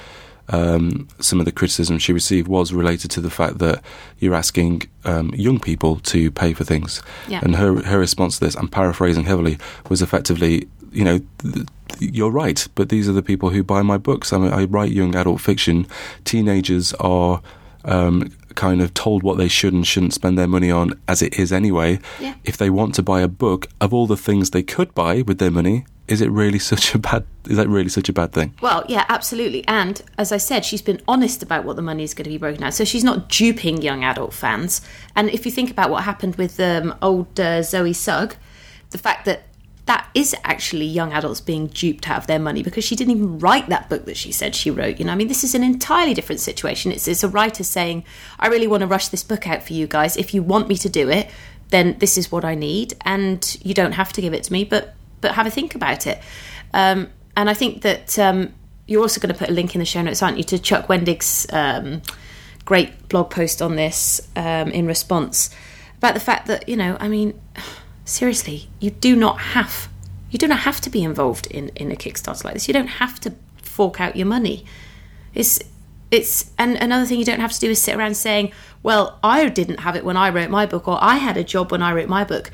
um, 0.50 1.08
some 1.20 1.40
of 1.40 1.46
the 1.46 1.52
criticism 1.52 1.98
she 1.98 2.12
received 2.12 2.48
was 2.48 2.74
related 2.74 3.10
to 3.12 3.22
the 3.22 3.30
fact 3.30 3.60
that 3.60 3.82
you're 4.20 4.36
asking 4.36 4.82
um, 5.06 5.30
young 5.34 5.60
people 5.60 5.96
to 5.98 6.30
pay 6.32 6.54
for 6.54 6.64
things, 6.66 7.02
Yeah. 7.30 7.40
and 7.44 7.56
her 7.56 7.82
her 7.84 8.00
response 8.00 8.38
to 8.40 8.46
this, 8.46 8.56
I'm 8.56 8.68
paraphrasing 8.68 9.26
heavily, 9.26 9.58
was 9.90 10.02
effectively 10.02 10.68
you 10.92 11.04
know. 11.06 11.20
Th- 11.44 11.66
you're 12.00 12.32
right, 12.32 12.68
but 12.76 12.90
these 12.90 13.08
are 13.08 13.12
the 13.14 13.22
people 13.22 13.50
who 13.50 13.64
buy 13.64 13.82
my 13.84 13.98
books. 13.98 14.34
I, 14.34 14.38
mean, 14.40 14.52
I 14.54 14.64
write 14.64 14.92
young 14.92 15.14
adult 15.16 15.40
fiction. 15.42 15.86
Teenagers 16.26 16.94
are 17.00 17.42
um, 17.86 18.32
kind 18.56 18.82
of 18.82 18.94
told 18.94 19.24
what 19.24 19.38
they 19.38 19.48
should 19.48 19.74
and 19.74 19.86
shouldn't 19.86 20.14
spend 20.14 20.38
their 20.38 20.48
money 20.48 20.72
on 20.72 21.00
as 21.08 21.22
it 21.22 21.40
is 21.40 21.52
anyway. 21.52 22.00
Yeah. 22.20 22.36
If 22.44 22.58
they 22.58 22.70
want 22.70 22.96
to 22.96 23.04
buy 23.04 23.22
a 23.22 23.28
book 23.28 23.68
of 23.80 23.94
all 23.94 24.08
the 24.08 24.18
things 24.18 24.52
they 24.52 24.64
could 24.64 24.94
buy 24.94 25.22
with 25.22 25.40
their 25.40 25.52
money, 25.52 25.86
is 26.08 26.22
it 26.22 26.30
really 26.30 26.60
such 26.72 26.94
a 26.94 27.00
bad 27.00 27.26
is 27.48 27.58
that 27.58 27.68
really 27.68 27.90
such 27.90 28.08
a 28.08 28.14
bad 28.14 28.34
thing? 28.34 28.54
Well, 28.62 28.84
yeah, 28.88 29.06
absolutely. 29.10 29.66
And 29.68 30.02
as 30.18 30.32
I 30.32 30.38
said, 30.38 30.64
she's 30.64 30.82
been 30.82 31.02
honest 31.08 31.42
about 31.42 31.66
what 31.66 31.76
the 31.76 31.82
money 31.82 32.04
is 32.04 32.14
going 32.14 32.26
to 32.26 32.30
be 32.30 32.38
broken 32.38 32.64
out. 32.64 32.74
So 32.74 32.86
she's 32.86 33.04
not 33.04 33.30
duping 33.30 33.82
young 33.82 34.04
adult 34.04 34.34
fans. 34.34 34.82
And 35.16 35.30
if 35.30 35.46
you 35.46 35.52
think 35.52 35.72
about 35.72 35.90
what 35.90 36.04
happened 36.04 36.36
with 36.36 36.60
um, 36.60 36.94
old 37.02 37.40
uh, 37.40 37.64
Zoe 37.64 37.94
Sugg, 37.94 38.36
the 38.92 39.00
fact 39.00 39.26
that 39.26 39.44
that 39.92 40.10
is 40.14 40.34
actually 40.46 40.86
young 40.86 41.12
adults 41.12 41.42
being 41.42 41.68
duped 41.68 42.10
out 42.10 42.20
of 42.20 42.26
their 42.26 42.40
money 42.40 42.64
because 42.64 42.82
she 42.82 42.96
didn't 42.96 43.12
even 43.12 43.40
write 43.40 43.68
that 43.68 43.90
book 43.90 44.06
that 44.06 44.16
she 44.16 44.32
said 44.32 44.56
she 44.56 44.72
wrote. 44.72 45.00
You 45.00 45.04
know, 45.04 45.12
I 45.12 45.16
mean, 45.16 45.28
this 45.28 45.44
is 45.44 45.54
an 45.54 45.64
entirely 45.64 46.14
different 46.14 46.40
situation. 46.40 46.94
It's, 46.94 47.10
it's 47.10 47.26
a 47.26 47.28
writer 47.28 47.66
saying, 47.66 48.06
I 48.40 48.48
really 48.48 48.68
want 48.68 48.80
to 48.80 48.88
rush 48.88 49.10
this 49.10 49.22
book 49.22 49.46
out 49.50 49.64
for 49.64 49.74
you 49.74 49.88
guys. 49.88 50.16
If 50.16 50.34
you 50.34 50.44
want 50.44 50.70
me 50.70 50.78
to 50.78 50.88
do 50.88 51.10
it, 51.10 51.30
then 51.72 51.98
this 52.00 52.18
is 52.18 52.32
what 52.32 52.46
I 52.46 52.56
need. 52.56 52.94
And 53.02 53.58
you 53.64 53.74
don't 53.74 53.92
have 53.92 54.14
to 54.14 54.22
give 54.22 54.34
it 54.34 54.44
to 54.46 54.54
me, 54.54 54.64
but, 54.64 54.94
but 55.20 55.34
have 55.34 55.46
a 55.46 55.52
think 55.52 55.76
about 55.76 56.08
it. 56.08 56.22
Um, 56.74 57.10
and 57.36 57.50
I 57.50 57.54
think 57.54 57.82
that 57.82 58.18
um, 58.18 58.54
you're 58.88 59.02
also 59.02 59.20
going 59.20 59.34
to 59.34 59.38
put 59.38 59.50
a 59.50 59.54
link 59.54 59.76
in 59.76 59.80
the 59.80 59.86
show 59.86 60.02
notes, 60.02 60.24
aren't 60.24 60.38
you, 60.38 60.46
to 60.46 60.58
Chuck 60.58 60.88
Wendig's 60.88 61.48
um, 61.52 62.02
great 62.64 63.10
blog 63.10 63.30
post 63.30 63.62
on 63.62 63.76
this 63.76 64.26
um, 64.38 64.72
in 64.72 64.88
response 64.88 65.54
about 65.98 66.14
the 66.14 66.22
fact 66.22 66.48
that, 66.48 66.70
you 66.70 66.78
know, 66.78 66.96
I 66.98 67.10
mean, 67.10 67.38
seriously, 68.06 68.70
you 68.80 68.92
do 68.92 69.16
not 69.16 69.40
have 69.40 69.90
you 70.32 70.40
do 70.40 70.48
not 70.48 70.60
have 70.60 70.80
to 70.82 70.90
be 70.90 71.04
involved 71.04 71.48
in, 71.48 71.70
in 71.76 71.92
a 71.92 71.96
Kickstarter 71.96 72.46
like 72.46 72.54
this. 72.54 72.68
You 72.68 72.74
don't 72.74 72.88
have 72.88 73.20
to 73.20 73.34
fork 73.62 74.00
out 74.00 74.16
your 74.16 74.28
money. 74.28 74.66
It's 75.34 75.60
it's 76.10 76.52
and 76.58 76.76
another 76.78 77.06
thing 77.06 77.20
you 77.20 77.26
don't 77.26 77.40
have 77.40 77.54
to 77.54 77.60
do 77.60 77.70
is 77.70 77.82
sit 77.82 77.96
around 77.96 78.16
saying, 78.16 78.52
Well, 78.82 79.20
I 79.24 79.48
didn't 79.50 79.82
have 79.82 79.96
it 79.96 80.04
when 80.04 80.18
I 80.18 80.30
wrote 80.30 80.50
my 80.50 80.66
book, 80.66 80.88
or 80.88 80.98
I 81.02 81.18
had 81.18 81.38
a 81.38 81.44
job 81.44 81.72
when 81.72 81.82
I 81.82 81.94
wrote 81.94 82.10
my 82.10 82.24
book. 82.24 82.52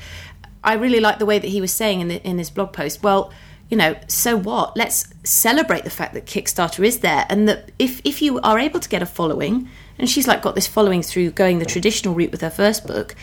I 0.62 0.74
really 0.74 1.00
like 1.00 1.18
the 1.18 1.26
way 1.26 1.38
that 1.38 1.48
he 1.48 1.60
was 1.60 1.72
saying 1.72 2.00
in 2.00 2.08
the, 2.08 2.22
in 2.22 2.38
his 2.38 2.50
blog 2.50 2.72
post. 2.72 3.02
Well, 3.02 3.32
you 3.68 3.76
know, 3.76 3.96
so 4.08 4.36
what? 4.36 4.76
Let's 4.76 5.12
celebrate 5.24 5.84
the 5.84 5.90
fact 5.90 6.14
that 6.14 6.26
Kickstarter 6.26 6.84
is 6.84 7.00
there, 7.00 7.26
and 7.28 7.48
that 7.48 7.70
if 7.78 8.00
if 8.04 8.22
you 8.22 8.40
are 8.40 8.58
able 8.58 8.80
to 8.80 8.88
get 8.88 9.02
a 9.02 9.06
following, 9.06 9.68
and 9.98 10.08
she's 10.08 10.26
like 10.26 10.42
got 10.42 10.54
this 10.54 10.66
following 10.66 11.02
through 11.02 11.30
going 11.32 11.58
the 11.58 11.66
traditional 11.66 12.14
route 12.14 12.32
with 12.32 12.40
her 12.40 12.50
first 12.50 12.86
book, 12.86 13.14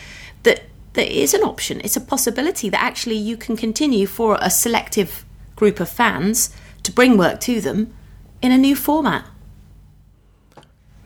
that 0.43 0.63
there 0.95 1.07
is 1.07 1.33
an 1.33 1.41
option. 1.41 1.81
It's 1.83 1.95
a 1.95 2.01
possibility 2.01 2.69
that 2.69 2.81
actually 2.81 3.15
you 3.15 3.37
can 3.37 3.55
continue 3.55 4.07
for 4.07 4.37
a 4.41 4.49
selective 4.49 5.25
group 5.55 5.79
of 5.79 5.89
fans 5.89 6.55
to 6.83 6.91
bring 6.91 7.17
work 7.17 7.39
to 7.41 7.61
them 7.61 7.93
in 8.41 8.51
a 8.51 8.57
new 8.57 8.75
format. 8.75 9.25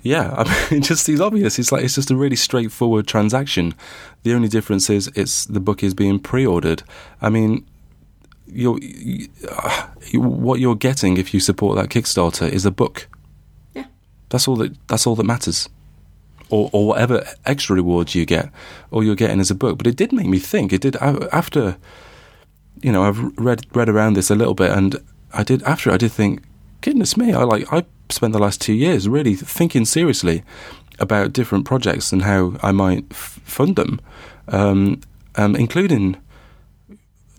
Yeah, 0.02 0.34
I 0.38 0.44
mean, 0.44 0.82
it 0.82 0.86
just 0.86 1.06
seems 1.06 1.20
obvious. 1.20 1.60
It's 1.60 1.72
like 1.72 1.84
it's 1.84 1.96
just 1.96 2.12
a 2.12 2.16
really 2.16 2.36
straightforward 2.36 3.08
transaction. 3.08 3.74
The 4.24 4.34
only 4.34 4.48
difference 4.48 4.90
is 4.90 5.12
it's 5.16 5.46
the 5.46 5.60
book 5.60 5.84
is 5.84 5.94
being 5.94 6.20
pre-ordered. 6.20 6.84
I 7.22 7.30
mean, 7.30 7.66
you're, 8.48 8.80
you, 8.82 9.28
uh, 9.50 9.88
what 10.14 10.60
you're 10.60 10.76
getting 10.76 11.18
if 11.18 11.34
you 11.34 11.40
support 11.40 11.78
that 11.78 11.90
Kickstarter 11.90 12.50
is 12.50 12.66
a 12.66 12.72
book. 12.72 13.08
Yeah, 13.76 13.86
that's 14.30 14.48
all 14.48 14.56
that 14.58 14.76
that's 14.88 15.06
all 15.06 15.16
that 15.16 15.26
matters 15.26 15.70
or, 16.50 16.70
or 16.74 16.88
whatever 16.88 17.26
extra 17.45 17.76
rewards 17.76 18.16
you 18.16 18.26
get, 18.26 18.50
all 18.91 19.04
you're 19.04 19.16
getting 19.16 19.39
is 19.39 19.52
a 19.52 19.56
book. 19.56 19.78
But 19.78 19.88
it 19.88 19.95
did 19.95 20.12
make 20.12 20.28
me 20.28 20.39
think. 20.39 20.74
It 20.74 20.82
did 20.82 20.95
after, 20.97 21.78
you 22.82 22.91
know, 22.91 23.04
I've 23.04 23.20
read 23.38 23.66
read 23.74 23.89
around 23.89 24.14
this 24.14 24.30
a 24.30 24.36
little 24.36 24.56
bit, 24.56 24.72
and 24.72 24.95
I 25.34 25.43
did 25.43 25.64
after 25.64 25.91
I 25.91 25.97
did 25.97 26.12
think, 26.12 26.43
goodness 26.82 27.18
me, 27.18 27.34
I 27.34 27.43
like 27.43 27.72
I 27.72 27.86
spent 28.10 28.34
the 28.34 28.39
last 28.39 28.62
two 28.62 28.74
years 28.74 29.08
really 29.08 29.36
thinking 29.36 29.86
seriously 29.86 30.43
about 31.00 31.34
different 31.34 31.66
projects 31.66 32.12
and 32.12 32.24
how 32.24 32.58
I 32.62 32.72
might 32.72 33.06
f- 33.12 33.39
fund 33.43 33.76
them, 33.76 34.02
um, 34.50 35.00
um, 35.36 35.56
including 35.56 36.18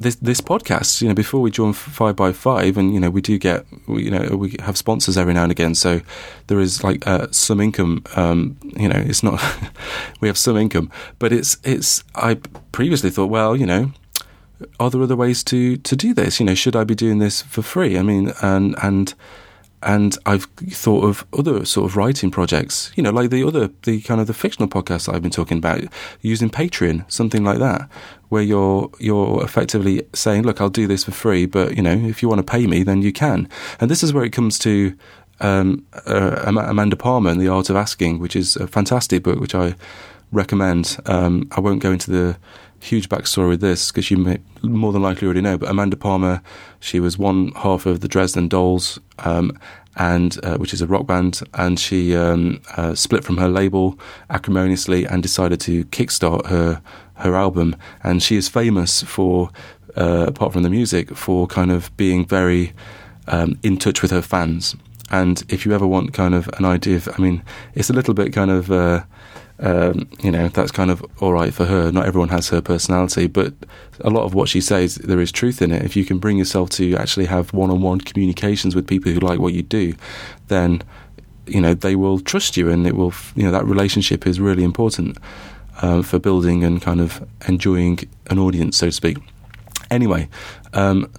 this 0.01 0.17
this 0.17 0.41
podcast, 0.41 1.03
you 1.03 1.09
know, 1.09 1.15
before 1.15 1.41
we 1.41 1.51
join 1.51 1.73
Five 1.73 2.17
by 2.17 2.33
Five, 2.33 2.77
and 2.77 2.93
you 2.93 3.01
know, 3.01 3.11
we 3.11 3.21
do 3.21 3.39
get, 3.39 3.67
you 3.87 4.11
know, 4.11 4.37
we 4.37 4.57
have 4.61 4.77
sponsors 4.77 5.17
every 5.17 5.35
now 5.35 5.43
and 5.43 5.53
again, 5.53 5.75
so 5.75 6.01
there 6.47 6.59
is 6.59 6.83
like 6.83 7.07
uh, 7.07 7.29
some 7.31 7.61
income. 7.61 8.03
Um, 8.17 8.57
you 8.63 8.89
know, 8.89 8.99
it's 8.99 9.23
not 9.23 9.43
we 10.21 10.29
have 10.29 10.39
some 10.39 10.57
income, 10.57 10.91
but 11.19 11.33
it's 11.33 11.59
it's. 11.65 12.03
I 12.15 12.39
previously 12.73 13.11
thought, 13.11 13.31
well, 13.31 13.55
you 13.55 13.67
know, 13.67 13.93
are 14.79 14.91
there 14.91 15.03
other 15.03 15.17
ways 15.17 15.45
to 15.45 15.77
to 15.77 15.97
do 15.97 16.15
this? 16.15 16.41
You 16.41 16.47
know, 16.47 16.55
should 16.55 16.77
I 16.77 16.85
be 16.85 16.95
doing 16.95 17.19
this 17.19 17.43
for 17.43 17.63
free? 17.63 17.99
I 17.99 18.03
mean, 18.03 18.33
and 18.43 18.75
and 18.83 19.15
and 19.83 20.17
I've 20.27 20.45
thought 20.45 21.05
of 21.05 21.25
other 21.33 21.65
sort 21.65 21.91
of 21.91 21.97
writing 21.97 22.31
projects, 22.31 22.93
you 22.97 23.03
know, 23.03 23.11
like 23.11 23.31
the 23.31 23.47
other, 23.47 23.71
the 23.85 24.03
kind 24.03 24.21
of 24.21 24.27
the 24.27 24.35
fictional 24.35 24.69
podcasts 24.69 25.13
I've 25.13 25.23
been 25.23 25.31
talking 25.31 25.57
about, 25.57 25.81
using 26.21 26.51
Patreon, 26.51 27.11
something 27.11 27.45
like 27.45 27.59
that, 27.61 27.89
where 28.31 28.43
you're 28.43 28.91
you're 28.99 29.45
effectively 29.45 30.03
saying, 30.15 30.45
look, 30.45 30.61
I'll 30.61 30.71
do 30.71 30.87
this 30.87 31.05
for 31.05 31.13
free, 31.13 31.47
but 31.47 31.77
you 31.77 31.83
know, 31.83 31.93
if 31.93 32.23
you 32.23 32.29
want 32.29 32.39
to 32.39 32.51
pay 32.51 32.67
me, 32.67 32.83
then 32.83 33.03
you 33.03 33.13
can. 33.13 33.49
And 33.79 33.91
this 33.91 34.03
is 34.03 34.13
where 34.13 34.25
it 34.25 34.31
comes 34.31 34.59
to 34.61 34.97
um, 35.41 35.85
uh, 36.07 36.43
Amanda 36.47 36.97
Palmer 36.97 37.31
and 37.31 37.41
the 37.41 37.49
Art 37.49 37.71
of 37.71 37.77
Asking, 37.77 38.19
which 38.19 38.37
is 38.37 38.57
a 38.57 38.67
fantastic 38.67 39.23
book, 39.23 39.41
which 39.41 39.55
I 39.55 39.75
recommend. 40.33 40.97
Um, 41.07 41.49
I 41.53 41.61
won't 41.61 41.83
go 41.83 41.93
into 41.93 42.11
the 42.11 42.37
huge 42.83 43.09
backstory 43.09 43.49
with 43.49 43.61
this 43.61 43.91
because 43.91 44.11
you 44.11 44.17
may 44.17 44.39
more 44.63 44.93
than 44.93 45.03
likely 45.03 45.27
already 45.27 45.43
know. 45.43 45.59
But 45.59 45.71
Amanda 45.71 45.97
Palmer, 45.97 46.43
she 46.79 47.01
was 47.01 47.19
one 47.19 47.53
half 47.53 47.87
of 47.87 48.01
the 48.01 48.09
Dresden 48.09 48.49
Dolls, 48.49 48.99
um, 49.19 49.59
and 50.01 50.43
uh, 50.43 50.57
which 50.57 50.73
is 50.73 50.81
a 50.81 50.87
rock 50.87 51.07
band, 51.07 51.43
and 51.53 51.79
she 51.79 52.17
um, 52.17 52.63
uh, 52.79 52.95
split 52.95 53.23
from 53.23 53.37
her 53.37 53.49
label 53.49 53.99
acrimoniously 54.31 55.05
and 55.05 55.23
decided 55.23 55.61
to 55.61 55.85
kickstart 55.85 56.47
her 56.47 56.81
her 57.17 57.35
album. 57.35 57.77
And 58.03 58.23
she 58.23 58.37
is 58.37 58.49
famous 58.49 59.03
for, 59.03 59.51
uh, 59.95 60.25
apart 60.27 60.55
from 60.55 60.63
the 60.63 60.71
music, 60.71 61.15
for 61.15 61.47
kind 61.47 61.71
of 61.71 61.95
being 61.99 62.25
very 62.25 62.73
um, 63.29 63.59
in 63.63 63.77
touch 63.77 64.01
with 64.01 64.11
her 64.11 64.23
fans. 64.23 64.75
And 65.11 65.43
if 65.51 65.67
you 65.67 65.75
ever 65.75 65.87
want 65.87 66.15
kind 66.15 66.35
of 66.35 66.49
an 66.59 66.65
idea 66.65 66.97
of, 66.97 67.09
I 67.19 67.21
mean, 67.21 67.43
it's 67.75 67.91
a 67.91 67.93
little 67.93 68.15
bit 68.15 68.33
kind 68.33 68.51
of 68.51 68.71
uh, 68.71 69.03
um, 69.61 70.09
you 70.23 70.31
know, 70.31 70.49
that's 70.49 70.71
kind 70.71 70.91
of 70.91 71.05
all 71.21 71.33
right 71.33 71.53
for 71.53 71.67
her. 71.67 71.93
Not 71.93 72.07
everyone 72.07 72.31
has 72.31 72.49
her 72.49 72.61
personality, 72.61 73.27
but 73.27 73.53
a 74.01 74.11
lot 74.11 74.25
of 74.25 74.35
what 74.35 74.49
she 74.49 74.61
says, 74.61 74.97
there 74.97 75.21
is 75.21 75.31
truth 75.31 75.61
in 75.61 75.71
it. 75.71 75.85
If 75.85 75.97
you 75.97 76.05
can 76.05 76.19
bring 76.19 76.39
yourself 76.39 76.71
to 76.71 76.97
actually 76.97 77.27
have 77.27 77.53
one 77.53 77.71
on 77.71 77.83
one 77.83 78.01
communications 78.01 78.75
with 78.75 78.87
people 78.87 79.13
who 79.13 79.21
like 79.21 79.39
what 79.39 79.53
you 79.53 79.63
do, 79.63 79.95
then, 80.49 80.83
you 81.47 81.61
know, 81.61 81.75
they 81.75 81.95
will 81.95 82.21
trust 82.21 82.57
you 82.57 82.71
and 82.71 82.87
it 82.87 82.97
will, 82.97 83.13
you 83.35 83.43
know, 83.43 83.53
that 83.53 83.67
relationship 83.67 84.27
is 84.27 84.41
really 84.41 84.65
important 84.65 85.19
uh, 85.83 86.03
for 86.03 86.19
building 86.19 86.65
and 86.65 86.81
kind 86.81 87.01
of 87.01 87.27
enjoying 87.47 87.99
an 88.31 88.39
audience, 88.39 88.79
so 88.79 88.87
to 88.87 88.93
speak. 88.93 89.19
Anyway, 89.91 90.29
um, 90.73 91.11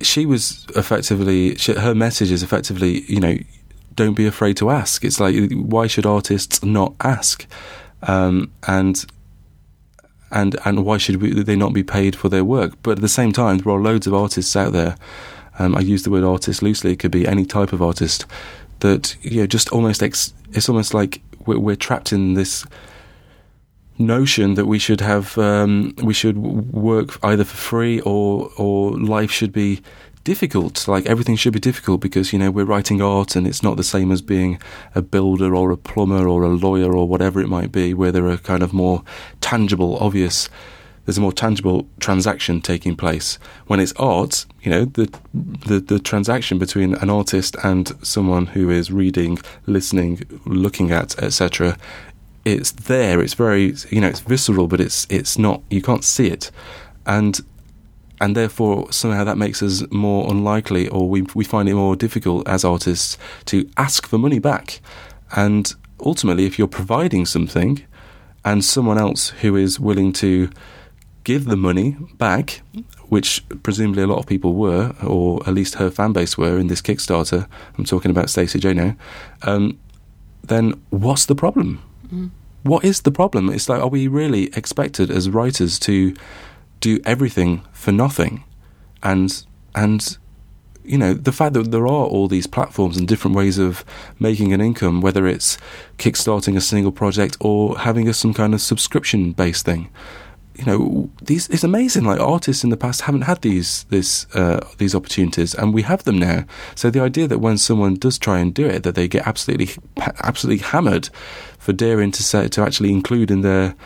she 0.00 0.24
was 0.24 0.66
effectively, 0.76 1.56
she, 1.56 1.72
her 1.74 1.94
message 1.94 2.30
is 2.30 2.42
effectively, 2.42 3.02
you 3.02 3.20
know, 3.20 3.36
don't 3.98 4.14
be 4.14 4.26
afraid 4.26 4.56
to 4.58 4.70
ask. 4.70 5.04
It's 5.04 5.20
like 5.20 5.34
why 5.52 5.86
should 5.88 6.06
artists 6.06 6.64
not 6.64 6.94
ask? 7.00 7.46
Um, 8.02 8.50
and 8.66 9.04
and 10.30 10.56
and 10.64 10.84
why 10.84 10.98
should 10.98 11.20
we, 11.20 11.42
they 11.42 11.56
not 11.56 11.72
be 11.72 11.82
paid 11.82 12.14
for 12.16 12.28
their 12.28 12.44
work? 12.44 12.72
But 12.82 12.92
at 12.92 13.00
the 13.00 13.08
same 13.08 13.32
time, 13.32 13.58
there 13.58 13.72
are 13.74 13.80
loads 13.80 14.06
of 14.06 14.14
artists 14.14 14.56
out 14.56 14.72
there. 14.72 14.96
Um, 15.58 15.74
I 15.74 15.80
use 15.80 16.04
the 16.04 16.10
word 16.10 16.24
artist 16.24 16.62
loosely; 16.62 16.92
it 16.92 17.00
could 17.00 17.10
be 17.10 17.26
any 17.26 17.44
type 17.44 17.72
of 17.72 17.82
artist 17.82 18.24
that 18.80 19.16
you 19.22 19.40
know, 19.40 19.46
just 19.46 19.68
almost 19.70 20.02
ex- 20.02 20.32
it's 20.52 20.68
almost 20.68 20.94
like 20.94 21.20
we're, 21.44 21.58
we're, 21.58 21.76
trapped 21.76 22.12
in 22.12 22.34
this 22.34 22.64
notion 23.98 24.54
that 24.54 24.66
we 24.66 24.78
should 24.78 25.00
have 25.00 25.36
um, 25.38 25.92
we 26.04 26.14
should 26.14 26.38
work 26.38 27.18
either 27.24 27.44
for 27.44 27.56
free 27.56 28.00
or 28.02 28.50
or 28.56 28.92
life 28.92 29.32
should 29.32 29.52
be 29.52 29.80
difficult. 30.28 30.86
Like 30.86 31.06
everything 31.06 31.36
should 31.36 31.54
be 31.54 31.68
difficult 31.70 32.02
because 32.02 32.34
you 32.34 32.38
know 32.38 32.50
we're 32.50 32.66
writing 32.66 33.00
art, 33.00 33.34
and 33.34 33.46
it's 33.46 33.62
not 33.62 33.78
the 33.78 33.90
same 33.94 34.12
as 34.12 34.20
being 34.20 34.60
a 34.94 35.00
builder 35.00 35.56
or 35.56 35.70
a 35.70 35.76
plumber 35.78 36.28
or 36.28 36.42
a 36.42 36.50
lawyer 36.50 36.94
or 36.94 37.08
whatever 37.08 37.40
it 37.40 37.48
might 37.48 37.72
be, 37.72 37.94
where 37.94 38.12
there 38.12 38.28
are 38.28 38.36
kind 38.36 38.62
of 38.62 38.74
more 38.74 39.02
tangible, 39.40 39.96
obvious. 39.96 40.50
There's 41.06 41.16
a 41.16 41.22
more 41.22 41.32
tangible 41.32 41.88
transaction 41.98 42.60
taking 42.60 42.94
place. 42.94 43.38
When 43.68 43.80
it's 43.80 43.94
art, 43.94 44.44
you 44.60 44.70
know, 44.70 44.84
the 44.84 45.06
the, 45.32 45.80
the 45.80 45.98
transaction 45.98 46.58
between 46.58 46.94
an 46.96 47.08
artist 47.08 47.56
and 47.64 47.84
someone 48.02 48.48
who 48.48 48.68
is 48.68 48.92
reading, 48.92 49.38
listening, 49.64 50.20
looking 50.44 50.90
at, 50.90 51.18
etc. 51.22 51.78
It's 52.44 52.70
there. 52.72 53.22
It's 53.22 53.32
very, 53.32 53.74
you 53.88 54.02
know, 54.02 54.08
it's 54.08 54.20
visceral, 54.20 54.66
but 54.68 54.78
it's 54.78 55.06
it's 55.08 55.38
not. 55.38 55.62
You 55.70 55.80
can't 55.80 56.04
see 56.04 56.26
it, 56.26 56.50
and 57.06 57.40
and 58.20 58.36
therefore 58.36 58.90
somehow 58.92 59.24
that 59.24 59.38
makes 59.38 59.62
us 59.62 59.82
more 59.90 60.30
unlikely, 60.30 60.88
or 60.88 61.08
we 61.08 61.22
we 61.34 61.44
find 61.44 61.68
it 61.68 61.74
more 61.74 61.96
difficult 61.96 62.48
as 62.48 62.64
artists 62.64 63.18
to 63.46 63.68
ask 63.76 64.06
for 64.06 64.18
money 64.18 64.38
back. 64.38 64.80
And 65.36 65.74
ultimately, 66.00 66.46
if 66.46 66.58
you're 66.58 66.68
providing 66.68 67.26
something, 67.26 67.84
and 68.44 68.64
someone 68.64 68.98
else 68.98 69.30
who 69.42 69.56
is 69.56 69.78
willing 69.78 70.12
to 70.14 70.50
give 71.24 71.44
the 71.44 71.56
money 71.56 71.96
back, 72.16 72.62
which 73.08 73.44
presumably 73.62 74.02
a 74.02 74.06
lot 74.06 74.18
of 74.18 74.26
people 74.26 74.54
were, 74.54 74.94
or 75.04 75.46
at 75.46 75.54
least 75.54 75.74
her 75.74 75.90
fan 75.90 76.12
base 76.12 76.38
were 76.38 76.58
in 76.58 76.68
this 76.68 76.80
Kickstarter. 76.80 77.46
I'm 77.76 77.84
talking 77.84 78.10
about 78.10 78.30
Stacey 78.30 78.58
Jay 78.58 78.72
now. 78.72 78.96
Um, 79.42 79.78
then 80.42 80.80
what's 80.88 81.26
the 81.26 81.34
problem? 81.34 81.82
Mm. 82.12 82.30
What 82.62 82.84
is 82.84 83.02
the 83.02 83.10
problem? 83.10 83.50
It's 83.50 83.68
like, 83.68 83.82
are 83.82 83.88
we 83.88 84.08
really 84.08 84.44
expected 84.56 85.10
as 85.10 85.28
writers 85.28 85.78
to 85.80 86.14
do 86.80 87.00
everything 87.04 87.62
for 87.72 87.92
nothing? 87.92 88.44
And 89.02 89.44
and 89.74 90.18
you 90.88 90.96
know, 90.96 91.12
the 91.12 91.32
fact 91.32 91.52
that 91.52 91.70
there 91.70 91.86
are 91.86 92.06
all 92.06 92.28
these 92.28 92.46
platforms 92.46 92.96
and 92.96 93.06
different 93.06 93.36
ways 93.36 93.58
of 93.58 93.84
making 94.18 94.54
an 94.54 94.62
income, 94.62 95.02
whether 95.02 95.26
it's 95.26 95.58
kickstarting 95.98 96.56
a 96.56 96.62
single 96.62 96.92
project 96.92 97.36
or 97.40 97.78
having 97.78 98.08
a, 98.08 98.14
some 98.14 98.32
kind 98.32 98.54
of 98.54 98.62
subscription 98.62 99.32
based 99.32 99.66
thing. 99.66 99.90
You 100.54 100.64
know, 100.64 101.10
these 101.22 101.48
it's 101.50 101.62
amazing. 101.62 102.04
Like 102.04 102.18
artists 102.18 102.64
in 102.64 102.70
the 102.70 102.76
past 102.76 103.02
haven't 103.02 103.22
had 103.22 103.42
these 103.42 103.84
this 103.90 104.26
uh, 104.34 104.66
these 104.78 104.94
opportunities, 104.94 105.54
and 105.54 105.72
we 105.72 105.82
have 105.82 106.02
them 106.02 106.18
now. 106.18 106.46
So 106.74 106.90
the 106.90 107.00
idea 107.00 107.28
that 107.28 107.38
when 107.38 107.58
someone 107.58 107.94
does 107.94 108.18
try 108.18 108.38
and 108.40 108.52
do 108.52 108.66
it, 108.66 108.82
that 108.82 108.96
they 108.96 109.06
get 109.06 109.26
absolutely 109.26 109.70
absolutely 110.24 110.64
hammered 110.64 111.10
for 111.58 111.72
daring 111.72 112.10
to 112.12 112.24
say 112.24 112.48
to 112.48 112.62
actually 112.62 112.90
include 112.90 113.30
in 113.30 113.42
their 113.42 113.76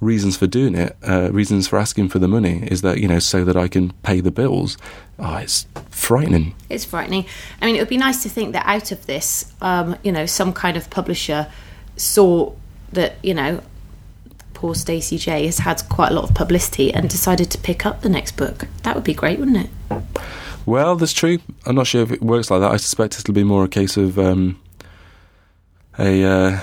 reasons 0.00 0.36
for 0.36 0.46
doing 0.46 0.74
it, 0.74 0.96
uh, 1.06 1.30
reasons 1.32 1.68
for 1.68 1.78
asking 1.78 2.08
for 2.08 2.18
the 2.18 2.28
money, 2.28 2.66
is 2.70 2.82
that 2.82 2.98
you 2.98 3.08
know 3.08 3.18
so 3.18 3.44
that 3.44 3.56
I 3.56 3.68
can 3.68 3.92
pay 4.02 4.20
the 4.20 4.30
bills. 4.30 4.76
Oh, 5.18 5.36
it's 5.36 5.66
frightening. 5.90 6.54
It's 6.68 6.84
frightening. 6.84 7.26
I 7.60 7.66
mean, 7.66 7.76
it 7.76 7.80
would 7.80 7.88
be 7.88 7.98
nice 7.98 8.22
to 8.22 8.28
think 8.28 8.52
that 8.52 8.66
out 8.66 8.92
of 8.92 9.06
this, 9.06 9.52
um, 9.60 9.96
you 10.02 10.12
know, 10.12 10.26
some 10.26 10.52
kind 10.52 10.76
of 10.76 10.88
publisher 10.90 11.50
saw 11.96 12.52
that 12.92 13.14
you 13.22 13.34
know 13.34 13.62
poor 14.54 14.74
Stacey 14.74 15.16
Jay 15.16 15.46
has 15.46 15.58
had 15.58 15.82
quite 15.88 16.10
a 16.10 16.14
lot 16.14 16.28
of 16.28 16.34
publicity 16.34 16.92
and 16.92 17.08
decided 17.08 17.50
to 17.50 17.58
pick 17.58 17.86
up 17.86 18.02
the 18.02 18.08
next 18.08 18.36
book. 18.36 18.66
That 18.82 18.94
would 18.94 19.04
be 19.04 19.14
great, 19.14 19.38
wouldn't 19.38 19.56
it? 19.56 20.02
Well, 20.66 20.96
that's 20.96 21.14
true. 21.14 21.38
I'm 21.64 21.74
not 21.74 21.86
sure 21.86 22.02
if 22.02 22.12
it 22.12 22.22
works 22.22 22.50
like 22.50 22.60
that. 22.60 22.70
I 22.70 22.76
suspect 22.76 23.18
it'll 23.18 23.32
be 23.32 23.44
more 23.44 23.64
a 23.64 23.68
case 23.68 23.96
of 23.96 24.18
um, 24.18 24.60
a. 25.98 26.24
Uh, 26.24 26.60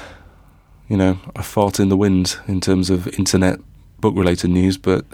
you 0.87 0.97
know, 0.97 1.19
a 1.35 1.43
fart 1.43 1.79
in 1.79 1.89
the 1.89 1.97
wind 1.97 2.37
in 2.47 2.61
terms 2.61 2.89
of 2.89 3.07
internet 3.19 3.59
book 3.99 4.15
related 4.15 4.49
news. 4.49 4.77
But 4.77 5.05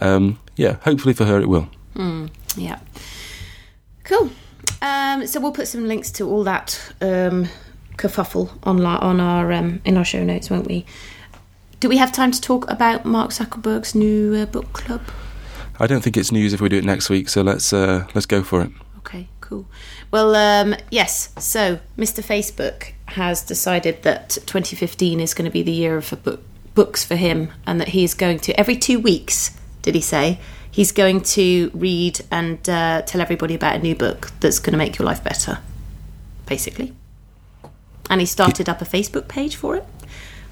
um, 0.00 0.38
yeah, 0.56 0.76
hopefully 0.82 1.14
for 1.14 1.24
her 1.24 1.40
it 1.40 1.48
will. 1.48 1.68
Mm, 1.94 2.30
yeah. 2.56 2.78
Cool. 4.04 4.30
Um, 4.82 5.26
so 5.26 5.40
we'll 5.40 5.52
put 5.52 5.68
some 5.68 5.86
links 5.86 6.10
to 6.12 6.28
all 6.28 6.44
that 6.44 6.92
um, 7.00 7.48
kerfuffle 7.96 8.50
on, 8.62 8.84
on 8.84 9.20
our 9.20 9.52
um, 9.52 9.80
in 9.84 9.96
our 9.96 10.04
show 10.04 10.24
notes, 10.24 10.50
won't 10.50 10.66
we? 10.66 10.86
Do 11.80 11.88
we 11.88 11.96
have 11.96 12.12
time 12.12 12.30
to 12.30 12.40
talk 12.40 12.70
about 12.70 13.04
Mark 13.04 13.30
Zuckerberg's 13.30 13.94
new 13.94 14.34
uh, 14.34 14.46
book 14.46 14.72
club? 14.72 15.02
I 15.78 15.86
don't 15.86 16.02
think 16.02 16.16
it's 16.16 16.30
news 16.30 16.52
if 16.52 16.60
we 16.60 16.68
do 16.68 16.76
it 16.76 16.84
next 16.84 17.08
week, 17.08 17.28
so 17.28 17.42
let's 17.42 17.72
uh, 17.72 18.06
let's 18.14 18.26
go 18.26 18.42
for 18.42 18.62
it. 18.62 18.70
Okay, 18.98 19.28
cool. 19.40 19.66
Well, 20.10 20.34
um, 20.34 20.74
yes. 20.90 21.30
So, 21.38 21.80
Mr. 21.96 22.22
Facebook 22.22 22.92
has 23.12 23.42
decided 23.42 24.02
that 24.02 24.30
2015 24.30 25.20
is 25.20 25.34
going 25.34 25.44
to 25.44 25.50
be 25.50 25.62
the 25.62 25.72
year 25.72 25.96
of 25.96 26.22
book, 26.22 26.42
books 26.74 27.04
for 27.04 27.16
him, 27.16 27.50
and 27.66 27.80
that 27.80 27.88
he's 27.88 28.14
going 28.14 28.38
to 28.40 28.58
every 28.58 28.76
two 28.76 28.98
weeks. 28.98 29.56
Did 29.82 29.94
he 29.94 30.00
say 30.00 30.38
he's 30.70 30.92
going 30.92 31.22
to 31.22 31.70
read 31.74 32.20
and 32.30 32.68
uh, 32.68 33.02
tell 33.02 33.20
everybody 33.20 33.54
about 33.54 33.76
a 33.76 33.78
new 33.78 33.94
book 33.94 34.30
that's 34.40 34.58
going 34.58 34.72
to 34.72 34.78
make 34.78 34.98
your 34.98 35.06
life 35.06 35.24
better, 35.24 35.58
basically? 36.46 36.94
And 38.08 38.20
he 38.20 38.26
started 38.26 38.68
up 38.68 38.80
a 38.80 38.84
Facebook 38.84 39.28
page 39.28 39.56
for 39.56 39.76
it, 39.76 39.84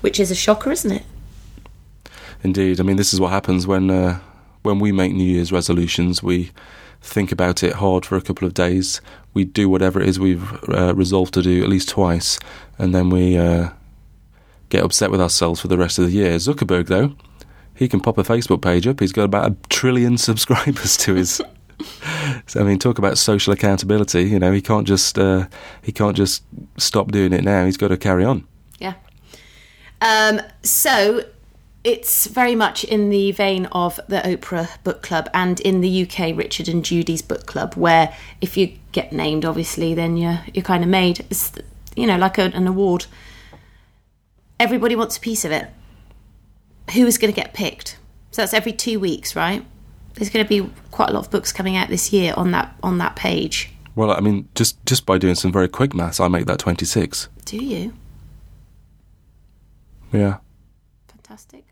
which 0.01 0.21
is 0.21 0.31
a 0.31 0.35
shocker, 0.35 0.71
isn't 0.71 0.91
it? 0.91 1.05
Indeed. 2.43 2.81
I 2.81 2.85
mean, 2.85 2.97
this 2.97 3.13
is 3.13 3.21
what 3.21 3.31
happens 3.31 3.67
when 3.67 3.91
uh, 3.91 4.21
when 4.63 4.79
we 4.79 4.93
make 4.93 5.13
New 5.13 5.25
Year's 5.25 5.51
resolutions. 5.51 6.23
We 6.23 6.51
think 7.01 7.33
about 7.33 7.63
it 7.63 7.75
hard 7.75 8.05
for 8.05 8.17
a 8.17 8.21
couple 8.21 8.47
of 8.47 8.55
days. 8.55 9.01
We 9.35 9.45
do 9.45 9.69
whatever 9.69 10.01
it 10.01 10.09
is 10.09 10.19
we've 10.19 10.53
uh, 10.69 10.95
resolved 10.95 11.35
to 11.35 11.43
do 11.43 11.63
at 11.63 11.69
least 11.69 11.89
twice, 11.89 12.39
and 12.79 12.95
then 12.95 13.11
we 13.11 13.37
uh, 13.37 13.71
get 14.69 14.85
upset 14.85 15.11
with 15.11 15.21
ourselves 15.21 15.61
for 15.61 15.69
the 15.69 15.79
rest 15.79 15.99
of 15.99 16.07
the 16.07 16.13
year. 16.13 16.37
Zuckerberg, 16.37 16.87
though, 16.87 17.15
he 17.75 17.89
can 17.89 18.01
pop 18.01 18.19
a 18.19 18.23
Facebook 18.23 18.63
page 18.63 18.87
up. 18.87 19.01
He's 19.01 19.13
got 19.13 19.25
about 19.25 19.53
a 19.53 19.57
trillion 19.69 20.19
subscribers 20.19 20.97
to 20.99 21.15
his. 21.15 21.41
so, 22.47 22.61
I 22.61 22.65
mean, 22.65 22.79
talk 22.79 22.99
about 22.99 23.19
social 23.19 23.53
accountability. 23.53 24.25
You 24.25 24.39
know, 24.39 24.53
he 24.53 24.61
can't 24.61 24.87
just 24.87 25.19
uh, 25.19 25.47
he 25.83 25.93
can't 25.93 26.17
just 26.17 26.43
stop 26.77 27.13
doing 27.13 27.33
it 27.33 27.45
now. 27.45 27.65
He's 27.65 27.77
got 27.77 27.89
to 27.89 27.97
carry 27.97 28.25
on. 28.25 28.47
Yeah. 28.79 28.95
Um, 30.01 30.41
so 30.63 31.25
it's 31.89 32.27
very 32.27 32.55
much 32.55 32.85
in 32.85 33.09
the 33.09 33.33
vein 33.33 33.65
of 33.73 33.99
the 34.09 34.19
Oprah 34.19 34.69
Book 34.85 35.01
Club 35.01 35.31
and 35.33 35.59
in 35.61 35.81
the 35.81 36.03
UK 36.03 36.37
Richard 36.37 36.69
and 36.69 36.85
Judy's 36.85 37.23
Book 37.23 37.47
Club, 37.47 37.75
where 37.77 38.15
if 38.43 38.59
you 38.59 38.75
get 38.93 39.11
named, 39.11 39.47
obviously, 39.47 39.95
then 39.95 40.19
you're 40.19 40.41
you're 40.53 40.63
kind 40.63 40.85
of 40.85 40.91
made. 40.91 41.21
It's 41.31 41.51
you 41.97 42.07
know 42.07 42.19
like 42.19 42.37
a, 42.37 42.43
an 42.43 42.67
award. 42.67 43.07
Everybody 44.61 44.97
wants 44.97 45.17
a 45.17 45.21
piece 45.21 45.47
of 45.47 45.51
it. 45.51 45.69
Who 46.93 47.07
is 47.07 47.17
going 47.17 47.33
to 47.33 47.41
get 47.41 47.55
picked? 47.55 47.97
So 48.33 48.43
that's 48.43 48.53
every 48.53 48.73
two 48.73 49.01
weeks, 49.01 49.35
right? 49.35 49.65
There's 50.15 50.29
going 50.29 50.45
to 50.45 50.49
be 50.49 50.71
quite 50.91 51.09
a 51.09 51.13
lot 51.15 51.25
of 51.25 51.31
books 51.31 51.53
coming 51.53 51.75
out 51.75 51.89
this 51.89 52.13
year 52.13 52.35
on 52.37 52.51
that 52.51 52.77
on 52.83 52.99
that 52.99 53.17
page. 53.17 53.73
Well, 53.95 54.11
I 54.11 54.21
mean, 54.21 54.47
just 54.55 54.85
just 54.85 55.07
by 55.07 55.17
doing 55.17 55.37
some 55.37 55.53
very 55.53 55.69
quick 55.69 55.95
maths, 55.95 56.21
I 56.21 56.29
make 56.29 56.45
that 56.45 56.59
twenty 56.59 56.85
six. 56.85 57.31
Do 57.47 57.57
you? 57.57 57.95
Yeah. 60.13 60.39
Fantastic. 61.09 61.68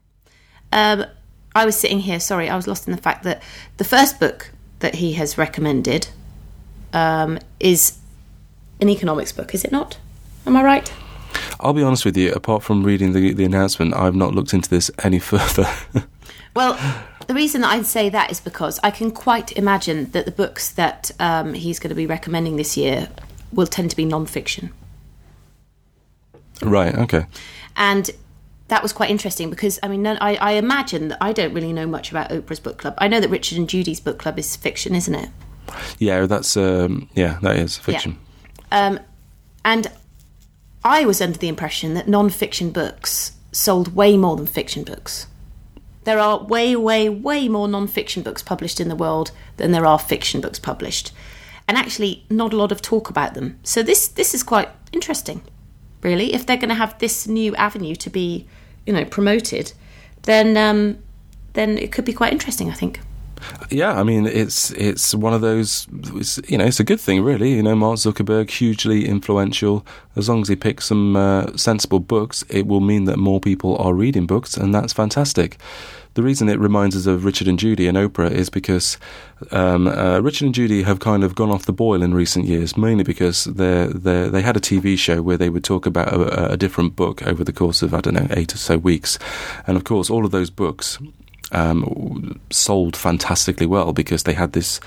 Um, 0.77 1.07
I 1.55 1.65
was 1.65 1.75
sitting 1.75 2.01
here, 2.01 2.21
sorry, 2.21 2.51
I 2.51 2.55
was 2.55 2.67
lost 2.69 2.87
in 2.87 2.95
the 2.95 3.01
fact 3.01 3.25
that 3.25 3.43
the 3.79 3.85
first 3.85 4.21
book 4.21 4.51
that 4.81 4.97
he 4.97 5.15
has 5.15 5.39
recommended 5.39 6.09
um, 6.93 7.39
is 7.59 7.99
an 8.83 8.91
economics 8.91 9.33
book, 9.33 9.55
is 9.55 9.65
it 9.65 9.73
not? 9.73 9.97
Am 10.47 10.55
I 10.55 10.63
right? 10.63 10.93
I'll 11.61 11.73
be 11.73 11.83
honest 11.83 12.05
with 12.05 12.15
you, 12.15 12.31
apart 12.33 12.63
from 12.63 12.83
reading 12.83 13.15
the, 13.15 13.33
the 13.33 13.47
announcement, 13.47 13.95
I've 13.95 14.15
not 14.15 14.35
looked 14.35 14.53
into 14.53 14.69
this 14.69 14.91
any 15.03 15.19
further. 15.33 15.67
well, 16.55 16.79
the 17.27 17.33
reason 17.33 17.63
that 17.63 17.73
I 17.73 17.81
say 17.81 18.11
that 18.11 18.31
is 18.31 18.39
because 18.39 18.79
I 18.83 18.91
can 18.91 19.11
quite 19.11 19.53
imagine 19.53 20.11
that 20.11 20.27
the 20.27 20.31
books 20.31 20.71
that 20.73 21.11
um, 21.19 21.55
he's 21.55 21.79
going 21.79 21.89
to 21.89 21.95
be 21.95 22.07
recommending 22.07 22.57
this 22.57 22.77
year 22.77 23.09
will 23.51 23.67
tend 23.67 23.89
to 23.93 23.97
be 23.97 24.05
non 24.05 24.27
fiction. 24.27 24.75
Right, 26.63 26.95
okay. 26.95 27.25
And 27.77 28.11
that 28.69 28.83
was 28.83 28.93
quite 28.93 29.11
interesting 29.11 29.51
because 29.51 29.79
I 29.83 29.89
mean, 29.89 30.07
I, 30.07 30.35
I 30.35 30.53
imagine 30.53 31.09
that 31.09 31.19
I 31.21 31.33
don't 31.33 31.55
really 31.55 31.73
know 31.73 31.87
much 31.87 32.11
about 32.11 32.31
Oprah's 32.31 32.61
book 32.61 32.79
club. 32.79 32.95
I 32.99 33.09
know 33.09 33.21
that 33.21 33.29
Richard 33.29 33.59
and 33.59 33.69
Judy's 33.69 34.01
book 34.01 34.19
club 34.19 34.39
is 34.39 34.57
fiction, 34.57 34.95
isn't 34.95 35.15
it? 35.15 35.31
Yeah, 35.99 36.27
that's 36.27 36.57
um, 36.57 37.09
yeah, 37.15 37.39
that 37.43 37.57
is 37.57 37.77
fiction. 37.77 38.19
Yeah. 38.73 38.87
Um, 38.87 39.01
and 39.65 39.91
I 40.85 41.05
was 41.05 41.21
under 41.21 41.39
the 41.39 41.49
impression 41.49 41.95
that 41.95 42.09
non-fiction 42.09 42.71
books 42.71 43.33
sold 43.53 43.95
way 43.95 44.17
more 44.17 44.37
than 44.37 44.47
fiction 44.47 44.85
books. 44.85 45.27
There 46.05 46.21
are 46.21 46.45
way, 46.45 46.77
way, 46.77 47.09
way 47.09 47.49
more 47.49 47.67
non-fiction 47.67 48.23
books 48.23 48.43
published 48.43 48.79
in 48.79 48.89
the 48.89 48.95
world 48.95 49.33
than 49.57 49.73
there 49.73 49.87
are 49.87 49.99
fiction 49.99 50.41
books 50.41 50.61
published, 50.61 51.13
and 51.67 51.77
actually, 51.77 52.25
not 52.31 52.53
a 52.53 52.57
lot 52.57 52.71
of 52.71 52.81
talk 52.81 53.11
about 53.11 53.35
them. 53.35 53.59
So 53.63 53.83
this 53.83 54.09
this 54.09 54.35
is 54.35 54.43
quite 54.43 54.69
interesting 54.93 55.43
really. 56.07 56.33
If 56.33 56.47
they're 56.47 56.57
going 56.57 56.71
to 56.71 56.83
have 56.85 56.99
this 56.99 57.27
new 57.27 57.55
avenue 57.57 57.97
to 57.97 58.09
be, 58.09 58.47
you 58.87 58.93
know, 58.95 59.05
promoted, 59.05 59.73
then 60.23 60.57
um, 60.57 60.99
then 61.53 61.77
it 61.77 61.93
could 61.93 62.07
be 62.07 62.15
quite 62.15 62.33
interesting. 62.33 62.71
I 62.71 62.75
think. 62.75 63.01
Yeah, 63.71 64.01
I 64.01 64.03
mean, 64.03 64.27
it's 64.27 64.71
it's 64.71 65.15
one 65.15 65.35
of 65.35 65.41
those. 65.41 65.87
you 66.49 66.57
know, 66.57 66.65
it's 66.65 66.81
a 66.81 66.85
good 66.85 67.01
thing, 67.01 67.23
really. 67.23 67.55
You 67.55 67.63
know, 67.63 67.75
Mark 67.75 67.99
Zuckerberg, 67.99 68.51
hugely 68.51 69.07
influential. 69.07 69.85
As 70.15 70.29
long 70.29 70.41
as 70.43 70.49
he 70.49 70.57
picks 70.57 70.87
some 70.87 71.17
uh, 71.17 71.57
sensible 71.57 72.01
books, 72.01 72.45
it 72.49 72.67
will 72.67 72.81
mean 72.81 73.05
that 73.05 73.19
more 73.19 73.41
people 73.41 73.77
are 73.77 73.93
reading 73.93 74.27
books, 74.27 74.57
and 74.57 74.75
that's 74.75 74.93
fantastic. 74.93 75.59
The 76.17 76.23
reason 76.23 76.49
it 76.49 76.59
reminds 76.59 76.97
us 76.97 77.05
of 77.05 77.27
Richard 77.27 77.47
and 77.47 77.59
Judy 77.59 77.87
and 77.87 77.99
Oprah 77.99 78.31
is 78.31 78.49
because 78.49 78.97
um, 79.51 79.87
uh, 79.87 80.19
Richard 80.21 80.47
and 80.47 80.55
Judy 80.55 80.83
have 80.83 80.99
kind 80.99 81.23
of 81.23 81.35
gone 81.35 81.51
off 81.51 81.67
the 81.67 81.75
boil 81.75 82.03
in 82.03 82.15
recent 82.15 82.47
years, 82.47 82.75
mainly 82.75 83.05
because 83.05 83.45
they 83.45 83.89
they 83.93 84.41
had 84.41 84.57
a 84.57 84.61
TV 84.61 84.99
show 84.99 85.21
where 85.21 85.37
they 85.37 85.51
would 85.51 85.63
talk 85.63 85.85
about 85.85 86.09
a, 86.15 86.53
a, 86.53 86.57
different 86.57 86.97
book 86.97 87.23
over 87.27 87.45
the 87.45 87.53
course 87.53 87.83
of 87.83 87.93
I 87.93 88.01
don't 88.01 88.15
know 88.15 88.29
eight 88.31 88.55
or 88.55 88.57
so 88.57 88.79
weeks, 88.79 89.19
and 89.67 89.77
of 89.77 89.85
course 89.85 90.09
all 90.09 90.25
of 90.25 90.31
those 90.31 90.49
books 90.49 90.99
um, 91.53 92.41
sold 92.49 92.97
fantastically 92.97 93.67
well 93.67 93.93
because 93.93 94.23
they 94.23 94.33
had 94.33 94.55
this 94.55 94.81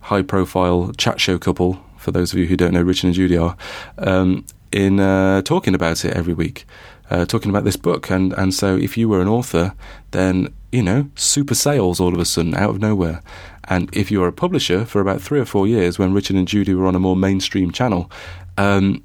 high 0.00 0.20
profile 0.20 0.92
chat 0.98 1.18
show 1.18 1.38
couple. 1.38 1.82
For 1.96 2.10
those 2.10 2.34
of 2.34 2.38
you 2.38 2.44
who 2.44 2.58
don't 2.58 2.74
know, 2.74 2.82
Richard 2.82 3.06
and 3.06 3.14
Judy 3.14 3.38
are 3.38 3.56
um, 3.96 4.44
in 4.70 5.00
uh, 5.00 5.40
talking 5.40 5.74
about 5.74 6.04
it 6.04 6.12
every 6.12 6.34
week 6.34 6.66
uh, 7.10 7.24
talking 7.24 7.50
about 7.50 7.64
this 7.64 7.76
book. 7.76 8.10
And, 8.10 8.32
and 8.34 8.52
so 8.52 8.76
if 8.76 8.96
you 8.96 9.08
were 9.08 9.20
an 9.20 9.28
author, 9.28 9.74
then, 10.10 10.54
you 10.74 10.82
know, 10.82 11.08
super 11.14 11.54
sales 11.54 12.00
all 12.00 12.12
of 12.12 12.18
a 12.18 12.24
sudden 12.24 12.52
out 12.56 12.70
of 12.70 12.80
nowhere. 12.80 13.22
And 13.68 13.88
if 13.96 14.10
you 14.10 14.18
were 14.18 14.26
a 14.26 14.32
publisher 14.32 14.84
for 14.84 15.00
about 15.00 15.22
three 15.22 15.38
or 15.38 15.44
four 15.44 15.68
years 15.68 16.00
when 16.00 16.12
Richard 16.12 16.34
and 16.34 16.48
Judy 16.48 16.74
were 16.74 16.88
on 16.88 16.96
a 16.96 16.98
more 16.98 17.14
mainstream 17.14 17.70
channel, 17.70 18.10
um, 18.58 19.04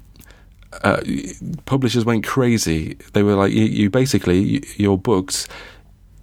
uh, 0.82 1.00
publishers 1.66 2.04
went 2.04 2.26
crazy. 2.26 2.96
They 3.12 3.22
were 3.22 3.36
like, 3.36 3.52
you, 3.52 3.66
you 3.66 3.88
basically, 3.88 4.40
you, 4.40 4.62
your 4.78 4.98
books, 4.98 5.46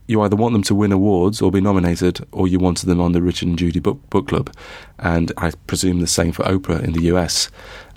you 0.07 0.21
either 0.21 0.35
want 0.35 0.51
them 0.51 0.63
to 0.63 0.75
win 0.75 0.91
awards 0.91 1.41
or 1.41 1.49
be 1.49 1.61
nominated, 1.61 2.19
or 2.33 2.45
you 2.49 2.59
wanted 2.59 2.87
them 2.87 2.99
on 2.99 3.13
the 3.13 3.21
Richard 3.21 3.47
and 3.47 3.57
Judy 3.57 3.79
Book, 3.79 4.01
Book 4.09 4.27
Club. 4.27 4.53
And 4.99 5.31
I 5.37 5.51
presume 5.65 6.01
the 6.01 6.07
same 6.07 6.33
for 6.33 6.43
Oprah 6.43 6.83
in 6.83 6.91
the 6.91 7.03
US. 7.03 7.49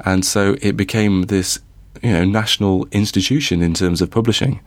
And 0.05 0.25
so 0.25 0.57
it 0.63 0.77
became 0.77 1.23
this, 1.23 1.59
you 2.01 2.13
know, 2.13 2.25
national 2.25 2.87
institution 2.93 3.61
in 3.61 3.75
terms 3.75 4.01
of 4.01 4.09
publishing. 4.13 4.61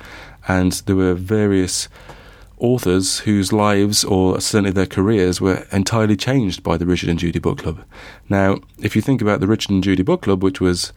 And 0.49 0.73
there 0.85 0.97
were 0.97 1.13
various 1.13 1.87
authors 2.63 3.19
whose 3.19 3.51
lives, 3.51 4.03
or 4.05 4.39
certainly 4.39 4.71
their 4.71 4.85
careers, 4.85 5.41
were 5.41 5.67
entirely 5.71 6.15
changed 6.15 6.63
by 6.63 6.77
the 6.77 6.85
Richard 6.85 7.09
and 7.09 7.19
Judy 7.19 7.39
Book 7.39 7.59
Club. 7.59 7.83
Now, 8.29 8.59
if 8.79 8.95
you 8.95 9.01
think 9.01 9.21
about 9.21 9.41
the 9.41 9.47
Richard 9.47 9.71
and 9.71 9.83
Judy 9.83 10.01
Book 10.01 10.21
Club, 10.21 10.41
which 10.41 10.61
was, 10.61 10.93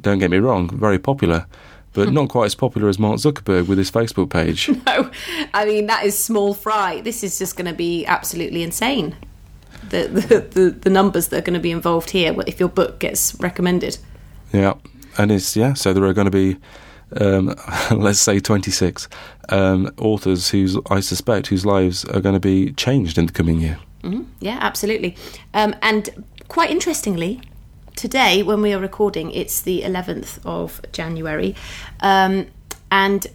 don't 0.00 0.18
get 0.18 0.30
me 0.30 0.38
wrong, 0.38 0.70
very 0.70 0.98
popular, 0.98 1.46
but 1.92 2.08
hmm. 2.08 2.14
not 2.14 2.28
quite 2.30 2.46
as 2.46 2.54
popular 2.54 2.88
as 2.88 2.98
Mark 2.98 3.18
Zuckerberg 3.18 3.68
with 3.68 3.76
his 3.76 3.90
Facebook 3.90 4.30
page. 4.30 4.70
No, 4.86 5.10
I 5.52 5.66
mean 5.66 5.86
that 5.86 6.04
is 6.04 6.18
small 6.18 6.54
fry. 6.54 7.02
This 7.02 7.22
is 7.22 7.38
just 7.38 7.56
going 7.56 7.66
to 7.66 7.74
be 7.74 8.06
absolutely 8.06 8.62
insane. 8.62 9.16
The, 9.90 10.08
the 10.08 10.40
the 10.40 10.70
the 10.70 10.90
numbers 10.90 11.28
that 11.28 11.38
are 11.38 11.42
going 11.42 11.54
to 11.54 11.60
be 11.60 11.70
involved 11.70 12.10
here 12.10 12.34
if 12.46 12.58
your 12.58 12.70
book 12.70 12.98
gets 12.98 13.38
recommended. 13.40 13.98
Yeah, 14.52 14.74
and 15.18 15.30
it's 15.30 15.56
yeah. 15.56 15.74
So 15.74 15.92
there 15.92 16.04
are 16.04 16.14
going 16.14 16.26
to 16.26 16.30
be, 16.30 16.56
um, 17.16 17.54
let's 17.90 18.20
say, 18.20 18.40
twenty 18.40 18.70
six 18.70 19.08
um, 19.48 19.90
authors 19.98 20.50
whose 20.50 20.76
I 20.90 21.00
suspect 21.00 21.48
whose 21.48 21.64
lives 21.64 22.04
are 22.04 22.20
going 22.20 22.34
to 22.34 22.40
be 22.40 22.72
changed 22.72 23.18
in 23.18 23.26
the 23.26 23.32
coming 23.32 23.60
year. 23.60 23.78
Mm-hmm. 24.02 24.24
Yeah, 24.40 24.58
absolutely. 24.60 25.16
Um, 25.54 25.74
and 25.82 26.24
quite 26.48 26.70
interestingly, 26.70 27.40
today 27.96 28.42
when 28.42 28.62
we 28.62 28.72
are 28.72 28.80
recording, 28.80 29.30
it's 29.32 29.60
the 29.60 29.82
eleventh 29.82 30.44
of 30.46 30.80
January, 30.92 31.54
um, 32.00 32.46
and 32.90 33.26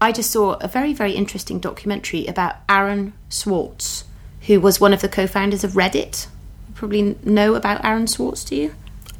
I 0.00 0.12
just 0.12 0.30
saw 0.30 0.54
a 0.54 0.68
very 0.68 0.92
very 0.92 1.12
interesting 1.12 1.58
documentary 1.58 2.26
about 2.26 2.56
Aaron 2.68 3.12
Swartz, 3.28 4.04
who 4.42 4.60
was 4.60 4.80
one 4.80 4.92
of 4.92 5.00
the 5.00 5.08
co-founders 5.08 5.64
of 5.64 5.72
Reddit. 5.72 6.26
You 6.68 6.74
probably 6.74 7.16
know 7.24 7.54
about 7.54 7.84
Aaron 7.84 8.06
Swartz, 8.06 8.44
do 8.44 8.56
you? 8.56 8.74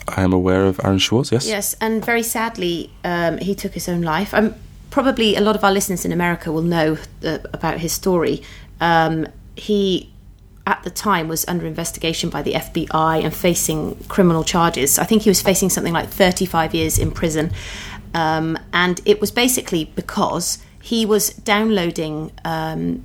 I 0.08 0.22
am 0.22 0.32
aware 0.32 0.64
of 0.64 0.80
Aaron 0.84 0.98
Swartz. 0.98 1.32
Yes. 1.32 1.46
Yes, 1.46 1.76
and 1.80 2.04
very 2.04 2.22
sadly, 2.22 2.90
um, 3.04 3.38
he 3.38 3.54
took 3.54 3.74
his 3.74 3.88
own 3.88 4.02
life. 4.02 4.34
Um, 4.34 4.54
probably 4.90 5.36
a 5.36 5.40
lot 5.40 5.56
of 5.56 5.64
our 5.64 5.72
listeners 5.72 6.04
in 6.04 6.12
America 6.12 6.52
will 6.52 6.62
know 6.62 6.98
about 7.22 7.78
his 7.78 7.92
story. 7.92 8.42
Um, 8.80 9.26
he, 9.56 10.12
at 10.66 10.82
the 10.82 10.90
time, 10.90 11.28
was 11.28 11.46
under 11.48 11.66
investigation 11.66 12.30
by 12.30 12.42
the 12.42 12.52
FBI 12.52 13.24
and 13.24 13.34
facing 13.34 13.96
criminal 14.08 14.44
charges. 14.44 14.98
I 14.98 15.04
think 15.04 15.22
he 15.22 15.30
was 15.30 15.40
facing 15.40 15.70
something 15.70 15.92
like 15.92 16.08
35 16.08 16.74
years 16.74 16.98
in 16.98 17.10
prison. 17.10 17.52
Um, 18.14 18.58
and 18.72 19.00
it 19.04 19.20
was 19.20 19.30
basically 19.30 19.86
because 19.94 20.58
he 20.82 21.06
was 21.06 21.30
downloading 21.30 22.32
um, 22.44 23.04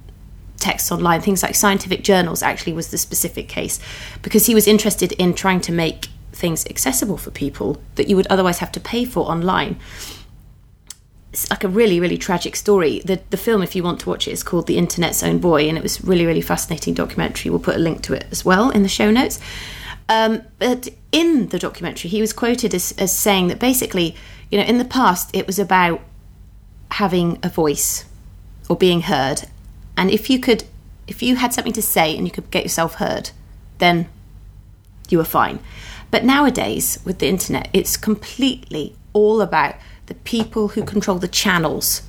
texts 0.57 0.91
online, 0.91 1.21
things 1.21 1.43
like 1.43 1.55
scientific 1.55 2.03
journals, 2.03 2.43
actually, 2.43 2.73
was 2.73 2.91
the 2.91 2.97
specific 2.97 3.47
case, 3.47 3.79
because 4.21 4.47
he 4.47 4.55
was 4.55 4.67
interested 4.67 5.13
in 5.13 5.33
trying 5.33 5.61
to 5.61 5.71
make 5.71 6.09
things 6.37 6.65
accessible 6.67 7.17
for 7.17 7.31
people 7.31 7.81
that 7.95 8.07
you 8.07 8.15
would 8.15 8.27
otherwise 8.27 8.59
have 8.59 8.71
to 8.73 8.79
pay 8.79 9.05
for 9.05 9.29
online. 9.29 9.77
It's 11.33 11.49
like 11.49 11.63
a 11.63 11.67
really, 11.67 11.99
really 11.99 12.17
tragic 12.17 12.55
story. 12.55 13.01
The 13.03 13.19
the 13.29 13.37
film, 13.37 13.61
if 13.61 13.75
you 13.75 13.83
want 13.83 13.99
to 14.01 14.09
watch 14.09 14.27
it, 14.27 14.31
is 14.31 14.43
called 14.43 14.67
The 14.67 14.77
Internet's 14.77 15.23
Own 15.23 15.39
Boy, 15.39 15.67
and 15.67 15.77
it 15.77 15.83
was 15.83 16.03
really, 16.03 16.25
really 16.25 16.41
fascinating 16.41 16.93
documentary. 16.93 17.49
We'll 17.51 17.59
put 17.59 17.75
a 17.75 17.79
link 17.79 18.01
to 18.03 18.13
it 18.13 18.25
as 18.31 18.45
well 18.45 18.69
in 18.69 18.83
the 18.83 18.89
show 18.89 19.11
notes. 19.11 19.39
Um, 20.09 20.43
but 20.57 20.87
in 21.11 21.49
the 21.49 21.59
documentary, 21.59 22.09
he 22.09 22.21
was 22.21 22.31
quoted 22.31 22.73
as, 22.73 22.93
as 22.97 23.11
saying 23.13 23.49
that 23.49 23.59
basically, 23.59 24.15
you 24.49 24.57
know, 24.57 24.63
in 24.63 24.77
the 24.77 24.85
past, 24.85 25.35
it 25.35 25.45
was 25.45 25.59
about 25.59 25.99
having 26.91 27.37
a 27.43 27.49
voice 27.49 28.05
or 28.69 28.77
being 28.77 29.01
heard, 29.01 29.43
and 29.97 30.09
if 30.09 30.29
you 30.29 30.39
could, 30.39 30.63
if 31.07 31.21
you 31.21 31.35
had 31.35 31.53
something 31.53 31.73
to 31.73 31.81
say 31.81 32.15
and 32.15 32.25
you 32.25 32.31
could 32.31 32.49
get 32.51 32.63
yourself 32.63 32.95
heard, 32.95 33.31
then 33.79 34.07
you 35.09 35.17
were 35.17 35.25
fine. 35.25 35.59
But 36.11 36.23
nowadays, 36.23 36.99
with 37.03 37.19
the 37.19 37.27
internet, 37.27 37.69
it's 37.73 37.97
completely 37.97 38.95
all 39.13 39.41
about 39.41 39.75
the 40.05 40.15
people 40.15 40.69
who 40.69 40.83
control 40.83 41.17
the 41.17 41.27
channels 41.27 42.01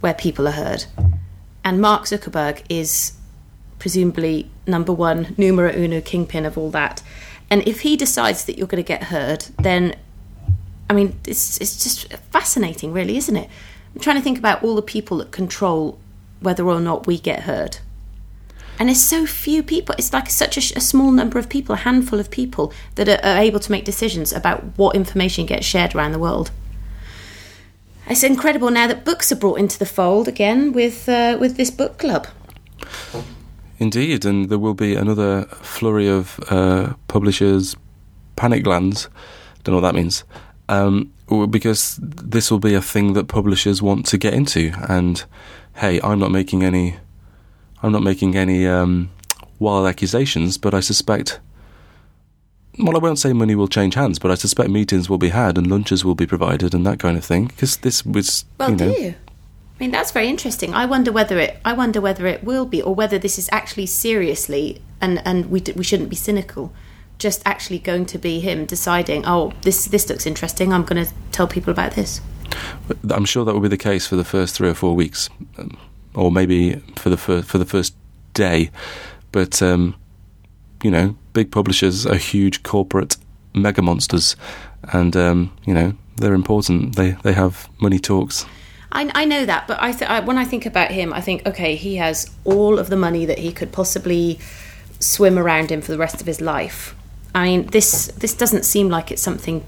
where 0.00 0.14
people 0.14 0.48
are 0.48 0.52
heard. 0.52 0.84
And 1.64 1.80
Mark 1.80 2.04
Zuckerberg 2.04 2.62
is 2.68 3.12
presumably 3.78 4.50
number 4.66 4.92
one, 4.92 5.34
numero 5.36 5.72
uno 5.72 6.00
kingpin 6.00 6.44
of 6.44 6.58
all 6.58 6.70
that. 6.70 7.02
And 7.50 7.66
if 7.66 7.80
he 7.80 7.96
decides 7.96 8.44
that 8.44 8.58
you're 8.58 8.66
going 8.66 8.82
to 8.82 8.86
get 8.86 9.04
heard, 9.04 9.46
then, 9.60 9.94
I 10.90 10.94
mean, 10.94 11.18
it's, 11.26 11.60
it's 11.60 11.82
just 11.82 12.12
fascinating, 12.32 12.92
really, 12.92 13.16
isn't 13.16 13.36
it? 13.36 13.48
I'm 13.94 14.00
trying 14.00 14.16
to 14.16 14.22
think 14.22 14.38
about 14.38 14.64
all 14.64 14.74
the 14.74 14.82
people 14.82 15.18
that 15.18 15.30
control 15.30 15.98
whether 16.40 16.66
or 16.66 16.80
not 16.80 17.06
we 17.06 17.18
get 17.18 17.40
heard. 17.40 17.78
And 18.78 18.88
there's 18.88 19.02
so 19.02 19.26
few 19.26 19.62
people. 19.62 19.94
It's 19.98 20.12
like 20.12 20.28
such 20.30 20.56
a, 20.56 20.76
a 20.76 20.80
small 20.80 21.10
number 21.12 21.38
of 21.38 21.48
people, 21.48 21.74
a 21.74 21.78
handful 21.78 22.20
of 22.20 22.30
people 22.30 22.72
that 22.96 23.08
are, 23.08 23.20
are, 23.24 23.38
able 23.38 23.60
to 23.60 23.72
make 23.72 23.84
decisions 23.84 24.32
about 24.32 24.62
what 24.76 24.94
information 24.94 25.46
gets 25.46 25.64
shared 25.64 25.94
around 25.94 26.12
the 26.12 26.18
world. 26.18 26.50
It's 28.08 28.22
incredible 28.22 28.70
now 28.70 28.86
that 28.86 29.04
books 29.04 29.32
are 29.32 29.36
brought 29.36 29.58
into 29.58 29.78
the 29.78 29.86
fold 29.86 30.28
again 30.28 30.72
with 30.72 31.08
uh, 31.08 31.36
with 31.40 31.56
this 31.56 31.70
book 31.70 31.98
club. 31.98 32.28
Indeed, 33.78 34.24
and 34.24 34.48
there 34.48 34.58
will 34.58 34.74
be 34.74 34.94
another 34.94 35.44
flurry 35.44 36.08
of 36.08 36.38
uh, 36.48 36.94
publishers, 37.08 37.76
panic 38.36 38.64
glands. 38.64 39.08
Don't 39.64 39.74
know 39.74 39.80
what 39.80 39.92
that 39.92 39.94
means. 39.94 40.24
Um, 40.68 41.12
because 41.50 41.98
this 42.00 42.50
will 42.50 42.58
be 42.60 42.74
a 42.74 42.80
thing 42.80 43.14
that 43.14 43.28
publishers 43.28 43.82
want 43.82 44.06
to 44.06 44.18
get 44.18 44.34
into, 44.34 44.72
and 44.88 45.24
hey, 45.74 46.00
I'm 46.02 46.18
not 46.18 46.30
making 46.30 46.62
any 46.62 46.96
I'm 47.86 47.92
not 47.92 48.02
making 48.02 48.34
any 48.36 48.66
um, 48.66 49.10
wild 49.60 49.86
accusations, 49.86 50.58
but 50.58 50.74
I 50.74 50.80
suspect. 50.80 51.38
Well, 52.80 52.96
I 52.96 52.98
won't 52.98 53.20
say 53.20 53.32
money 53.32 53.54
will 53.54 53.68
change 53.68 53.94
hands, 53.94 54.18
but 54.18 54.30
I 54.30 54.34
suspect 54.34 54.70
meetings 54.70 55.08
will 55.08 55.18
be 55.18 55.28
had 55.28 55.56
and 55.56 55.68
lunches 55.68 56.04
will 56.04 56.16
be 56.16 56.26
provided 56.26 56.74
and 56.74 56.84
that 56.84 56.98
kind 56.98 57.16
of 57.16 57.24
thing. 57.24 57.46
Because 57.46 57.76
this 57.78 58.04
was, 58.04 58.44
well, 58.58 58.70
you 58.70 58.76
know, 58.76 58.92
do 58.92 59.00
you? 59.00 59.14
I 59.14 59.78
mean, 59.78 59.92
that's 59.92 60.10
very 60.10 60.28
interesting. 60.28 60.74
I 60.74 60.84
wonder 60.84 61.12
whether 61.12 61.38
it. 61.38 61.58
I 61.64 61.74
wonder 61.74 62.00
whether 62.00 62.26
it 62.26 62.42
will 62.42 62.66
be, 62.66 62.82
or 62.82 62.92
whether 62.92 63.18
this 63.18 63.38
is 63.38 63.48
actually 63.52 63.86
seriously, 63.86 64.82
and 65.00 65.22
and 65.24 65.46
we 65.46 65.60
d- 65.60 65.72
we 65.72 65.84
shouldn't 65.84 66.10
be 66.10 66.16
cynical. 66.16 66.72
Just 67.18 67.40
actually 67.46 67.78
going 67.78 68.04
to 68.06 68.18
be 68.18 68.40
him 68.40 68.66
deciding, 68.66 69.24
oh, 69.26 69.52
this 69.62 69.84
this 69.86 70.08
looks 70.08 70.26
interesting. 70.26 70.72
I'm 70.72 70.82
going 70.82 71.06
to 71.06 71.12
tell 71.30 71.46
people 71.46 71.70
about 71.70 71.92
this. 71.92 72.20
I'm 73.08 73.24
sure 73.24 73.44
that 73.44 73.54
will 73.54 73.60
be 73.60 73.68
the 73.68 73.76
case 73.78 74.08
for 74.08 74.16
the 74.16 74.24
first 74.24 74.56
three 74.56 74.68
or 74.68 74.74
four 74.74 74.96
weeks. 74.96 75.30
Um, 75.56 75.78
or 76.16 76.32
maybe 76.32 76.76
for 76.96 77.10
the 77.10 77.16
fir- 77.16 77.42
for 77.42 77.58
the 77.58 77.66
first 77.66 77.94
day. 78.34 78.70
But 79.32 79.62
um, 79.62 79.94
you 80.82 80.90
know, 80.90 81.16
big 81.32 81.50
publishers 81.50 82.06
are 82.06 82.16
huge 82.16 82.62
corporate 82.62 83.16
mega 83.54 83.82
monsters, 83.82 84.36
and 84.92 85.16
um, 85.16 85.56
you 85.64 85.74
know 85.74 85.94
they're 86.16 86.34
important. 86.34 86.96
They 86.96 87.12
they 87.22 87.32
have 87.32 87.68
money 87.80 87.98
talks. 87.98 88.46
I, 88.92 89.10
I 89.14 89.24
know 89.24 89.44
that, 89.44 89.66
but 89.68 89.82
I, 89.82 89.92
th- 89.92 90.10
I 90.10 90.20
when 90.20 90.38
I 90.38 90.44
think 90.44 90.64
about 90.64 90.90
him, 90.90 91.12
I 91.12 91.20
think 91.20 91.46
okay, 91.46 91.76
he 91.76 91.96
has 91.96 92.30
all 92.44 92.78
of 92.78 92.88
the 92.88 92.96
money 92.96 93.26
that 93.26 93.38
he 93.38 93.52
could 93.52 93.72
possibly 93.72 94.38
swim 94.98 95.38
around 95.38 95.70
in 95.70 95.82
for 95.82 95.92
the 95.92 95.98
rest 95.98 96.20
of 96.20 96.26
his 96.26 96.40
life. 96.40 96.94
I 97.34 97.44
mean, 97.44 97.66
this 97.66 98.06
this 98.18 98.34
doesn't 98.34 98.64
seem 98.64 98.88
like 98.88 99.10
it's 99.10 99.22
something 99.22 99.64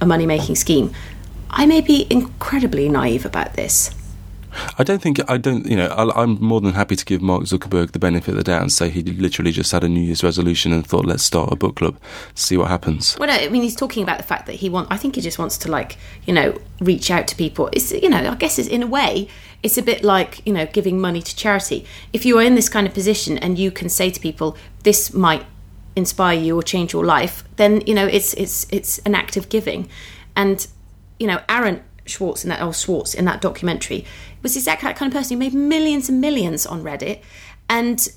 a 0.00 0.06
money 0.06 0.26
making 0.26 0.56
scheme. 0.56 0.92
I 1.50 1.66
may 1.66 1.80
be 1.80 2.06
incredibly 2.10 2.88
naive 2.88 3.26
about 3.26 3.54
this. 3.54 3.90
I 4.78 4.84
don't 4.84 5.00
think 5.00 5.18
I 5.30 5.36
don't. 5.36 5.66
You 5.66 5.76
know, 5.76 5.86
I, 5.86 6.22
am 6.22 6.38
more 6.40 6.60
than 6.60 6.72
happy 6.72 6.96
to 6.96 7.04
give 7.04 7.22
Mark 7.22 7.44
Zuckerberg 7.44 7.92
the 7.92 7.98
benefit 7.98 8.32
of 8.32 8.36
the 8.36 8.44
doubt 8.44 8.62
and 8.62 8.72
say 8.72 8.90
he 8.90 9.02
literally 9.02 9.52
just 9.52 9.72
had 9.72 9.84
a 9.84 9.88
New 9.88 10.00
Year's 10.00 10.22
resolution 10.22 10.72
and 10.72 10.86
thought, 10.86 11.04
let's 11.04 11.22
start 11.22 11.52
a 11.52 11.56
book 11.56 11.76
club, 11.76 11.98
see 12.34 12.56
what 12.56 12.68
happens. 12.68 13.16
Well, 13.18 13.28
no, 13.28 13.34
I 13.34 13.48
mean, 13.48 13.62
he's 13.62 13.76
talking 13.76 14.02
about 14.02 14.18
the 14.18 14.24
fact 14.24 14.46
that 14.46 14.56
he 14.56 14.68
want. 14.68 14.88
I 14.90 14.96
think 14.96 15.14
he 15.16 15.20
just 15.20 15.38
wants 15.38 15.56
to 15.58 15.70
like, 15.70 15.96
you 16.24 16.34
know, 16.34 16.58
reach 16.80 17.10
out 17.10 17.26
to 17.28 17.36
people. 17.36 17.70
It's 17.72 17.92
you 17.92 18.08
know, 18.08 18.18
I 18.18 18.34
guess 18.34 18.58
it's 18.58 18.68
in 18.68 18.82
a 18.82 18.86
way, 18.86 19.28
it's 19.62 19.78
a 19.78 19.82
bit 19.82 20.04
like 20.04 20.44
you 20.46 20.52
know, 20.52 20.66
giving 20.66 21.00
money 21.00 21.22
to 21.22 21.36
charity. 21.36 21.86
If 22.12 22.24
you 22.24 22.38
are 22.38 22.42
in 22.42 22.54
this 22.54 22.68
kind 22.68 22.86
of 22.86 22.94
position 22.94 23.38
and 23.38 23.58
you 23.58 23.70
can 23.70 23.88
say 23.88 24.10
to 24.10 24.20
people, 24.20 24.56
this 24.82 25.12
might 25.12 25.44
inspire 25.94 26.38
you 26.38 26.58
or 26.58 26.62
change 26.62 26.92
your 26.92 27.04
life, 27.04 27.44
then 27.56 27.82
you 27.86 27.94
know, 27.94 28.06
it's 28.06 28.34
it's 28.34 28.66
it's 28.70 28.98
an 29.00 29.14
act 29.14 29.36
of 29.36 29.48
giving, 29.48 29.88
and 30.36 30.66
you 31.18 31.26
know, 31.26 31.40
Aaron 31.48 31.82
Schwartz 32.04 32.44
in 32.44 32.50
that 32.50 32.60
oh 32.60 32.72
Schwartz 32.72 33.14
in 33.14 33.24
that 33.26 33.40
documentary 33.40 34.04
was 34.42 34.56
exactly 34.56 34.88
that 34.88 34.96
kind 34.96 35.12
of 35.12 35.16
person 35.16 35.34
who 35.34 35.38
made 35.38 35.54
millions 35.54 36.08
and 36.08 36.20
millions 36.20 36.66
on 36.66 36.82
Reddit 36.82 37.20
and 37.68 38.08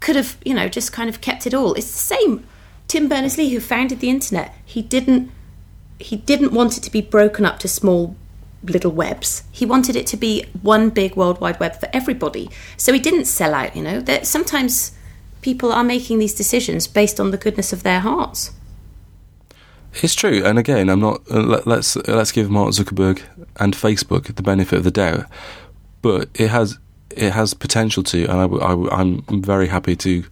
could 0.00 0.16
have 0.16 0.36
you 0.44 0.54
know 0.54 0.68
just 0.68 0.92
kind 0.92 1.08
of 1.08 1.20
kept 1.20 1.46
it 1.46 1.54
all. 1.54 1.74
It's 1.74 1.90
the 1.90 2.16
same. 2.16 2.46
Tim 2.88 3.08
Berners 3.08 3.38
Lee, 3.38 3.50
who 3.50 3.60
founded 3.60 4.00
the 4.00 4.10
internet, 4.10 4.54
he 4.64 4.82
didn't 4.82 5.30
he 5.98 6.16
didn't 6.16 6.52
want 6.52 6.76
it 6.76 6.82
to 6.82 6.90
be 6.90 7.00
broken 7.00 7.46
up 7.46 7.58
to 7.60 7.68
small 7.68 8.16
little 8.62 8.90
webs. 8.90 9.44
He 9.52 9.66
wanted 9.66 9.96
it 9.96 10.06
to 10.08 10.16
be 10.16 10.44
one 10.62 10.90
big 10.90 11.16
worldwide 11.16 11.60
web 11.60 11.78
for 11.78 11.88
everybody. 11.92 12.50
So 12.76 12.92
he 12.92 12.98
didn't 12.98 13.26
sell 13.26 13.54
out. 13.54 13.76
You 13.76 13.82
know 13.82 14.00
that 14.00 14.26
sometimes 14.26 14.92
people 15.40 15.72
are 15.72 15.84
making 15.84 16.18
these 16.18 16.34
decisions 16.34 16.86
based 16.86 17.20
on 17.20 17.30
the 17.30 17.36
goodness 17.36 17.72
of 17.72 17.82
their 17.82 18.00
hearts. 18.00 18.52
It's 20.02 20.14
true, 20.14 20.42
and 20.44 20.58
again, 20.58 20.88
I'm 20.88 20.98
not. 20.98 21.22
Uh, 21.30 21.40
let, 21.40 21.66
let's 21.66 21.94
let's 22.08 22.32
give 22.32 22.50
Mark 22.50 22.70
Zuckerberg 22.70 23.22
and 23.60 23.74
Facebook 23.74 24.34
the 24.34 24.42
benefit 24.42 24.78
of 24.78 24.84
the 24.84 24.90
doubt, 24.90 25.26
but 26.04 26.28
it 26.34 26.50
has 26.50 26.78
it 27.16 27.32
has 27.32 27.54
potential 27.54 28.02
to, 28.02 28.26
and 28.26 28.38
I'm 28.92 29.42
very 29.42 29.68
happy 29.68 29.96
to 29.96 30.22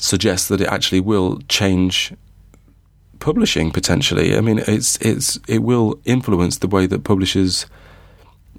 suggest 0.00 0.48
that 0.48 0.62
it 0.62 0.68
actually 0.68 1.00
will 1.00 1.40
change 1.48 2.14
publishing 3.20 3.70
potentially. 3.70 4.34
I 4.34 4.40
mean, 4.40 4.60
it's 4.66 4.96
it's 5.02 5.38
it 5.46 5.58
will 5.58 6.00
influence 6.06 6.58
the 6.58 6.68
way 6.68 6.86
that 6.86 7.04
publishers 7.04 7.66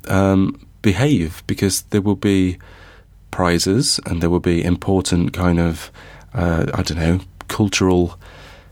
um, 0.08 0.68
behave 0.84 1.42
because 1.48 1.82
there 1.90 2.02
will 2.02 2.22
be 2.34 2.60
prizes 3.32 4.00
and 4.06 4.22
there 4.22 4.30
will 4.30 4.40
be 4.40 4.64
important 4.64 5.34
kind 5.34 5.60
of 5.60 5.92
uh, 6.36 6.68
I 6.76 6.84
don't 6.84 7.00
know 7.00 7.20
cultural 7.48 8.20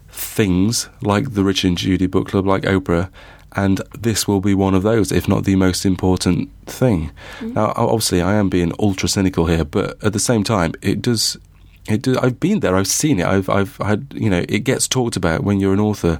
things 0.09 0.89
like 1.01 1.33
the 1.33 1.43
Rich 1.43 1.63
and 1.63 1.75
Judy 1.75 2.05
Book 2.05 2.27
Club, 2.27 2.45
like 2.45 2.63
Oprah, 2.63 3.09
and 3.57 3.81
this 3.99 4.27
will 4.27 4.39
be 4.39 4.53
one 4.53 4.75
of 4.75 4.83
those, 4.83 5.11
if 5.11 5.27
not 5.27 5.43
the 5.43 5.55
most 5.55 5.85
important 5.85 6.49
thing. 6.67 7.11
Mm-hmm. 7.39 7.53
Now, 7.53 7.73
obviously, 7.75 8.21
I 8.21 8.35
am 8.35 8.49
being 8.49 8.71
ultra 8.79 9.09
cynical 9.09 9.47
here, 9.47 9.65
but 9.65 10.01
at 10.03 10.13
the 10.13 10.19
same 10.19 10.43
time, 10.43 10.73
it 10.81 11.01
does. 11.01 11.37
It 11.89 12.03
does, 12.03 12.17
I've 12.17 12.39
been 12.39 12.59
there. 12.59 12.75
I've 12.75 12.87
seen 12.87 13.19
it. 13.19 13.25
I've, 13.25 13.49
I've 13.49 13.77
had, 13.77 14.13
you 14.13 14.29
know, 14.29 14.45
it 14.47 14.59
gets 14.59 14.87
talked 14.87 15.15
about 15.15 15.43
when 15.43 15.59
you're 15.59 15.73
an 15.73 15.79
author. 15.79 16.19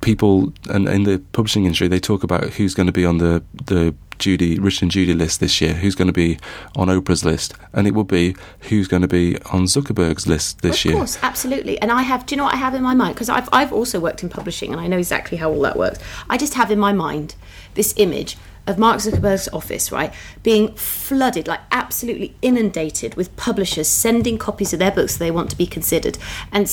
People 0.00 0.52
and 0.68 0.88
in 0.88 1.04
the 1.04 1.22
publishing 1.32 1.64
industry, 1.64 1.88
they 1.88 2.00
talk 2.00 2.22
about 2.22 2.50
who's 2.50 2.74
going 2.74 2.88
to 2.88 2.92
be 2.92 3.06
on 3.06 3.18
the 3.18 3.42
the 3.66 3.94
Judy, 4.22 4.58
Rich 4.58 4.82
and 4.82 4.90
Judy 4.90 5.14
list 5.14 5.40
this 5.40 5.60
year, 5.60 5.74
who's 5.74 5.94
going 5.94 6.06
to 6.06 6.12
be 6.12 6.38
on 6.76 6.88
Oprah's 6.88 7.24
list, 7.24 7.54
and 7.72 7.86
it 7.86 7.90
will 7.90 8.04
be 8.04 8.36
who's 8.60 8.86
going 8.86 9.02
to 9.02 9.08
be 9.08 9.36
on 9.52 9.64
Zuckerberg's 9.64 10.26
list 10.26 10.62
this 10.62 10.84
year. 10.84 10.94
Of 10.94 11.00
course, 11.00 11.18
absolutely. 11.22 11.80
And 11.82 11.90
I 11.90 12.02
have, 12.02 12.24
do 12.24 12.34
you 12.34 12.36
know 12.36 12.44
what 12.44 12.54
I 12.54 12.58
have 12.58 12.74
in 12.74 12.82
my 12.82 12.94
mind? 12.94 13.14
Because 13.14 13.28
I've, 13.28 13.48
I've 13.52 13.72
also 13.72 13.98
worked 13.98 14.22
in 14.22 14.28
publishing 14.28 14.72
and 14.72 14.80
I 14.80 14.86
know 14.86 14.98
exactly 14.98 15.38
how 15.38 15.50
all 15.50 15.60
that 15.62 15.76
works. 15.76 15.98
I 16.30 16.38
just 16.38 16.54
have 16.54 16.70
in 16.70 16.78
my 16.78 16.92
mind 16.92 17.34
this 17.74 17.92
image 17.96 18.36
of 18.66 18.78
Mark 18.78 18.98
Zuckerberg's 18.98 19.48
office, 19.48 19.90
right, 19.90 20.12
being 20.42 20.74
flooded, 20.74 21.48
like 21.48 21.60
absolutely 21.72 22.34
inundated 22.42 23.14
with 23.14 23.34
publishers 23.36 23.88
sending 23.88 24.38
copies 24.38 24.72
of 24.72 24.78
their 24.78 24.90
books 24.90 25.16
they 25.16 25.30
want 25.30 25.50
to 25.50 25.56
be 25.56 25.66
considered, 25.66 26.16
and 26.52 26.70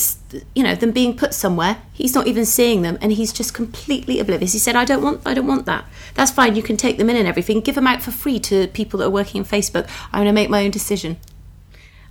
you 0.54 0.62
know 0.62 0.74
them 0.74 0.92
being 0.92 1.16
put 1.16 1.34
somewhere. 1.34 1.78
He's 1.92 2.14
not 2.14 2.26
even 2.26 2.44
seeing 2.46 2.82
them, 2.82 2.98
and 3.00 3.12
he's 3.12 3.32
just 3.32 3.54
completely 3.54 4.20
oblivious. 4.20 4.52
He 4.52 4.58
said, 4.58 4.76
"I 4.76 4.84
don't 4.84 5.02
want, 5.02 5.22
I 5.26 5.34
don't 5.34 5.46
want 5.46 5.66
that. 5.66 5.84
That's 6.14 6.30
fine. 6.30 6.56
You 6.56 6.62
can 6.62 6.76
take 6.76 6.98
them 6.98 7.10
in 7.10 7.16
and 7.16 7.26
everything. 7.26 7.60
Give 7.60 7.74
them 7.74 7.86
out 7.86 8.02
for 8.02 8.10
free 8.12 8.38
to 8.40 8.68
people 8.68 8.98
that 8.98 9.06
are 9.06 9.10
working 9.10 9.40
in 9.40 9.44
Facebook. 9.44 9.88
I'm 10.12 10.20
going 10.20 10.26
to 10.26 10.32
make 10.32 10.50
my 10.50 10.64
own 10.64 10.70
decision." 10.70 11.18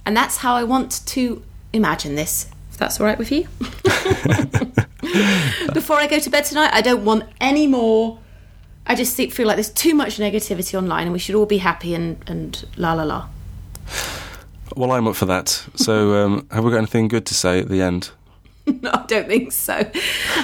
And 0.06 0.16
that's 0.16 0.38
how 0.38 0.56
I 0.56 0.64
want 0.64 1.06
to 1.08 1.44
imagine 1.72 2.16
this. 2.16 2.50
If 2.72 2.78
that's 2.78 3.00
all 3.00 3.06
right 3.06 3.18
with 3.18 3.32
you. 3.32 3.48
Before 5.74 5.98
I 5.98 6.08
go 6.08 6.20
to 6.20 6.30
bed 6.30 6.46
tonight, 6.46 6.72
I 6.74 6.82
don't 6.82 7.06
want 7.06 7.24
any 7.40 7.68
more 7.68 8.20
I 8.90 8.96
just 8.96 9.16
feel 9.16 9.46
like 9.46 9.56
there's 9.56 9.70
too 9.70 9.94
much 9.94 10.18
negativity 10.18 10.76
online, 10.76 11.04
and 11.04 11.14
we 11.14 11.20
should 11.20 11.36
all 11.36 11.46
be 11.46 11.60
happy 11.60 11.94
and 11.94 12.18
and 12.28 12.66
la 12.76 12.94
la 12.94 13.04
la. 13.04 13.28
Well, 14.76 14.92
I'm 14.92 15.08
up 15.08 15.16
for 15.16 15.26
that. 15.28 15.50
So, 15.76 16.16
um, 16.26 16.48
have 16.52 16.64
we 16.64 16.72
got 16.72 16.78
anything 16.78 17.08
good 17.08 17.28
to 17.28 17.36
say 17.36 17.60
at 17.60 17.70
the 17.70 17.84
end? 17.84 18.10
no, 18.82 18.90
I 18.92 19.06
don't 19.06 19.28
think 19.28 19.52
so. 19.52 19.74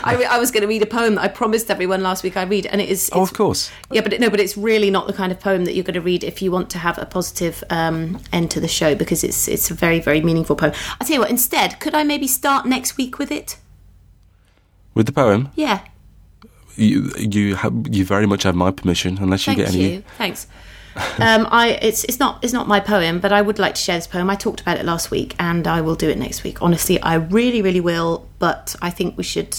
I, 0.03 0.27
I 0.29 0.37
was 0.37 0.51
going 0.51 0.61
to 0.61 0.67
read 0.67 0.83
a 0.83 0.87
poem 0.87 1.15
that 1.15 1.21
I 1.21 1.27
promised 1.27 1.71
everyone 1.71 2.03
last 2.03 2.23
week 2.23 2.37
I'd 2.37 2.51
read, 2.51 2.67
and 2.67 2.79
it 2.79 2.89
is. 2.89 3.09
Oh, 3.13 3.23
of 3.23 3.33
course. 3.33 3.71
Yeah, 3.91 4.01
but 4.01 4.13
it, 4.13 4.21
no, 4.21 4.29
but 4.29 4.39
it's 4.39 4.55
really 4.55 4.91
not 4.91 5.07
the 5.07 5.13
kind 5.13 5.31
of 5.31 5.39
poem 5.39 5.65
that 5.65 5.73
you're 5.73 5.83
going 5.83 5.95
to 5.95 6.01
read 6.01 6.23
if 6.23 6.43
you 6.43 6.51
want 6.51 6.69
to 6.71 6.77
have 6.77 6.99
a 6.99 7.05
positive 7.07 7.63
um, 7.71 8.21
end 8.31 8.51
to 8.51 8.59
the 8.59 8.67
show 8.67 8.93
because 8.93 9.23
it's 9.23 9.47
it's 9.47 9.71
a 9.71 9.73
very 9.73 9.99
very 9.99 10.21
meaningful 10.21 10.55
poem. 10.55 10.73
I'll 11.01 11.07
tell 11.07 11.15
you 11.15 11.21
what. 11.21 11.31
Instead, 11.31 11.79
could 11.79 11.95
I 11.95 12.03
maybe 12.03 12.27
start 12.27 12.67
next 12.67 12.95
week 12.95 13.17
with 13.17 13.31
it? 13.31 13.57
With 14.93 15.07
the 15.07 15.11
poem? 15.11 15.49
Yeah 15.55 15.81
you 16.77 17.11
you 17.17 17.55
have, 17.55 17.73
you 17.91 18.05
very 18.05 18.25
much 18.25 18.43
have 18.43 18.55
my 18.55 18.71
permission, 18.71 19.17
unless 19.19 19.47
you 19.47 19.55
Thank 19.55 19.67
get 19.67 19.75
any. 19.75 19.93
You. 19.95 20.03
Thanks. 20.17 20.47
um, 21.19 21.47
I 21.51 21.77
it's 21.81 22.03
it's 22.05 22.19
not 22.19 22.43
it's 22.43 22.53
not 22.53 22.67
my 22.67 22.79
poem, 22.79 23.19
but 23.19 23.31
I 23.31 23.41
would 23.41 23.59
like 23.59 23.75
to 23.75 23.81
share 23.81 23.97
this 23.97 24.07
poem. 24.07 24.29
I 24.29 24.35
talked 24.35 24.61
about 24.61 24.77
it 24.77 24.85
last 24.85 25.11
week, 25.11 25.35
and 25.39 25.67
I 25.67 25.81
will 25.81 25.95
do 25.95 26.09
it 26.09 26.17
next 26.17 26.43
week. 26.43 26.61
Honestly, 26.61 27.01
I 27.01 27.15
really 27.15 27.61
really 27.61 27.81
will. 27.81 28.27
But 28.39 28.75
I 28.81 28.89
think 28.89 29.17
we 29.17 29.23
should 29.23 29.57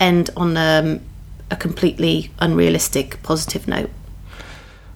end 0.00 0.30
on 0.36 0.56
um, 0.56 1.00
a 1.50 1.56
completely 1.56 2.30
unrealistic 2.38 3.22
positive 3.22 3.68
note. 3.68 3.90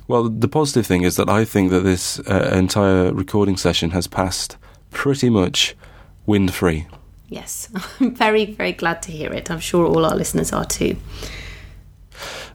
Well, 0.09 0.29
the 0.31 0.49
positive 0.49 0.87
thing 0.87 1.03
is 1.03 1.17
that 1.17 1.29
I 1.29 1.45
think 1.45 1.71
that 1.71 1.81
this 1.81 2.19
uh, 2.21 2.51
entire 2.55 3.13
recording 3.13 3.59
session 3.59 3.91
has 3.91 4.07
passed 4.07 4.57
pretty 4.91 5.29
much 5.29 5.77
wind 6.25 6.55
free. 6.55 6.87
Yes, 7.29 7.69
I'm 8.01 8.15
very, 8.15 8.47
very 8.47 8.73
glad 8.73 9.03
to 9.03 9.13
hear 9.13 9.33
it. 9.33 9.51
I'm 9.51 9.61
sure 9.61 9.87
all 9.87 10.07
our 10.07 10.17
listeners 10.17 10.53
are 10.53 10.65
too. 10.65 10.97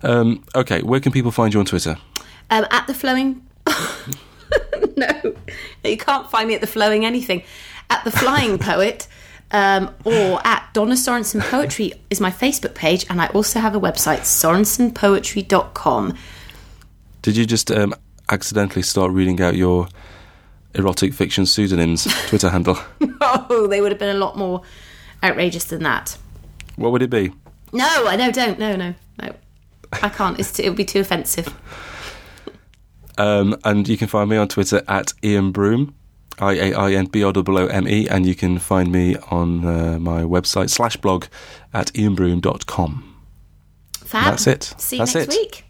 Um, 0.03 0.43
okay, 0.55 0.81
where 0.81 0.99
can 0.99 1.11
people 1.11 1.31
find 1.31 1.53
you 1.53 1.59
on 1.59 1.65
Twitter? 1.65 1.97
Um, 2.49 2.65
at 2.69 2.85
the 2.87 2.93
flowing. 2.93 3.45
no, 4.97 5.35
you 5.83 5.97
can't 5.97 6.29
find 6.29 6.47
me 6.47 6.55
at 6.55 6.61
the 6.61 6.67
flowing 6.67 7.05
anything. 7.05 7.43
At 7.89 8.03
the 8.03 8.11
flying 8.11 8.57
poet. 8.59 9.07
Um, 9.51 9.93
or 10.03 10.41
at 10.45 10.67
Donna 10.73 10.95
Sorensen 10.95 11.39
Poetry 11.41 11.93
is 12.09 12.19
my 12.19 12.31
Facebook 12.31 12.73
page, 12.73 13.05
and 13.07 13.21
I 13.21 13.27
also 13.27 13.59
have 13.59 13.75
a 13.75 13.79
website, 13.79 14.21
sorensenpoetry.com. 14.21 16.17
Did 17.21 17.37
you 17.37 17.45
just 17.45 17.69
um, 17.69 17.93
accidentally 18.31 18.81
start 18.81 19.11
reading 19.11 19.39
out 19.41 19.55
your 19.55 19.89
erotic 20.73 21.13
fiction 21.13 21.45
pseudonyms 21.45 22.07
Twitter 22.29 22.49
handle? 22.49 22.79
oh, 23.21 23.67
they 23.67 23.79
would 23.79 23.91
have 23.91 23.99
been 23.99 24.15
a 24.15 24.19
lot 24.19 24.35
more 24.35 24.63
outrageous 25.23 25.65
than 25.65 25.83
that. 25.83 26.17
What 26.75 26.91
would 26.91 27.03
it 27.03 27.11
be? 27.11 27.31
No, 27.71 28.07
I 28.07 28.15
no, 28.15 28.31
don't, 28.31 28.57
no, 28.57 28.75
no, 28.75 28.95
no. 29.21 29.35
I 30.01 30.09
can't. 30.09 30.39
It's 30.39 30.53
too, 30.53 30.63
it 30.63 30.69
would 30.69 30.77
be 30.77 30.85
too 30.85 30.99
offensive. 30.99 31.53
Um, 33.17 33.57
and 33.63 33.87
you 33.87 33.97
can 33.97 34.07
find 34.07 34.29
me 34.29 34.37
on 34.37 34.47
Twitter 34.47 34.81
at 34.87 35.13
Ian 35.23 35.51
Broome, 35.51 35.93
I 36.39 36.53
A 36.53 36.73
I 36.73 36.91
N 36.93 37.05
B 37.05 37.23
O 37.23 37.31
O 37.35 37.43
O 37.47 37.67
M 37.67 37.87
E, 37.87 38.07
and 38.07 38.25
you 38.25 38.35
can 38.35 38.57
find 38.59 38.91
me 38.91 39.15
on 39.29 39.65
uh, 39.65 39.99
my 39.99 40.21
website 40.23 40.69
slash 40.69 40.97
blog 40.97 41.25
at 41.73 41.87
ianbroome.com. 41.93 43.15
Fab. 44.05 44.25
That's 44.25 44.47
it. 44.47 44.73
See 44.77 44.97
you 44.97 45.01
That's 45.01 45.15
next 45.15 45.33
it. 45.35 45.39
week. 45.39 45.65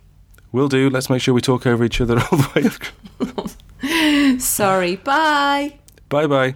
Will 0.51 0.69
do. 0.69 0.89
Let's 0.89 1.09
make 1.09 1.21
sure 1.21 1.33
we 1.33 1.41
talk 1.41 1.65
over 1.65 1.83
each 1.83 1.99
other 1.99 2.19
all 2.31 2.37
the 2.37 2.79
way. 3.19 4.37
Sorry. 4.39 4.95
Bye. 4.97 5.79
bye 6.09 6.27
bye. 6.27 6.55